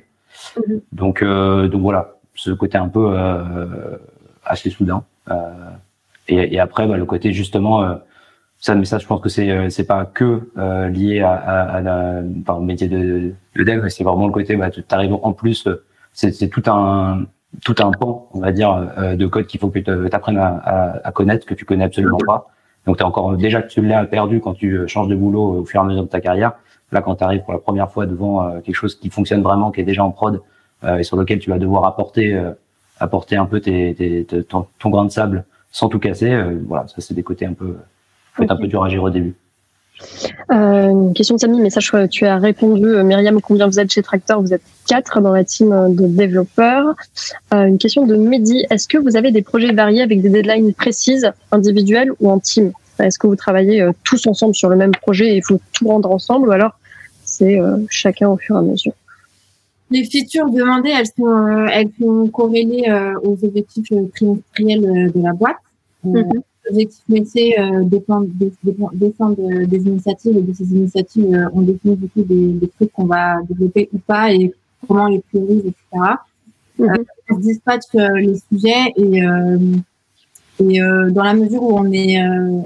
Mhm. 0.57 0.81
Donc, 0.91 1.21
euh, 1.21 1.67
donc 1.67 1.81
voilà, 1.81 2.15
ce 2.35 2.51
côté 2.51 2.77
un 2.77 2.87
peu 2.87 3.13
euh, 3.17 3.97
assez 4.45 4.69
soudain. 4.69 5.03
Euh, 5.29 5.35
et, 6.27 6.55
et, 6.55 6.59
après, 6.59 6.87
bah, 6.87 6.97
le 6.97 7.05
côté 7.05 7.33
justement, 7.33 7.99
ça, 8.59 8.75
mais 8.75 8.85
ça, 8.85 8.99
je 8.99 9.07
pense 9.07 9.21
que 9.21 9.29
c'est 9.29 9.69
c'est 9.69 9.85
pas 9.85 10.05
que 10.05 10.49
lié 10.89 11.21
à, 11.21 11.31
à, 11.33 11.61
à 11.77 11.81
la, 11.81 12.21
enfin, 12.41 12.55
au 12.55 12.61
métier 12.61 12.87
de, 12.87 13.33
de 13.55 13.63
dev, 13.63 13.87
c'est 13.89 14.03
vraiment 14.03 14.27
le 14.27 14.33
côté, 14.33 14.55
bah, 14.55 14.69
tu 14.69 14.83
arrives 14.91 15.13
en 15.13 15.33
plus, 15.33 15.67
c'est 16.13 16.49
tout 16.49 16.63
un 16.67 17.25
tout 17.65 17.75
un 17.79 17.91
pan, 17.91 18.29
on 18.33 18.39
va 18.39 18.51
dire, 18.53 19.15
de 19.17 19.27
code 19.27 19.45
qu'il 19.45 19.59
faut 19.59 19.69
que 19.69 19.79
tu 19.79 20.15
apprennes 20.15 20.37
à, 20.37 20.47
à, 20.63 21.07
à, 21.07 21.11
connaître, 21.11 21.45
que 21.45 21.53
tu 21.53 21.65
connais 21.65 21.83
absolument 21.83 22.19
pas. 22.25 22.47
Donc, 22.85 22.97
tu 22.97 23.03
encore 23.03 23.35
déjà 23.35 23.61
que 23.61 23.67
tu 23.69 23.81
l'as 23.81 24.05
perdu 24.05 24.39
quand 24.39 24.53
tu 24.53 24.87
changes 24.87 25.09
de 25.09 25.15
boulot 25.15 25.59
au 25.59 25.65
fur 25.65 25.81
et 25.81 25.83
à 25.83 25.87
mesure 25.87 26.03
de 26.03 26.09
ta 26.09 26.21
carrière. 26.21 26.53
Là, 26.91 27.01
quand 27.01 27.15
tu 27.15 27.23
arrives 27.23 27.41
pour 27.43 27.53
la 27.53 27.59
première 27.59 27.91
fois 27.91 28.05
devant 28.05 28.43
euh, 28.43 28.59
quelque 28.59 28.75
chose 28.75 28.95
qui 28.95 29.09
fonctionne 29.09 29.41
vraiment, 29.41 29.71
qui 29.71 29.81
est 29.81 29.85
déjà 29.85 30.03
en 30.03 30.11
prod 30.11 30.41
euh, 30.83 30.97
et 30.97 31.03
sur 31.03 31.15
lequel 31.17 31.39
tu 31.39 31.49
vas 31.49 31.57
devoir 31.57 31.85
apporter 31.85 32.33
euh, 32.33 32.51
apporter 32.99 33.35
un 33.35 33.45
peu 33.45 33.61
tes, 33.61 33.95
tes, 33.95 34.43
ton, 34.43 34.67
ton, 34.77 34.89
grain 34.89 35.05
de 35.05 35.11
sable 35.11 35.45
sans 35.71 35.89
tout 35.89 35.97
casser, 35.97 36.39
voilà, 36.67 36.87
ça 36.87 36.95
c'est 36.99 37.15
des 37.15 37.23
côtés 37.23 37.47
un 37.47 37.53
peu, 37.53 37.77
faut 38.33 38.43
être 38.43 38.51
un 38.51 38.57
peu 38.57 38.67
dur 38.67 38.83
à 38.83 38.89
gérer 38.89 39.01
au 39.01 39.09
début. 39.09 39.33
Euh, 40.51 40.89
une 40.89 41.13
question 41.13 41.35
de 41.35 41.39
Samy, 41.39 41.61
mais 41.61 41.69
ça, 41.69 41.79
je, 41.79 42.05
tu 42.07 42.25
as 42.25 42.37
répondu. 42.37 42.85
Myriam, 43.03 43.41
combien 43.41 43.67
vous 43.67 43.79
êtes 43.79 43.91
chez 43.91 44.01
Tractor 44.01 44.41
Vous 44.41 44.53
êtes 44.53 44.61
quatre 44.87 45.21
dans 45.21 45.31
la 45.31 45.43
team 45.43 45.95
de 45.95 46.05
développeurs. 46.07 46.93
Euh, 47.53 47.65
une 47.65 47.77
question 47.77 48.05
de 48.05 48.15
Mehdi. 48.15 48.65
Est-ce 48.69 48.87
que 48.87 48.97
vous 48.97 49.15
avez 49.15 49.31
des 49.31 49.41
projets 49.41 49.71
variés 49.71 50.01
avec 50.01 50.21
des 50.21 50.29
deadlines 50.29 50.73
précises, 50.73 51.31
individuelles 51.51 52.11
ou 52.19 52.29
en 52.29 52.39
team? 52.39 52.71
Est-ce 52.99 53.17
que 53.17 53.27
vous 53.27 53.35
travaillez 53.35 53.89
tous 54.03 54.27
ensemble 54.27 54.53
sur 54.53 54.69
le 54.69 54.75
même 54.75 54.91
projet 54.91 55.29
et 55.29 55.37
il 55.37 55.43
faut 55.43 55.59
tout 55.71 55.87
rendre 55.87 56.11
ensemble 56.11 56.49
ou 56.49 56.51
alors 56.51 56.73
c'est 57.31 57.59
euh, 57.59 57.77
chacun 57.89 58.29
au 58.29 58.37
fur 58.37 58.55
et 58.55 58.59
à 58.59 58.61
mesure. 58.61 58.93
Les 59.89 60.03
features 60.03 60.49
demandées, 60.49 60.91
elles 60.97 61.07
sont, 61.07 61.25
euh, 61.25 61.67
elles 61.71 61.89
sont 61.99 62.27
corrélées 62.27 62.85
euh, 62.89 63.13
aux 63.23 63.37
objectifs 63.43 63.91
trimestriels 64.15 65.11
de 65.13 65.21
la 65.21 65.33
boîte. 65.33 65.57
Mm 66.03 66.21
Les 66.63 66.71
objectifs 66.71 67.09
métiers 67.09 67.55
dépendent, 67.83 68.29
des 68.29 69.83
initiatives 69.91 70.37
et 70.37 70.41
de 70.41 70.53
ces 70.53 70.69
initiatives, 70.71 71.49
on 71.53 71.61
définit 71.61 71.95
du 71.95 72.07
coup 72.07 72.21
des, 72.21 72.69
trucs 72.75 72.91
qu'on 72.93 73.05
va 73.05 73.41
développer 73.49 73.89
ou 73.91 73.97
pas 73.97 74.31
et 74.31 74.53
comment 74.87 75.07
les 75.07 75.19
prioriser, 75.19 75.69
etc. 75.69 76.13
Mm 76.77 76.95
on 77.29 77.37
dispatche 77.37 77.93
les 77.93 78.37
sujets 78.47 78.93
et, 78.95 79.13
et 80.63 80.79
dans 81.15 81.23
la 81.23 81.33
mesure 81.33 81.63
où 81.63 81.73
on 81.77 81.91
est, 81.91 82.21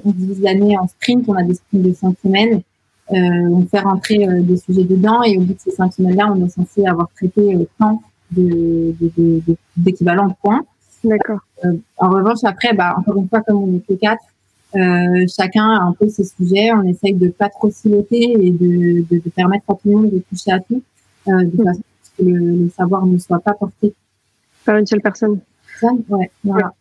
on 0.06 0.12
divise 0.12 0.42
l'année 0.42 0.78
en 0.78 0.88
sprint, 0.88 1.24
on 1.28 1.34
a 1.34 1.44
des 1.44 1.56
sprints 1.56 1.84
de 1.84 1.94
cinq 1.94 2.16
semaines 2.24 2.56
euh, 2.56 2.62
on 3.10 3.66
fait 3.68 3.80
rentrer 3.80 4.28
euh, 4.28 4.42
des 4.42 4.58
sujets 4.58 4.84
dedans 4.84 5.24
et 5.24 5.38
au 5.38 5.42
bout 5.42 5.54
de 5.54 5.60
ces 5.60 5.72
cinq 5.72 5.94
semaines-là, 5.94 6.34
on 6.36 6.46
est 6.46 6.50
censé 6.50 6.86
avoir 6.86 7.10
traité 7.16 7.56
euh, 7.56 7.66
tant 7.80 8.02
d'équivalents 8.32 10.28
de, 10.28 10.30
de, 10.30 10.36
points. 10.42 10.66
D'accord. 11.04 11.40
en 11.98 12.10
revanche, 12.10 12.40
après, 12.44 12.74
bah, 12.74 12.96
encore 12.98 13.18
une 13.18 13.30
fois, 13.30 13.42
comme 13.42 13.58
on 13.58 13.78
est 13.78 13.88
que 13.88 13.94
quatre, 13.94 14.24
euh, 14.76 15.26
chacun 15.34 15.70
a 15.70 15.84
un 15.84 15.94
peu 15.94 16.10
ses 16.10 16.26
sujets. 16.26 16.74
On 16.74 16.84
essaye 16.84 17.14
de 17.14 17.30
pas 17.30 17.50
trop 17.50 17.72
siloter 17.72 18.34
et 18.46 18.52
de, 18.52 19.06
de, 19.10 19.22
de, 19.24 19.30
permettre 19.30 19.66
à 19.70 19.74
tout 19.74 19.82
le 19.86 19.92
monde 19.92 20.12
de 20.12 20.20
toucher 20.30 20.52
à 20.52 20.60
tout, 20.60 20.82
euh, 21.28 21.44
de 21.44 21.64
façon 21.64 21.82
que 22.18 22.24
le, 22.24 22.70
savoir 22.76 23.06
ne 23.06 23.18
soit 23.18 23.40
pas 23.40 23.54
porté 23.54 23.94
par 24.66 24.78
une 24.78 24.86
seule 24.86 25.02
personne. 25.02 25.40
Ouais, 25.82 26.32
voilà. 26.44 26.74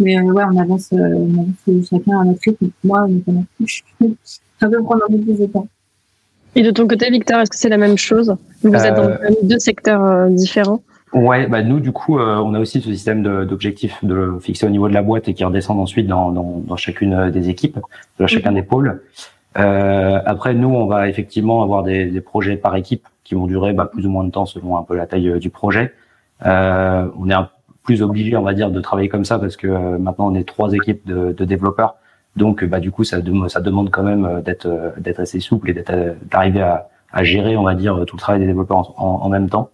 Mais 0.00 0.20
ouais, 0.20 0.44
on 0.44 0.56
avance, 0.56 0.88
on 0.92 1.32
avance 1.34 1.88
chacun 1.88 2.20
à 2.20 2.24
notre 2.24 2.40
rythme. 2.42 2.70
Moi, 2.84 3.08
notamment, 3.08 3.44
ça 4.60 4.68
peut 4.68 4.82
prendre 4.82 5.02
un 5.04 5.12
peu 5.12 5.18
plus 5.18 5.38
de 5.38 5.46
temps. 5.46 5.66
Et 6.54 6.62
de 6.62 6.70
ton 6.70 6.86
côté, 6.88 7.10
Victor, 7.10 7.40
est-ce 7.40 7.50
que 7.50 7.56
c'est 7.56 7.68
la 7.68 7.76
même 7.76 7.96
chose? 7.96 8.34
Vous 8.62 8.74
êtes 8.74 8.94
dans 8.94 9.04
euh, 9.04 9.16
deux 9.42 9.58
secteurs 9.58 10.04
euh, 10.04 10.28
différents 10.28 10.82
Ouais, 11.14 11.46
bah 11.46 11.62
nous 11.62 11.80
du 11.80 11.90
coup, 11.90 12.18
euh, 12.18 12.36
on 12.36 12.52
a 12.52 12.58
aussi 12.58 12.82
ce 12.82 12.90
système 12.90 13.22
d'objectifs 13.22 14.04
de, 14.04 14.38
fixer 14.40 14.66
au 14.66 14.70
niveau 14.70 14.88
de 14.88 14.94
la 14.94 15.02
boîte 15.02 15.28
et 15.28 15.34
qui 15.34 15.42
redescendent 15.42 15.80
ensuite 15.80 16.06
dans, 16.06 16.32
dans, 16.32 16.62
dans 16.66 16.76
chacune 16.76 17.30
des 17.30 17.48
équipes, 17.48 17.78
dans 18.18 18.26
chacun 18.26 18.50
mhm. 18.50 18.56
des 18.56 18.62
pôles. 18.62 19.02
après, 19.54 20.52
nous, 20.52 20.68
on 20.68 20.86
va 20.86 21.08
effectivement 21.08 21.62
avoir 21.62 21.82
des, 21.82 22.06
des, 22.06 22.20
projets 22.20 22.56
par 22.56 22.76
équipe 22.76 23.06
qui 23.24 23.34
vont 23.34 23.46
durer 23.46 23.72
bah, 23.72 23.86
plus 23.86 24.06
ou 24.06 24.10
moins 24.10 24.24
de 24.24 24.30
temps 24.30 24.44
selon 24.44 24.76
un 24.76 24.82
peu 24.82 24.96
la 24.96 25.06
taille 25.06 25.38
du 25.38 25.48
projet. 25.48 25.94
on 26.44 27.30
est 27.30 27.34
un 27.34 27.48
plus 27.84 28.02
obligé, 28.02 28.36
on 28.36 28.42
va 28.42 28.52
dire, 28.52 28.70
de 28.70 28.80
travailler 28.80 29.08
comme 29.08 29.24
ça 29.24 29.38
parce 29.38 29.56
que 29.56 29.96
maintenant 29.96 30.30
on 30.30 30.34
est 30.34 30.46
trois 30.46 30.74
équipes 30.74 31.06
de, 31.06 31.32
de 31.32 31.44
développeurs. 31.44 31.94
Donc, 32.38 32.64
bah, 32.64 32.80
du 32.80 32.90
coup, 32.90 33.04
ça, 33.04 33.18
ça 33.48 33.60
demande 33.60 33.90
quand 33.90 34.02
même 34.02 34.42
d'être 34.44 34.94
d'être 34.98 35.20
assez 35.20 35.40
souple 35.40 35.70
et 35.70 35.74
d'être 35.74 35.92
d'arriver 36.30 36.62
à, 36.62 36.88
à, 37.12 37.24
gérer, 37.24 37.56
on 37.56 37.64
va 37.64 37.74
dire, 37.74 38.04
tout 38.06 38.16
le 38.16 38.20
travail 38.20 38.40
des 38.40 38.46
développeurs 38.46 38.94
en, 38.98 39.20
en 39.22 39.28
même 39.28 39.50
temps. 39.50 39.70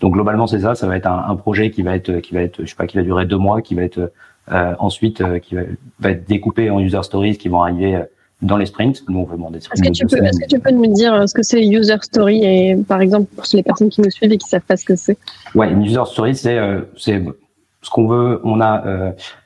Donc 0.00 0.12
globalement 0.12 0.46
c'est 0.46 0.60
ça, 0.60 0.74
ça 0.74 0.86
va 0.86 0.96
être 0.96 1.06
un, 1.06 1.24
un, 1.28 1.36
projet 1.36 1.70
qui 1.70 1.82
va 1.82 1.96
être 1.96 2.20
qui 2.20 2.34
va 2.34 2.42
être 2.42 2.62
je 2.62 2.66
sais 2.68 2.76
pas 2.76 2.86
qui 2.86 2.98
va 2.98 3.02
durer 3.02 3.24
deux 3.24 3.38
mois, 3.38 3.62
qui 3.62 3.74
va 3.74 3.82
être 3.82 4.12
euh, 4.52 4.74
ensuite 4.78 5.22
euh, 5.22 5.38
qui 5.38 5.54
va, 5.54 5.62
va, 6.00 6.10
être 6.10 6.28
découpé 6.28 6.70
en 6.70 6.80
user 6.80 7.02
stories 7.02 7.38
qui 7.38 7.48
vont 7.48 7.62
arriver 7.62 7.96
euh, 7.96 8.02
dans 8.42 8.58
les 8.58 8.66
sprints. 8.66 9.02
Nous 9.08 9.18
on 9.18 9.24
veut 9.24 9.36
demander. 9.36 9.58
Est-ce 9.58 9.68
que 9.68 9.90
tu 9.90 10.06
peux 10.06 10.22
est-ce 10.22 10.38
que 10.38 10.46
tu 10.46 10.58
peux 10.58 10.72
me 10.72 10.88
dire 10.88 11.26
ce 11.26 11.32
que 11.32 11.42
c'est 11.42 11.66
user 11.66 11.96
story 12.02 12.44
et 12.44 12.76
par 12.76 13.00
exemple 13.00 13.28
pour 13.34 13.46
les 13.54 13.62
personnes 13.62 13.88
qui 13.88 14.02
nous 14.02 14.10
suivent 14.10 14.32
et 14.32 14.38
qui 14.38 14.48
savent 14.48 14.60
pas 14.60 14.76
ce 14.76 14.84
que 14.84 14.96
c'est? 14.96 15.16
Ouais, 15.54 15.70
une 15.70 15.82
user 15.82 16.04
story 16.04 16.36
c'est 16.36 16.58
c'est 16.98 17.22
ce 17.86 17.90
qu'on 17.90 18.06
veut. 18.06 18.40
On 18.44 18.60
a 18.60 18.84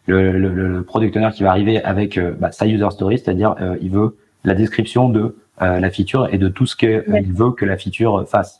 le, 0.06 0.32
le, 0.32 0.48
le, 0.48 0.82
product 0.82 1.16
owner 1.16 1.30
qui 1.32 1.42
va 1.42 1.50
arriver 1.50 1.82
avec 1.82 2.18
bah, 2.38 2.52
sa 2.52 2.66
user 2.66 2.90
story, 2.90 3.18
c'est-à-dire 3.18 3.54
il 3.80 3.90
veut 3.90 4.16
la 4.44 4.54
description 4.54 5.08
de 5.08 5.36
la 5.60 5.90
feature 5.90 6.28
et 6.32 6.38
de 6.38 6.48
tout 6.48 6.66
ce 6.66 6.74
qu'il 6.74 7.32
veut 7.32 7.52
que 7.52 7.64
la 7.64 7.76
feature 7.76 8.26
fasse 8.28 8.58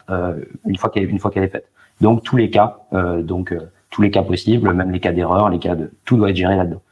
une 0.67 0.77
fois 0.77 0.91
qu'elle 0.91 1.11
une 1.11 1.19
fois 1.19 1.31
qu'elle 1.31 1.45
est 1.45 1.49
faite. 1.49 1.67
Donc 2.01 2.23
tous 2.23 2.37
les 2.37 2.51
cas, 2.51 2.79
euh, 2.93 3.23
donc 3.23 3.53
euh, 3.53 3.71
tous 3.91 4.03
les 4.03 4.11
cas 4.11 4.23
possibles, 4.23 4.73
même 4.73 4.91
les 4.91 5.01
cas 5.01 5.13
d'erreur, 5.13 5.51
les 5.51 5.59
cas 5.59 5.75
de 5.75 5.91
tout 6.05 6.17
doit 6.17 6.31
être 6.31 6.37
géré 6.37 6.57
là-dedans. 6.57 6.83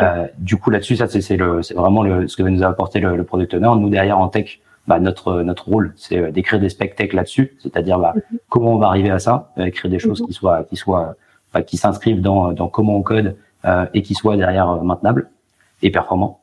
Euh, 0.00 0.26
du 0.38 0.56
coup 0.56 0.70
là-dessus, 0.70 0.96
ça 0.96 1.08
c'est 1.08 1.36
le 1.36 1.62
c'est 1.62 1.74
vraiment 1.74 2.02
le, 2.02 2.28
ce 2.28 2.36
que 2.36 2.42
va 2.42 2.50
nous 2.50 2.62
apporter 2.62 3.00
le, 3.00 3.16
le 3.16 3.24
product 3.24 3.54
owner. 3.54 3.70
Nous 3.80 3.88
derrière 3.88 4.18
en 4.18 4.28
tech, 4.28 4.60
bah, 4.86 5.00
notre 5.00 5.42
notre 5.42 5.68
rôle 5.68 5.92
c'est 5.96 6.18
euh, 6.18 6.30
d'écrire 6.30 6.60
des 6.60 6.68
spec 6.68 6.94
tech 6.94 7.12
là-dessus, 7.12 7.56
c'est-à-dire 7.60 7.98
bah, 7.98 8.14
mhm. 8.14 8.38
comment 8.48 8.74
on 8.74 8.78
va 8.78 8.88
arriver 8.88 9.10
à 9.10 9.18
ça, 9.18 9.52
euh, 9.58 9.64
écrire 9.64 9.90
des 9.90 9.98
choses 9.98 10.20
mhm. 10.20 10.26
qui 10.26 10.32
soient 10.34 10.64
qui 10.64 10.76
soient 10.76 11.14
qui 11.66 11.76
s'inscrivent 11.76 12.22
dans 12.22 12.52
dans 12.52 12.68
comment 12.68 12.96
on 12.96 13.02
code 13.02 13.36
et 13.94 14.02
qui 14.02 14.14
soient 14.14 14.36
derrière 14.36 14.82
maintenables 14.82 15.30
et 15.82 15.90
performants. 15.90 16.40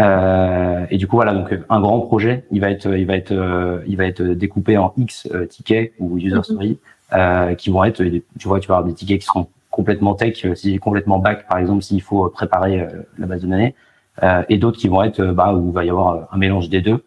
Euh, 0.00 0.86
et 0.90 0.98
du 0.98 1.06
coup 1.06 1.16
voilà 1.16 1.32
donc 1.32 1.56
un 1.68 1.80
grand 1.80 2.00
projet 2.00 2.44
il 2.50 2.60
va 2.60 2.70
être 2.70 2.92
il 2.96 3.06
va 3.06 3.14
être 3.14 3.82
il 3.86 3.96
va 3.96 4.06
être 4.06 4.22
découpé 4.22 4.76
en 4.76 4.92
X 4.96 5.28
tickets 5.48 5.92
ou 6.00 6.18
user 6.18 6.42
story 6.42 6.78
euh, 7.12 7.54
qui 7.54 7.70
vont 7.70 7.84
être, 7.84 8.02
tu 8.02 8.48
vois, 8.48 8.58
tu 8.58 8.68
vas 8.68 8.78
avoir 8.78 8.88
des 8.88 8.94
tickets 8.94 9.20
qui 9.20 9.26
seront 9.26 9.46
complètement 9.70 10.14
tech, 10.14 10.44
euh, 10.46 10.54
si 10.56 10.78
complètement 10.78 11.18
back, 11.18 11.46
par 11.46 11.58
exemple, 11.58 11.82
s'il 11.82 12.02
faut 12.02 12.28
préparer 12.28 12.80
euh, 12.80 12.88
la 13.18 13.26
base 13.26 13.42
de 13.42 13.46
données, 13.46 13.74
et 14.48 14.58
d'autres 14.58 14.78
qui 14.78 14.88
vont 14.88 15.02
être, 15.02 15.22
bah, 15.22 15.54
où 15.54 15.68
il 15.68 15.72
va 15.72 15.84
y 15.84 15.90
avoir 15.90 16.28
un 16.32 16.38
mélange 16.38 16.68
des 16.68 16.80
deux, 16.80 17.04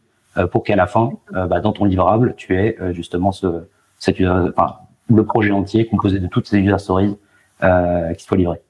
pour 0.52 0.64
qu'à 0.64 0.76
la 0.76 0.88
fin, 0.88 1.14
bah, 1.32 1.62
dans 1.62 1.72
ton 1.72 1.86
livrable, 1.86 2.36
tu 2.36 2.56
aies 2.58 2.78
justement 2.92 3.32
ce, 3.32 3.64
cette, 3.98 4.18
enfin, 4.22 4.76
le 5.10 5.24
projet 5.24 5.52
entier 5.52 5.86
composé 5.86 6.20
de 6.20 6.28
toutes 6.28 6.48
ces 6.48 6.58
user 6.58 6.78
stories 6.78 7.16
qui 7.62 8.24
soient 8.24 8.38
livrées. 8.38 8.62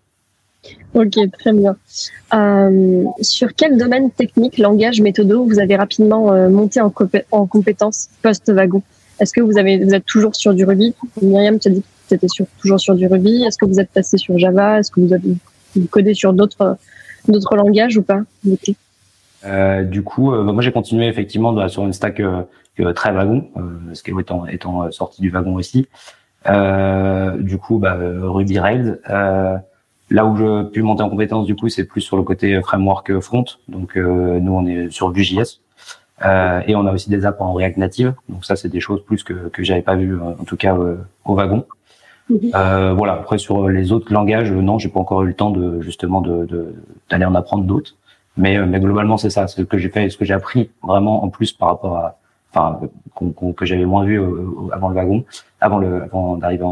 Ok, 0.93 1.15
très 1.39 1.53
bien. 1.53 1.75
Euh, 2.33 3.03
sur 3.21 3.53
quel 3.53 3.77
domaine 3.77 4.11
technique, 4.11 4.57
langage, 4.57 5.01
méthodo 5.01 5.45
vous 5.45 5.59
avez 5.59 5.75
rapidement 5.75 6.31
monté 6.49 6.81
en, 6.81 6.93
en 7.31 7.45
compétences 7.45 8.09
post-wagon? 8.21 8.81
Est-ce 9.19 9.33
que 9.33 9.41
vous 9.41 9.57
avez, 9.57 9.83
vous 9.83 9.93
êtes 9.93 10.05
toujours 10.05 10.35
sur 10.35 10.53
du 10.53 10.63
Ruby? 10.65 10.93
Myriam, 11.21 11.59
tu 11.59 11.69
as 11.69 11.71
dit 11.71 11.81
que 11.81 11.87
tu 12.09 12.13
étais 12.13 12.27
toujours 12.59 12.79
sur 12.79 12.95
du 12.95 13.07
Ruby. 13.07 13.43
Est-ce 13.43 13.57
que 13.57 13.65
vous 13.65 13.79
êtes 13.79 13.89
passé 13.89 14.17
sur 14.17 14.37
Java? 14.37 14.79
Est-ce 14.79 14.91
que 14.91 15.01
vous 15.01 15.13
avez 15.13 15.37
codé 15.89 16.13
sur 16.13 16.33
d'autres, 16.33 16.77
d'autres 17.27 17.55
langages 17.55 17.97
ou 17.97 18.03
pas 18.03 18.21
euh, 19.45 19.83
du 19.83 20.01
coup, 20.01 20.33
euh, 20.33 20.43
bah, 20.43 20.51
moi 20.51 20.63
j'ai 20.63 20.71
continué 20.71 21.07
effectivement 21.07 21.67
sur 21.69 21.85
une 21.85 21.93
stack 21.93 22.19
euh, 22.19 22.43
très 22.93 23.11
wagon, 23.11 23.47
euh, 23.57 23.93
Scale 23.93 24.19
étant, 24.19 24.47
étant 24.47 24.83
euh, 24.83 24.91
sorti 24.91 25.21
du 25.21 25.29
wagon 25.29 25.55
aussi. 25.55 25.87
Du 26.47 27.57
coup, 27.57 27.79
bah, 27.79 27.97
Ruby 27.99 28.59
Rails. 28.59 28.99
là 30.09 30.25
où 30.25 30.35
je 30.37 30.63
pu 30.69 30.81
monter 30.81 31.03
en 31.03 31.09
compétence, 31.09 31.45
du 31.45 31.55
coup, 31.55 31.69
c'est 31.69 31.85
plus 31.85 32.01
sur 32.01 32.17
le 32.17 32.23
côté 32.23 32.61
framework 32.61 33.19
front. 33.19 33.45
Donc 33.67 33.95
nous, 33.95 34.53
on 34.53 34.65
est 34.65 34.89
sur 34.89 35.11
Vue.js. 35.11 35.61
Euh, 36.25 36.61
et 36.67 36.75
on 36.75 36.85
a 36.87 36.93
aussi 36.93 37.09
des 37.09 37.25
apps 37.25 37.39
en 37.39 37.53
React 37.53 37.77
Native. 37.77 38.13
Donc 38.29 38.45
ça, 38.45 38.55
c'est 38.55 38.69
des 38.69 38.79
choses 38.79 39.03
plus 39.03 39.23
que 39.23 39.49
que 39.49 39.63
j'avais 39.63 39.81
pas 39.81 39.95
vu 39.95 40.19
en 40.19 40.43
tout 40.45 40.57
cas 40.57 40.75
euh, 40.75 40.97
au 41.25 41.35
wagon. 41.35 41.65
Mhm. 42.29 42.51
Euh, 42.55 42.93
voilà. 42.93 43.13
Après 43.13 43.37
sur 43.37 43.69
les 43.69 43.91
autres 43.91 44.11
langages, 44.11 44.51
non, 44.51 44.79
j'ai 44.79 44.89
pas 44.89 44.99
encore 44.99 45.23
eu 45.23 45.27
le 45.27 45.33
temps 45.33 45.51
de 45.51 45.81
justement 45.81 46.21
de 46.21 46.73
d'aller 47.09 47.25
en 47.25 47.35
apprendre 47.35 47.63
d'autres. 47.65 47.95
Mais 48.35 48.57
mais 48.65 48.79
globalement, 48.79 49.17
c'est 49.17 49.29
ça, 49.29 49.47
ce 49.47 49.61
que 49.61 49.77
j'ai 49.77 49.89
fait, 49.89 50.09
ce 50.09 50.17
que 50.17 50.25
j'ai 50.25 50.33
appris 50.33 50.69
vraiment 50.83 51.23
en 51.23 51.29
plus 51.29 51.53
par 51.53 51.69
rapport 51.69 51.97
à, 51.97 52.17
enfin, 52.57 52.79
que 53.55 53.65
j'avais 53.65 53.85
moins 53.85 54.05
vu 54.05 54.21
avant 54.71 54.89
le 54.89 54.95
wagon, 54.95 55.25
avant 55.61 55.77
le 55.79 56.03
avant 56.03 56.37
d'arriver 56.37 56.63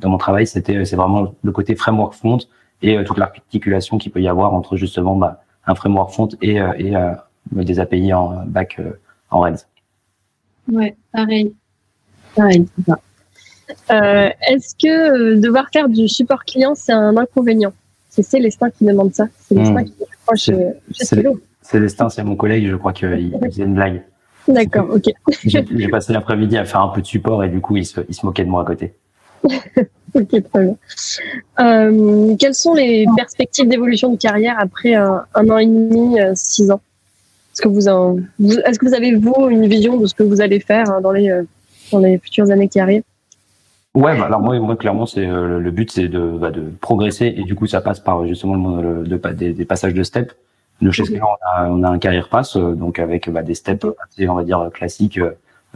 dans 0.00 0.08
mon 0.08 0.18
travail, 0.18 0.46
c'était 0.46 0.84
c'est 0.84 0.96
vraiment 0.96 1.34
le 1.42 1.52
côté 1.52 1.74
framework 1.74 2.14
front 2.14 2.38
et 2.82 3.02
toute 3.04 3.18
l'articulation 3.18 3.98
qu'il 3.98 4.12
peut 4.12 4.22
y 4.22 4.28
avoir 4.28 4.54
entre 4.54 4.76
justement 4.76 5.16
bah, 5.16 5.42
un 5.66 5.74
framework 5.74 6.10
front 6.10 6.28
et 6.40 6.60
et 7.58 7.64
des 7.64 7.80
API 7.80 8.12
en 8.12 8.44
back 8.46 8.76
euh, 8.78 8.92
en 9.30 9.40
Rails. 9.40 9.58
Ouais, 10.70 10.96
pareil. 11.12 11.54
Pareil, 12.36 12.66
euh, 13.90 14.28
Est-ce 14.48 14.74
que 14.74 15.34
euh, 15.36 15.40
devoir 15.40 15.68
faire 15.72 15.88
du 15.88 16.08
support 16.08 16.44
client, 16.44 16.74
c'est 16.74 16.92
un 16.92 17.16
inconvénient? 17.16 17.72
C'est 18.08 18.22
Célestin 18.22 18.70
qui 18.70 18.84
demande 18.84 19.14
ça. 19.14 19.26
Célestin 19.38 19.82
hmm. 19.82 19.84
qui 19.84 21.22
Célestin, 21.62 22.08
c'est 22.08 22.24
mon 22.24 22.36
collègue, 22.36 22.68
je 22.68 22.76
crois 22.76 22.92
qu'il 22.92 23.36
faisait 23.44 23.64
une 23.64 23.74
blague. 23.74 24.02
D'accord, 24.48 24.88
ok. 24.90 25.12
J'ai 25.44 25.88
passé 25.88 26.12
l'après-midi 26.12 26.56
à 26.56 26.64
faire 26.64 26.80
un 26.80 26.88
peu 26.88 27.00
de 27.00 27.06
support 27.06 27.44
et 27.44 27.48
du 27.48 27.60
coup, 27.60 27.76
il 27.76 27.86
se, 27.86 28.00
il 28.08 28.14
se 28.14 28.24
moquait 28.24 28.44
de 28.44 28.50
moi 28.50 28.62
à 28.62 28.64
côté. 28.64 28.94
ok, 29.44 30.28
très 30.28 30.64
bien. 30.64 32.36
quelles 32.36 32.54
sont 32.54 32.74
les 32.74 33.06
perspectives 33.16 33.68
d'évolution 33.68 34.12
de 34.12 34.16
carrière 34.16 34.56
après 34.58 34.94
un, 34.94 35.24
un, 35.34 35.48
an 35.48 35.58
et 35.58 35.66
demi, 35.66 36.18
six 36.34 36.70
ans? 36.70 36.80
Est-ce 37.52 37.62
que 37.62 37.68
vous, 37.68 37.88
est-ce 37.88 38.78
que 38.78 38.86
vous 38.86 38.94
avez 38.94 39.14
vous 39.14 39.48
une 39.48 39.66
vision 39.66 39.96
de 39.96 40.06
ce 40.06 40.14
que 40.14 40.22
vous 40.22 40.40
allez 40.40 40.60
faire 40.60 40.88
hein, 40.90 41.00
dans 41.00 41.12
les 41.12 41.30
euh, 41.30 41.42
dans 41.90 41.98
les 41.98 42.18
futures 42.18 42.50
années 42.50 42.68
qui 42.68 42.78
arrivent? 42.78 43.02
Ouais, 43.94 44.16
bah, 44.16 44.26
alors 44.26 44.40
moi, 44.40 44.58
moi 44.60 44.76
clairement, 44.76 45.04
c'est 45.04 45.26
euh, 45.26 45.58
le 45.58 45.70
but, 45.72 45.90
c'est 45.90 46.06
de, 46.06 46.20
bah, 46.20 46.52
de 46.52 46.62
progresser 46.80 47.34
et 47.36 47.42
du 47.42 47.56
coup, 47.56 47.66
ça 47.66 47.80
passe 47.80 47.98
par 47.98 48.24
justement 48.26 48.76
le, 48.76 49.04
de, 49.04 49.16
des, 49.32 49.52
des, 49.52 49.64
passages 49.64 49.94
de 49.94 50.02
steps. 50.04 50.34
Nous, 50.80 50.92
chez 50.92 51.04
Scala, 51.04 51.24
on 51.26 51.36
a, 51.46 51.68
on 51.68 51.82
a 51.82 51.88
un 51.88 51.98
carrière 51.98 52.28
pass, 52.28 52.56
euh, 52.56 52.74
donc 52.74 52.98
avec 52.98 53.28
bah, 53.30 53.42
des 53.42 53.54
steps, 53.54 53.86
on 54.28 54.34
va 54.34 54.44
dire 54.44 54.70
classiques, 54.72 55.20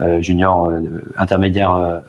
euh, 0.01 0.21
junior, 0.21 0.73
intermédiaire, 1.17 2.03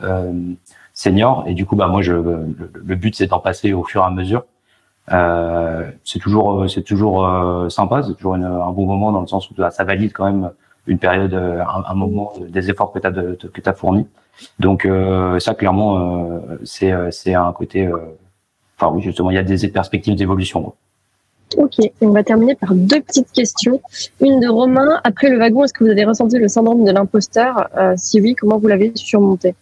senior. 0.93 1.43
Et 1.47 1.53
du 1.53 1.65
coup, 1.65 1.75
bah 1.75 1.87
moi, 1.87 2.01
je, 2.01 2.13
le 2.13 2.95
but, 2.95 3.15
c'est 3.15 3.27
d'en 3.27 3.39
passer 3.39 3.73
au 3.73 3.83
fur 3.83 4.01
et 4.01 4.05
à 4.05 4.09
mesure. 4.09 4.45
Euh, 5.11 5.91
c'est 6.03 6.19
toujours 6.19 6.63
euh, 6.63 6.67
c'est 6.67 6.81
toujours 6.81 7.27
euh, 7.27 7.69
sympa, 7.69 8.01
c'est 8.01 8.15
toujours 8.15 8.35
un 8.35 8.71
bon 8.71 8.87
moment 8.87 9.11
dans 9.11 9.21
le 9.21 9.27
sens 9.27 9.49
où 9.51 9.53
ça 9.55 9.83
valide 9.83 10.11
quand 10.13 10.25
même 10.25 10.51
une 10.87 10.97
période, 10.99 11.33
un, 11.33 11.93
moment 11.95 12.33
des 12.47 12.69
efforts 12.69 12.91
que 12.91 12.99
tu 12.99 13.07
as 13.07 13.11
de, 13.11 13.35
que 13.35 13.69
as 13.69 13.73
fournis. 13.73 14.07
Donc 14.59 14.87
ça 15.39 15.55
clairement 15.55 16.41
c'est 16.63 16.93
c'est 17.11 17.33
un 17.33 17.51
côté 17.53 17.89
enfin 18.77 18.93
oui 18.93 19.01
justement 19.01 19.31
il 19.31 19.35
y 19.35 19.39
a 19.39 19.43
des 19.43 19.67
perspectives 19.69 20.15
d'évolution. 20.15 20.73
Ok, 21.57 21.77
on 22.01 22.09
va 22.09 22.23
terminer 22.23 22.55
par 22.55 22.73
deux 22.73 23.01
petites 23.01 23.31
questions. 23.31 23.81
Une 24.21 24.39
de 24.39 24.47
Romain. 24.47 24.99
Après 25.03 25.29
le 25.29 25.37
wagon, 25.37 25.63
est-ce 25.63 25.73
que 25.73 25.83
vous 25.83 25.89
avez 25.89 26.05
ressenti 26.05 26.37
le 26.37 26.47
syndrome 26.47 26.83
de 26.83 26.91
l'imposteur? 26.91 27.69
Si 27.95 28.19
oui, 28.19 28.35
comment 28.35 28.57
vous 28.57 28.67
l'avez 28.67 28.91
surmonté? 28.95 29.55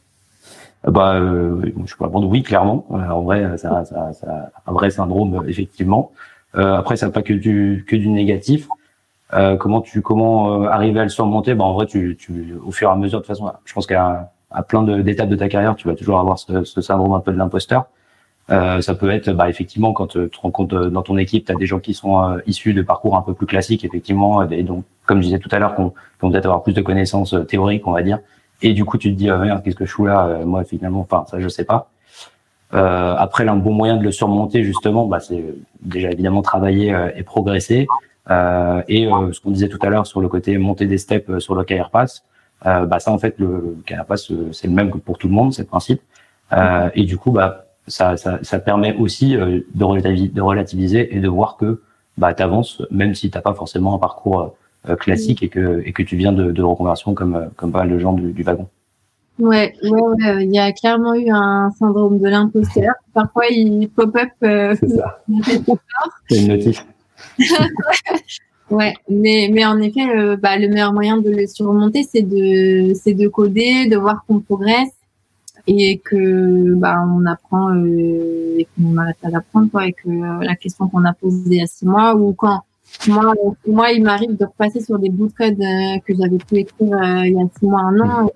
Bah, 0.85 1.15
euh, 1.15 1.61
je 1.85 1.95
peux 1.95 2.03
répondre 2.03 2.27
oui, 2.27 2.43
clairement. 2.43 2.85
Euh, 2.91 3.09
en 3.09 3.21
vrai, 3.21 3.57
ça, 3.57 3.85
ça, 3.85 4.11
ça, 4.13 4.51
un 4.67 4.71
vrai 4.73 4.89
syndrome, 4.89 5.35
euh, 5.35 5.47
effectivement. 5.47 6.11
Euh, 6.55 6.75
après, 6.75 6.97
ça 6.97 7.05
n'a 7.05 7.11
pas 7.11 7.21
que 7.21 7.33
du 7.33 7.85
que 7.87 7.95
du 7.95 8.09
négatif. 8.09 8.67
Euh, 9.33 9.55
comment 9.55 9.81
tu 9.81 10.01
comment 10.01 10.63
arriver 10.63 10.99
à 10.99 11.03
le 11.03 11.09
surmonter? 11.09 11.53
Bah, 11.55 11.63
en 11.63 11.73
vrai, 11.73 11.85
tu, 11.85 12.17
tu 12.19 12.55
au 12.65 12.71
fur 12.71 12.89
et 12.89 12.91
à 12.91 12.95
mesure, 12.95 13.19
de 13.19 13.25
toute 13.25 13.35
façon, 13.35 13.51
je 13.65 13.73
pense 13.73 13.87
qu'à 13.87 14.31
à 14.51 14.61
plein 14.61 14.83
d'étapes 14.83 15.29
de, 15.29 15.35
ta 15.35 15.49
carrière, 15.49 15.75
tu 15.75 15.87
vas 15.87 15.95
toujours 15.95 16.19
avoir 16.19 16.37
ce 16.37 16.81
syndrome 16.81 17.13
un 17.13 17.21
peu 17.21 17.31
de 17.31 17.37
l'imposteur. 17.37 17.87
Euh, 18.49 18.81
ça 18.81 18.93
peut 18.93 19.09
être 19.09 19.31
bah, 19.31 19.49
effectivement 19.49 19.93
quand 19.93 20.07
tu 20.07 20.29
te 20.29 20.39
rends 20.41 20.51
compte 20.51 20.73
dans 20.73 21.01
ton 21.01 21.17
équipe, 21.17 21.45
tu 21.45 21.51
as 21.51 21.55
des 21.55 21.65
gens 21.65 21.79
qui 21.79 21.93
sont 21.93 22.37
issus 22.45 22.73
de 22.73 22.81
parcours 22.81 23.15
un 23.15 23.21
peu 23.21 23.33
plus 23.33 23.45
classiques, 23.45 23.85
effectivement, 23.85 24.43
et 24.49 24.63
donc 24.63 24.83
comme 25.05 25.19
je 25.19 25.27
disais 25.27 25.39
tout 25.39 25.49
à 25.51 25.59
l'heure, 25.59 25.75
qu'on 25.75 25.89
qu 25.89 26.29
peut-être 26.29 26.45
avoir 26.45 26.63
plus 26.63 26.73
de 26.73 26.81
connaissances 26.81 27.35
théoriques, 27.47 27.87
on 27.87 27.91
va 27.91 28.01
dire, 28.01 28.19
et 28.63 28.73
du 28.73 28.85
coup, 28.85 28.97
tu 28.97 29.11
te 29.11 29.17
dis, 29.17 29.29
ah, 29.29 29.37
merde, 29.37 29.61
qu'est-ce 29.63 29.75
que 29.75 29.85
je 29.85 29.91
fous 29.91 30.05
là 30.05 30.25
euh, 30.25 30.45
Moi, 30.45 30.63
finalement, 30.63 31.01
enfin, 31.01 31.25
ça, 31.29 31.39
je 31.39 31.49
sais 31.49 31.65
pas. 31.65 31.89
Euh, 32.73 33.13
après, 33.17 33.47
un 33.47 33.57
bon 33.57 33.73
moyen 33.73 33.97
de 33.97 34.03
le 34.03 34.11
surmonter, 34.11 34.63
justement, 34.63 35.05
bah, 35.05 35.19
c'est 35.19 35.43
déjà 35.81 36.09
évidemment 36.09 36.41
travailler 36.41 36.93
euh, 36.93 37.11
et 37.15 37.23
progresser. 37.23 37.87
Euh, 38.31 38.81
et 38.87 39.09
ce 39.33 39.41
qu'on 39.41 39.51
disait 39.51 39.67
tout 39.67 39.79
à 39.81 39.89
l'heure 39.89 40.07
sur 40.07 40.21
le 40.21 40.29
côté 40.29 40.57
monter 40.57 40.85
des 40.85 40.97
steps 40.97 41.39
sur 41.39 41.55
le 41.55 41.63
KR 41.65 41.89
Pass, 41.91 42.23
bah, 42.63 42.99
ça, 42.99 43.11
en 43.11 43.17
fait, 43.17 43.35
le, 43.37 43.77
KR 43.85 44.05
Pass, 44.07 44.31
c'est 44.53 44.67
le 44.67 44.73
même 44.73 44.89
que 44.89 44.97
pour 44.97 45.17
tout 45.17 45.27
le 45.27 45.33
monde, 45.33 45.53
c'est 45.53 45.63
le 45.63 45.67
principe. 45.67 46.01
et 46.95 47.03
du 47.03 47.17
coup, 47.17 47.31
bah, 47.31 47.65
ça, 47.88 48.17
ça, 48.17 48.39
ça 48.41 48.59
permet 48.59 48.95
aussi 48.95 49.36
de 49.36 49.84
relativiser, 49.84 50.29
de 50.29 50.41
relativiser 50.41 51.15
et 51.15 51.19
de 51.19 51.27
voir 51.27 51.57
que 51.57 51.81
bah, 52.17 52.34
tu 52.34 52.43
avances, 52.43 52.81
même 52.91 53.15
si 53.15 53.29
tu 53.29 53.38
n'as 53.38 53.41
pas 53.41 53.53
forcément 53.53 53.95
un 53.95 53.99
parcours 53.99 54.55
classique 54.99 55.43
et 55.43 55.49
que 55.49 55.81
et 55.86 55.93
que 55.93 56.03
tu 56.03 56.17
viens 56.17 56.34
de, 56.34 56.51
de 56.51 56.61
reconversion 56.61 57.13
comme 57.13 57.49
comme 57.55 57.71
pas 57.71 57.79
mal 57.79 57.89
de 57.91 57.99
gens 57.99 58.13
du, 58.13 58.34
du 58.34 58.43
wagon. 58.43 58.67
Ouais, 59.39 59.73
ouais, 59.81 59.89
ouais, 59.89 60.45
il 60.45 60.53
y 60.53 60.59
a 60.59 60.71
clairement 60.73 61.15
eu 61.15 61.29
un 61.31 61.71
syndrome 61.71 62.19
de 62.19 62.29
l'imposteur. 62.29 62.93
Parfois, 63.13 63.47
il 63.49 63.89
pop-up. 63.89 64.29
Euh, 64.43 64.75
c'est 64.79 64.89
ça. 64.89 65.23
C'est 66.29 66.39
une 66.39 66.47
notif. 66.49 66.86
ouais, 68.69 68.93
mais 69.09 69.49
mais 69.51 69.65
en 69.65 69.81
effet, 69.81 70.07
euh, 70.07 70.38
bah, 70.38 70.57
le 70.57 70.67
meilleur 70.67 70.93
moyen 70.93 71.17
de 71.17 71.31
le 71.31 71.47
surmonter, 71.47 72.03
c'est 72.03 72.21
de 72.21 72.93
c'est 72.93 73.13
de 73.13 73.27
coder, 73.27 73.88
de 73.88 73.97
voir 73.97 74.23
qu'on 74.27 74.39
progresse 74.39 74.91
et 75.68 75.99
que 75.99 76.76
bah 76.76 77.03
on 77.07 77.26
apprend 77.26 77.74
euh, 77.74 78.57
et 78.57 78.68
qu'on 78.76 78.89
n'arrête 78.89 79.18
pas 79.22 79.30
d'apprendre 79.30 79.70
quoi 79.72 79.88
et 79.88 79.93
que 79.93 80.09
euh, 80.09 80.43
la 80.43 80.55
question 80.55 80.88
qu'on 80.89 81.05
a 81.05 81.14
posée 81.14 81.41
il 81.45 81.53
y 81.53 81.61
a 81.61 81.68
six 81.68 81.86
mois 81.86 82.16
ou 82.16 82.34
quand 82.34 82.61
moi 83.07 83.34
moi 83.66 83.91
il 83.91 84.03
m'arrive 84.03 84.36
de 84.36 84.45
repasser 84.45 84.82
sur 84.82 84.99
des 84.99 85.09
bouts 85.09 85.28
de 85.28 85.34
code 85.34 85.61
euh, 85.61 85.99
que 86.05 86.14
j'avais 86.16 86.38
pu 86.38 86.57
écrire 86.57 86.97
il 87.26 87.34
y 87.34 87.41
a 87.41 87.45
six 87.57 87.66
mois 87.66 87.82
un 87.82 87.99
an 88.01 88.30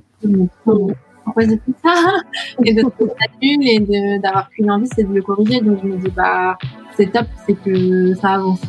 j'ai 1.40 1.58
fait 1.58 1.72
ça 1.84 2.22
et 2.66 2.74
de 2.74 2.82
trouver 2.82 3.12
ça 3.20 3.28
nul 3.42 3.68
et 3.68 4.20
d'avoir 4.20 4.50
plus 4.50 4.70
envie 4.70 4.88
c'est 4.96 5.04
de 5.04 5.14
le 5.14 5.22
corriger. 5.22 5.62
Donc 5.62 5.80
je 5.84 5.88
me 5.88 5.98
dis 5.98 6.10
bah 6.10 6.58
c'est 6.96 7.12
top 7.12 7.28
c'est 7.46 7.54
que 7.54 8.14
ça 8.16 8.36
avance 8.36 8.62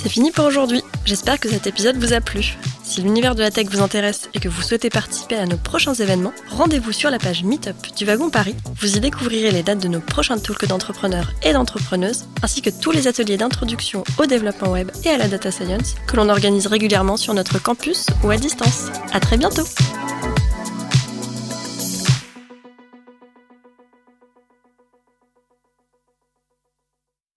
c'est 0.00 0.08
fini 0.08 0.30
pour 0.30 0.44
aujourd'hui. 0.44 0.82
J'espère 1.04 1.40
que 1.40 1.48
cet 1.48 1.66
épisode 1.66 1.96
vous 1.96 2.12
a 2.12 2.20
plu. 2.20 2.56
Si 2.84 3.02
l'univers 3.02 3.34
de 3.34 3.42
la 3.42 3.50
tech 3.50 3.66
vous 3.66 3.82
intéresse 3.82 4.28
et 4.32 4.38
que 4.38 4.48
vous 4.48 4.62
souhaitez 4.62 4.90
participer 4.90 5.36
à 5.36 5.46
nos 5.46 5.56
prochains 5.56 5.94
événements, 5.94 6.32
rendez-vous 6.50 6.92
sur 6.92 7.10
la 7.10 7.18
page 7.18 7.42
Meetup 7.42 7.74
du 7.96 8.04
Wagon 8.04 8.30
Paris. 8.30 8.54
Vous 8.80 8.96
y 8.96 9.00
découvrirez 9.00 9.50
les 9.50 9.62
dates 9.62 9.82
de 9.82 9.88
nos 9.88 10.00
prochains 10.00 10.38
talks 10.38 10.66
d'entrepreneurs 10.66 11.32
et 11.42 11.52
d'entrepreneuses, 11.52 12.26
ainsi 12.42 12.62
que 12.62 12.70
tous 12.70 12.92
les 12.92 13.08
ateliers 13.08 13.36
d'introduction 13.36 14.04
au 14.18 14.26
développement 14.26 14.70
web 14.70 14.90
et 15.04 15.10
à 15.10 15.18
la 15.18 15.28
data 15.28 15.50
science 15.50 15.96
que 16.06 16.16
l'on 16.16 16.28
organise 16.28 16.66
régulièrement 16.66 17.16
sur 17.16 17.34
notre 17.34 17.60
campus 17.60 18.06
ou 18.22 18.30
à 18.30 18.36
distance. 18.36 18.86
À 19.12 19.20
très 19.20 19.36
bientôt! 19.36 19.64